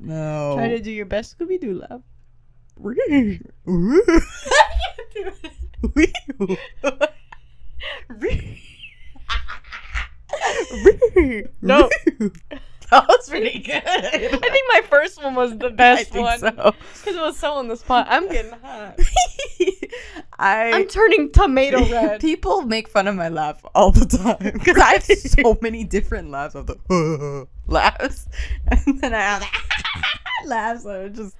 No. 0.00 0.54
Try 0.56 0.68
to 0.68 0.80
do 0.80 0.90
your 0.90 1.06
best 1.06 1.38
Scooby 1.38 1.60
Doo 1.60 1.80
laugh. 1.80 2.02
No. 11.62 11.88
that 12.90 13.08
was 13.08 13.28
pretty 13.28 13.60
good. 13.60 13.82
I 13.86 14.10
think 14.18 14.64
my 14.68 14.82
first 14.88 15.22
one 15.22 15.34
was 15.34 15.56
the 15.58 15.70
best 15.70 16.14
one 16.14 16.38
so. 16.38 16.50
because 16.50 17.16
it 17.16 17.20
was 17.20 17.38
so 17.38 17.52
on 17.52 17.68
the 17.68 17.76
spot. 17.76 18.06
I'm 18.10 18.28
getting 18.28 18.52
hot. 18.52 18.98
I 20.38 20.72
I'm 20.72 20.88
turning 20.88 21.32
tomato 21.32 21.84
red. 21.90 22.20
People 22.20 22.62
make 22.62 22.88
fun 22.88 23.06
of 23.08 23.14
my 23.14 23.28
laugh 23.28 23.64
all 23.74 23.92
the 23.92 24.06
time 24.06 24.52
because 24.52 24.76
I 24.76 24.92
have 24.94 25.04
so 25.04 25.58
many 25.60 25.84
different 25.84 26.30
laughs 26.30 26.54
of 26.54 26.66
the 26.66 27.46
laughs, 27.66 28.28
and 28.68 29.00
then 29.00 29.14
I 29.14 29.20
have 29.20 29.46
laughs 30.46 30.84
that 30.84 30.96
are 30.96 31.08
just 31.08 31.36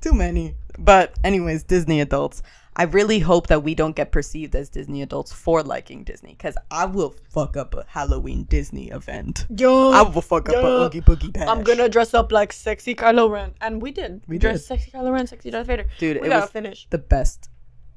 too 0.00 0.12
many. 0.12 0.54
But 0.78 1.14
anyways, 1.24 1.62
Disney 1.64 2.00
adults. 2.00 2.42
I 2.76 2.84
really 2.84 3.20
hope 3.20 3.46
that 3.46 3.62
we 3.62 3.74
don't 3.74 3.94
get 3.94 4.10
perceived 4.10 4.54
as 4.56 4.68
Disney 4.68 5.02
adults 5.02 5.32
for 5.32 5.62
liking 5.62 6.02
Disney 6.02 6.30
because 6.32 6.56
I 6.70 6.86
will 6.86 7.14
fuck 7.30 7.56
up 7.56 7.74
a 7.74 7.84
Halloween 7.86 8.44
Disney 8.44 8.90
event. 8.90 9.46
Yo, 9.56 9.92
I 9.92 10.02
will 10.02 10.20
fuck 10.22 10.48
up 10.48 10.56
a. 10.56 10.86
Oogie 10.86 11.00
Boogie 11.00 11.32
Bash. 11.32 11.46
I'm 11.46 11.62
gonna 11.62 11.88
dress 11.88 12.14
up 12.14 12.32
like 12.32 12.52
sexy 12.52 12.94
Kylo 12.94 13.30
Ren, 13.30 13.54
and 13.60 13.80
we 13.80 13.92
did. 13.92 14.22
We 14.26 14.38
dressed 14.38 14.62
did. 14.62 14.78
sexy 14.78 14.90
Kylo 14.90 15.12
Ren, 15.12 15.26
sexy 15.26 15.50
Darth 15.50 15.68
Vader. 15.68 15.86
Dude, 15.98 16.20
we 16.20 16.26
it 16.26 16.30
gotta 16.30 16.40
was 16.42 16.50
finish. 16.50 16.86
the 16.90 16.98
best. 16.98 17.48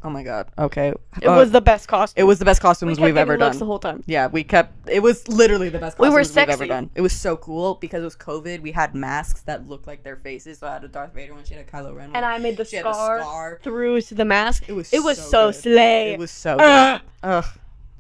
Oh 0.08 0.10
my 0.10 0.24
god. 0.24 0.47
Okay. 0.58 0.93
It 1.22 1.28
Uh, 1.28 1.36
was 1.36 1.51
the 1.51 1.60
best 1.60 1.89
costume. 1.89 2.22
It 2.22 2.24
was 2.24 2.39
the 2.39 2.45
best 2.45 2.62
we 2.62 2.68
costumes 2.68 2.97
kept 2.97 3.03
we've 3.05 3.18
ever 3.18 3.36
done. 3.36 3.58
the 3.58 3.66
whole 3.66 3.78
time. 3.78 4.03
Yeah, 4.08 4.28
we 4.28 4.41
kept. 4.41 4.88
It 4.89 5.01
was 5.01 5.28
literally 5.28 5.68
the 5.68 5.80
best 5.80 5.99
We 5.99 6.08
costumes 6.08 6.30
were 6.30 6.34
we 6.34 6.39
have 6.39 6.49
ever 6.49 6.58
sexy. 6.64 6.68
done. 6.70 6.89
It 6.95 7.01
was 7.01 7.12
so 7.12 7.36
cool 7.36 7.76
because 7.76 8.01
it 8.03 8.05
was 8.05 8.16
COVID. 8.16 8.62
We 8.62 8.72
had 8.72 8.95
masks 8.95 9.41
that 9.41 9.68
looked 9.68 9.86
like 9.86 10.03
their 10.03 10.16
faces. 10.16 10.60
So 10.60 10.68
I 10.68 10.74
had 10.76 10.86
a 10.86 10.88
Darth 10.88 11.14
Vader 11.14 11.34
one. 11.34 11.43
She 11.43 11.55
had 11.55 11.66
a 11.68 11.70
Kylo 11.70 11.93
Ren 11.93 12.08
one. 12.12 12.16
And 12.16 12.24
I 12.24 12.38
made 12.38 12.55
the 12.55 12.64
she 12.64 12.78
scar, 12.80 13.20
scar. 13.20 13.60
through 13.64 13.99
to 14.03 14.16
the 14.16 14.24
mask. 14.24 14.70
It 14.70 14.76
was. 14.80 14.93
It 14.93 15.03
was 15.03 15.18
so, 15.18 15.51
so, 15.51 15.60
slay. 15.60 16.14
It 16.14 16.20
was 16.20 16.32
so. 16.32 16.55
Good. 16.55 17.01
Ugh. 17.24 17.45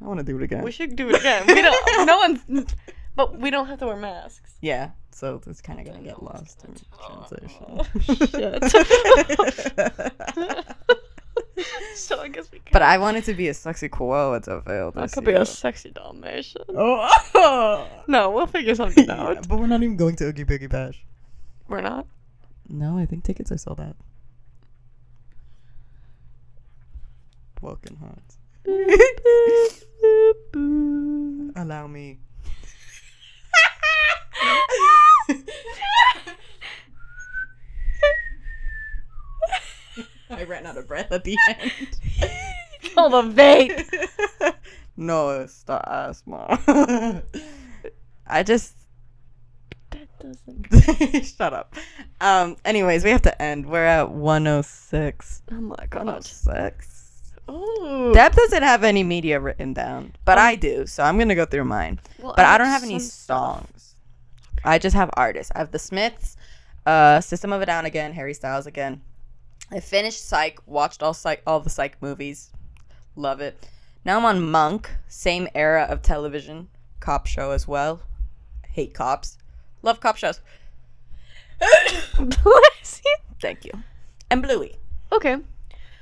I 0.01 0.05
want 0.05 0.19
to 0.19 0.23
do 0.23 0.37
it 0.37 0.43
again. 0.43 0.63
we 0.63 0.71
should 0.71 0.95
do 0.95 1.09
it 1.09 1.15
again. 1.19 1.45
We 1.45 1.61
don't. 1.61 2.05
no 2.07 2.17
one. 2.19 2.67
But 3.17 3.37
we 3.37 3.49
don't 3.49 3.67
have 3.67 3.79
to 3.79 3.85
wear 3.87 3.97
masks. 3.97 4.53
Yeah. 4.61 4.91
So 5.11 5.41
it's 5.45 5.59
kind 5.61 5.79
of 5.81 5.85
gonna 5.87 6.03
get 6.03 6.23
lost 6.23 6.63
in 6.63 6.75
translation. 7.03 7.81
so 11.95 12.19
I 12.21 12.27
guess 12.27 12.51
we 12.51 12.59
can. 12.59 12.69
but 12.71 12.81
I 12.81 12.97
wanted 12.97 13.23
to 13.25 13.33
be 13.33 13.47
a 13.47 13.53
sexy 13.53 13.89
koala 13.89 14.41
to 14.41 14.61
fail 14.61 14.91
I 14.95 15.01
this 15.01 15.13
could 15.13 15.25
be 15.25 15.31
year. 15.31 15.41
a 15.41 15.45
sexy 15.45 15.91
Dalmatian. 15.91 16.63
Oh. 16.69 17.87
No, 18.07 18.31
we'll 18.31 18.47
figure 18.47 18.75
something 18.75 19.05
Yeah, 19.07 19.21
out. 19.21 19.47
but 19.47 19.59
we're 19.59 19.67
not 19.67 19.81
even 19.83 19.97
going 19.97 20.15
to 20.17 20.25
Oogie 20.25 20.45
Boogie 20.45 20.69
Bash. 20.69 21.03
We're 21.67 21.81
not. 21.81 22.07
No, 22.69 22.97
I 22.97 23.05
think 23.05 23.23
tickets 23.23 23.51
are 23.51 23.57
sold 23.57 23.79
out. 23.79 23.95
Broken 27.59 27.97
hearts. 27.97 28.37
Allow 31.55 31.87
me. 31.87 32.19
I 40.29 40.43
ran 40.43 40.65
out 40.65 40.77
of 40.77 40.87
breath 40.87 41.11
at 41.11 41.23
the 41.23 41.37
end. 41.47 41.71
Oh, 42.95 43.09
the 43.09 43.29
vape. 43.33 44.53
no, 44.97 45.41
it's 45.41 45.63
the 45.63 45.81
asthma. 45.89 47.23
I 48.27 48.43
just 48.43 48.73
That 49.91 50.07
doesn't. 50.19 51.25
shut 51.37 51.53
up. 51.53 51.75
Um. 52.21 52.57
Anyways, 52.65 53.03
we 53.03 53.09
have 53.11 53.21
to 53.23 53.41
end. 53.41 53.65
We're 53.67 53.85
at 53.85 54.11
106. 54.11 55.41
Oh 55.51 55.55
my 55.55 55.75
god. 55.89 56.05
106. 56.05 57.33
Oh. 57.49 58.11
Deb 58.13 58.33
doesn't 58.33 58.63
have 58.63 58.83
any 58.83 59.03
media 59.03 59.39
written 59.39 59.73
down, 59.73 60.13
but 60.25 60.37
I 60.37 60.55
do, 60.55 60.85
so 60.85 61.03
I'm 61.03 61.17
gonna 61.17 61.35
go 61.35 61.45
through 61.45 61.63
mine. 61.65 61.99
Well, 62.19 62.33
But 62.35 62.43
I 62.45 62.51
have 62.51 62.57
don't 62.59 62.67
have 62.67 62.83
any 62.83 62.99
songs. 62.99 63.95
I 64.65 64.79
just 64.79 64.95
have 64.95 65.09
artists. 65.15 65.51
I 65.55 65.59
have 65.59 65.71
the 65.71 65.79
Smiths, 65.79 66.35
uh, 66.85 67.21
System 67.21 67.53
of 67.53 67.61
a 67.61 67.65
Down 67.65 67.85
again, 67.85 68.11
Harry 68.13 68.33
Styles 68.33 68.67
again. 68.67 69.01
I 69.71 69.79
finished 69.79 70.25
Psych, 70.25 70.59
watched 70.65 71.03
all 71.03 71.13
Psych, 71.13 71.41
all 71.45 71.59
the 71.59 71.69
Psych 71.69 72.01
movies, 72.01 72.51
love 73.15 73.41
it. 73.41 73.67
Now 74.05 74.17
I'm 74.17 74.25
on 74.25 74.49
Monk, 74.49 74.89
same 75.07 75.47
era 75.53 75.83
of 75.89 76.01
television, 76.01 76.69
cop 76.99 77.25
show 77.27 77.51
as 77.51 77.67
well. 77.67 78.01
Hate 78.69 78.93
cops, 78.93 79.37
love 79.81 79.99
cop 79.99 80.15
shows. 80.17 80.39
Bless 82.17 83.01
you. 83.05 83.15
Thank 83.41 83.65
you. 83.65 83.71
And 84.29 84.41
Bluey. 84.41 84.75
Okay. 85.11 85.37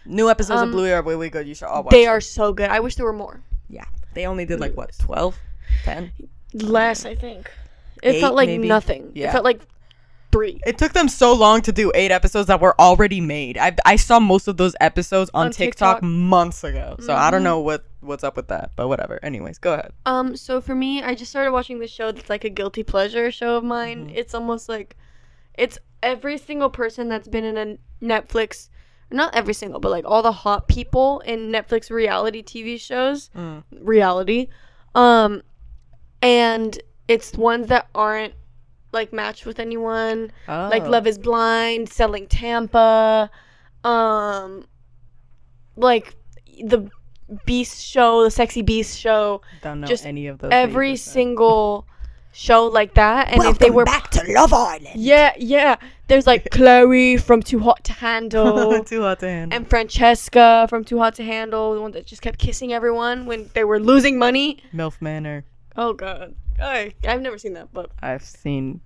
New 0.06 0.30
episodes 0.30 0.62
Um, 0.62 0.70
of 0.70 0.74
Bluey 0.74 0.92
are 0.92 1.02
really 1.02 1.30
good. 1.30 1.48
You 1.48 1.56
should 1.56 1.66
all 1.68 1.84
watch. 1.84 1.92
They 1.92 2.04
them. 2.06 2.12
are 2.14 2.22
so 2.22 2.54
good. 2.54 2.70
I 2.70 2.80
wish 2.80 2.96
there 2.96 3.06
were 3.06 3.14
more. 3.14 3.42
Yeah, 3.70 3.86
they 4.14 4.28
only 4.28 4.46
did 4.46 4.60
like 4.60 4.76
what 4.78 4.96
12, 5.00 5.36
10? 5.86 6.12
Less, 6.54 7.06
I 7.06 7.16
think. 7.16 7.50
It 8.04 8.16
Eight, 8.16 8.22
felt 8.22 8.36
like 8.36 8.48
maybe? 8.48 8.68
nothing. 8.68 9.12
Yeah. 9.16 9.30
It 9.30 9.32
felt 9.32 9.44
like 9.44 9.62
three. 10.36 10.60
It 10.66 10.78
took 10.78 10.94
them 10.94 11.08
so 11.08 11.34
long 11.34 11.62
to 11.64 11.72
do 11.72 11.92
eight 11.96 12.12
episodes 12.12 12.48
that 12.48 12.60
were 12.62 12.80
already 12.80 13.22
made. 13.22 13.58
I, 13.58 13.76
I 13.86 13.96
saw 13.96 14.20
most 14.20 14.48
of 14.48 14.58
those 14.58 14.76
episodes 14.82 15.32
on, 15.34 15.48
On 15.48 15.52
TikTok, 15.52 15.98
TikTok. 15.98 16.04
months 16.04 16.64
ago. 16.64 16.96
So 17.00 17.14
I 17.14 17.32
don't 17.32 17.42
Mhm. 17.42 17.44
know 17.46 17.60
what 17.60 17.86
what's 18.02 18.24
up 18.24 18.36
with 18.36 18.50
that, 18.50 18.72
but 18.76 18.88
whatever. 18.88 19.20
Anyways, 19.24 19.58
go 19.58 19.74
ahead. 19.74 19.92
Um, 20.06 20.36
so 20.38 20.62
for 20.62 20.76
me, 20.76 21.02
I 21.02 21.16
just 21.16 21.32
started 21.32 21.52
watching 21.52 21.80
this 21.80 21.90
show 21.92 22.12
that's 22.12 22.30
like 22.30 22.44
a 22.44 22.50
guilty 22.50 22.84
pleasure 22.84 23.32
show 23.32 23.56
of 23.58 23.64
mine. 23.64 24.10
Mhm. 24.10 24.16
It's 24.18 24.36
almost 24.36 24.70
like 24.70 24.96
it's 25.56 25.80
every 26.04 26.38
single 26.38 26.70
person 26.70 27.10
that's 27.10 27.28
been 27.28 27.44
in 27.44 27.58
a 27.58 27.78
Netflix 28.06 28.70
not 29.12 29.34
every 29.36 29.54
single, 29.54 29.80
but 29.80 29.90
like 29.92 30.04
all 30.06 30.24
the 30.24 30.32
hot 30.32 30.68
people 30.68 31.20
in 31.22 31.52
Netflix 31.52 31.90
reality 31.92 32.42
TV 32.44 32.78
shows. 32.78 33.30
Mm. 33.38 33.64
Reality. 33.82 34.48
Um 34.96 35.42
and 36.22 36.80
it's 37.08 37.34
ones 37.34 37.68
that 37.68 37.88
aren't 37.94 38.34
like 38.96 39.14
matched 39.14 39.46
with 39.46 39.60
anyone. 39.60 40.32
Like 40.48 40.84
Oh. 40.86 40.90
Love 40.90 41.06
is 41.06 41.20
Blind, 41.20 41.88
Selling 41.90 42.26
Tampa, 42.26 43.30
um 43.84 44.66
like 45.76 46.16
the 46.64 46.90
Beast 47.46 47.84
show, 47.84 48.24
the 48.24 48.32
Sexy 48.32 48.62
Beast 48.62 49.00
show, 49.00 49.42
Don't 49.62 49.82
know 49.82 49.88
just 49.88 50.06
any 50.06 50.28
of 50.28 50.38
those. 50.40 50.50
every 50.52 50.96
single 50.96 51.88
show 52.32 52.66
like 52.68 52.94
that. 52.96 53.30
And 53.32 53.44
if 53.44 53.58
they 53.60 53.72
were 53.72 53.84
back 53.86 54.10
to 54.12 54.24
Love 54.34 54.54
Island. 54.54 54.90
Yeah, 54.96 55.34
yeah. 55.38 55.76
There's 56.08 56.28
like 56.28 56.50
Chloe 56.52 57.18
from 57.18 57.42
Too 57.42 57.60
Hot 57.60 57.84
to 57.86 57.94
Handle. 57.94 58.84
Too 58.92 59.02
hot 59.02 59.20
to 59.22 59.28
handle. 59.28 59.56
And 59.58 59.68
Francesca 59.68 60.68
from 60.70 60.84
Too 60.84 61.00
Hot 61.00 61.16
to 61.16 61.24
Handle, 61.24 61.74
the 61.74 61.82
one 61.82 61.92
that 61.94 62.06
just 62.06 62.22
kept 62.22 62.38
kissing 62.38 62.72
everyone 62.74 63.26
when 63.26 63.50
they 63.56 63.64
were 63.64 63.80
losing 63.80 64.20
money. 64.20 64.60
Milf 64.74 65.02
Manor. 65.02 65.46
Oh 65.76 65.94
god. 65.94 66.36
I, 66.62 66.94
I've 67.08 67.22
never 67.22 67.38
seen 67.40 67.54
that, 67.54 67.74
but 67.74 67.90
I've 68.02 68.24
seen 68.24 68.82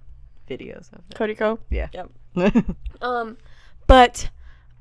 videos 0.50 0.92
of 0.94 1.02
Cody 1.16 1.36
Ko 1.36 1.60
it. 1.72 1.90
Yep. 1.94 2.10
Yeah. 2.36 2.62
Um, 3.02 3.38
but 3.88 4.30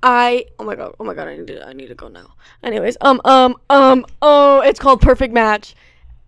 I 0.02 0.46
oh 0.58 0.64
my 0.64 0.74
god 0.74 0.94
oh 0.98 1.04
my 1.04 1.14
god 1.14 1.28
I 1.28 1.36
need 1.36 1.46
to 1.48 1.66
I 1.66 1.72
need 1.72 1.88
to 1.88 1.94
go 1.94 2.08
now. 2.08 2.34
Anyways, 2.62 2.96
um 3.00 3.20
um 3.24 3.56
um 3.70 4.04
oh 4.22 4.60
it's 4.60 4.78
called 4.80 5.00
Perfect 5.00 5.32
Match, 5.32 5.74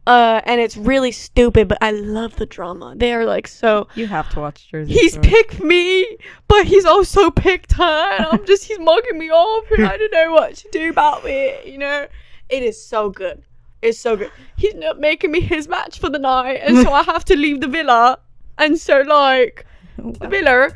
uh 0.07 0.41
and 0.45 0.61
it's 0.61 0.77
really 0.77 1.13
stupid 1.13 1.69
but 1.69 1.79
I 1.81 1.91
love 1.91 2.37
the 2.37 2.47
drama. 2.47 2.95
They 2.97 3.13
are 3.13 3.25
like 3.25 3.49
so. 3.49 3.89
you 3.95 4.07
have 4.07 4.29
to 4.31 4.41
watch 4.41 4.69
Jersey. 4.71 4.93
He's 4.93 5.15
Shore. 5.15 5.23
picked 5.23 5.61
me, 5.61 6.07
but 6.49 6.67
he's 6.67 6.85
also 6.85 7.31
picked 7.31 7.73
her, 7.73 8.17
and 8.17 8.27
I'm 8.27 8.47
just 8.47 8.65
he's 8.65 8.79
mugging 8.79 9.19
me 9.19 9.31
off, 9.31 9.71
and 9.71 9.87
I 9.87 9.97
don't 9.97 10.13
know 10.13 10.33
what 10.33 10.55
to 10.57 10.69
do 10.71 10.91
about 10.91 11.25
it. 11.25 11.67
You 11.67 11.79
know, 11.79 12.07
it 12.49 12.63
is 12.63 12.83
so 12.83 13.11
good. 13.11 13.43
It's 13.83 13.99
so 13.99 14.17
good. 14.17 14.31
He's 14.57 14.75
not 14.75 14.99
making 15.01 15.31
me 15.31 15.41
his 15.41 15.67
match 15.69 15.99
for 15.99 16.11
the 16.11 16.19
night, 16.19 16.61
and 16.63 16.77
so 16.79 16.93
I 16.93 17.03
have 17.03 17.25
to 17.27 17.37
leave 17.37 17.61
the 17.61 17.69
villa, 17.69 18.19
and 18.61 18.79
so 18.79 19.01
like 19.01 19.67
the 19.99 20.29
villa. 20.29 20.71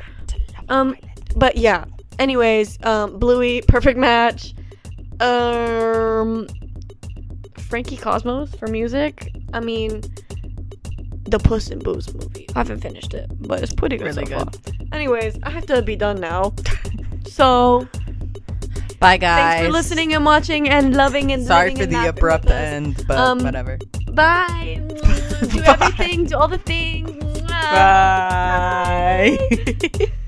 Um, 0.69 0.95
but 1.35 1.57
yeah. 1.57 1.85
Anyways, 2.19 2.77
um, 2.85 3.19
Bluey, 3.19 3.61
perfect 3.67 3.97
match. 3.99 4.53
Um, 5.19 6.47
Frankie 7.57 7.97
Cosmos 7.97 8.53
for 8.55 8.67
music. 8.67 9.31
I 9.53 9.59
mean, 9.59 10.01
the 11.23 11.39
Puss 11.39 11.69
in 11.69 11.79
Boots 11.79 12.13
movie. 12.13 12.47
I 12.55 12.59
haven't 12.59 12.81
finished 12.81 13.13
it, 13.13 13.27
but 13.47 13.61
it's 13.61 13.73
pretty 13.73 13.97
good 13.97 14.05
Really 14.15 14.25
so 14.27 14.31
far. 14.37 14.45
good. 14.45 14.87
Anyways, 14.93 15.37
I 15.43 15.49
have 15.49 15.65
to 15.67 15.81
be 15.81 15.95
done 15.95 16.19
now. 16.21 16.53
so 17.27 17.87
Bye 18.99 19.17
guys. 19.17 19.55
thanks 19.55 19.65
for 19.67 19.71
listening 19.73 20.13
and 20.13 20.23
watching 20.23 20.69
and 20.69 20.95
loving 20.95 21.31
and 21.33 21.45
Sorry 21.45 21.75
for 21.75 21.85
the 21.85 22.07
abrupt 22.07 22.49
end, 22.49 23.03
but 23.07 23.17
Um, 23.17 23.39
whatever. 23.39 23.77
Bye. 24.13 24.79
do 24.87 25.61
Bye. 25.63 25.77
everything. 25.81 26.25
Do 26.27 26.37
all 26.37 26.47
the 26.47 26.59
things. 26.59 27.11
Bye. 27.71 29.37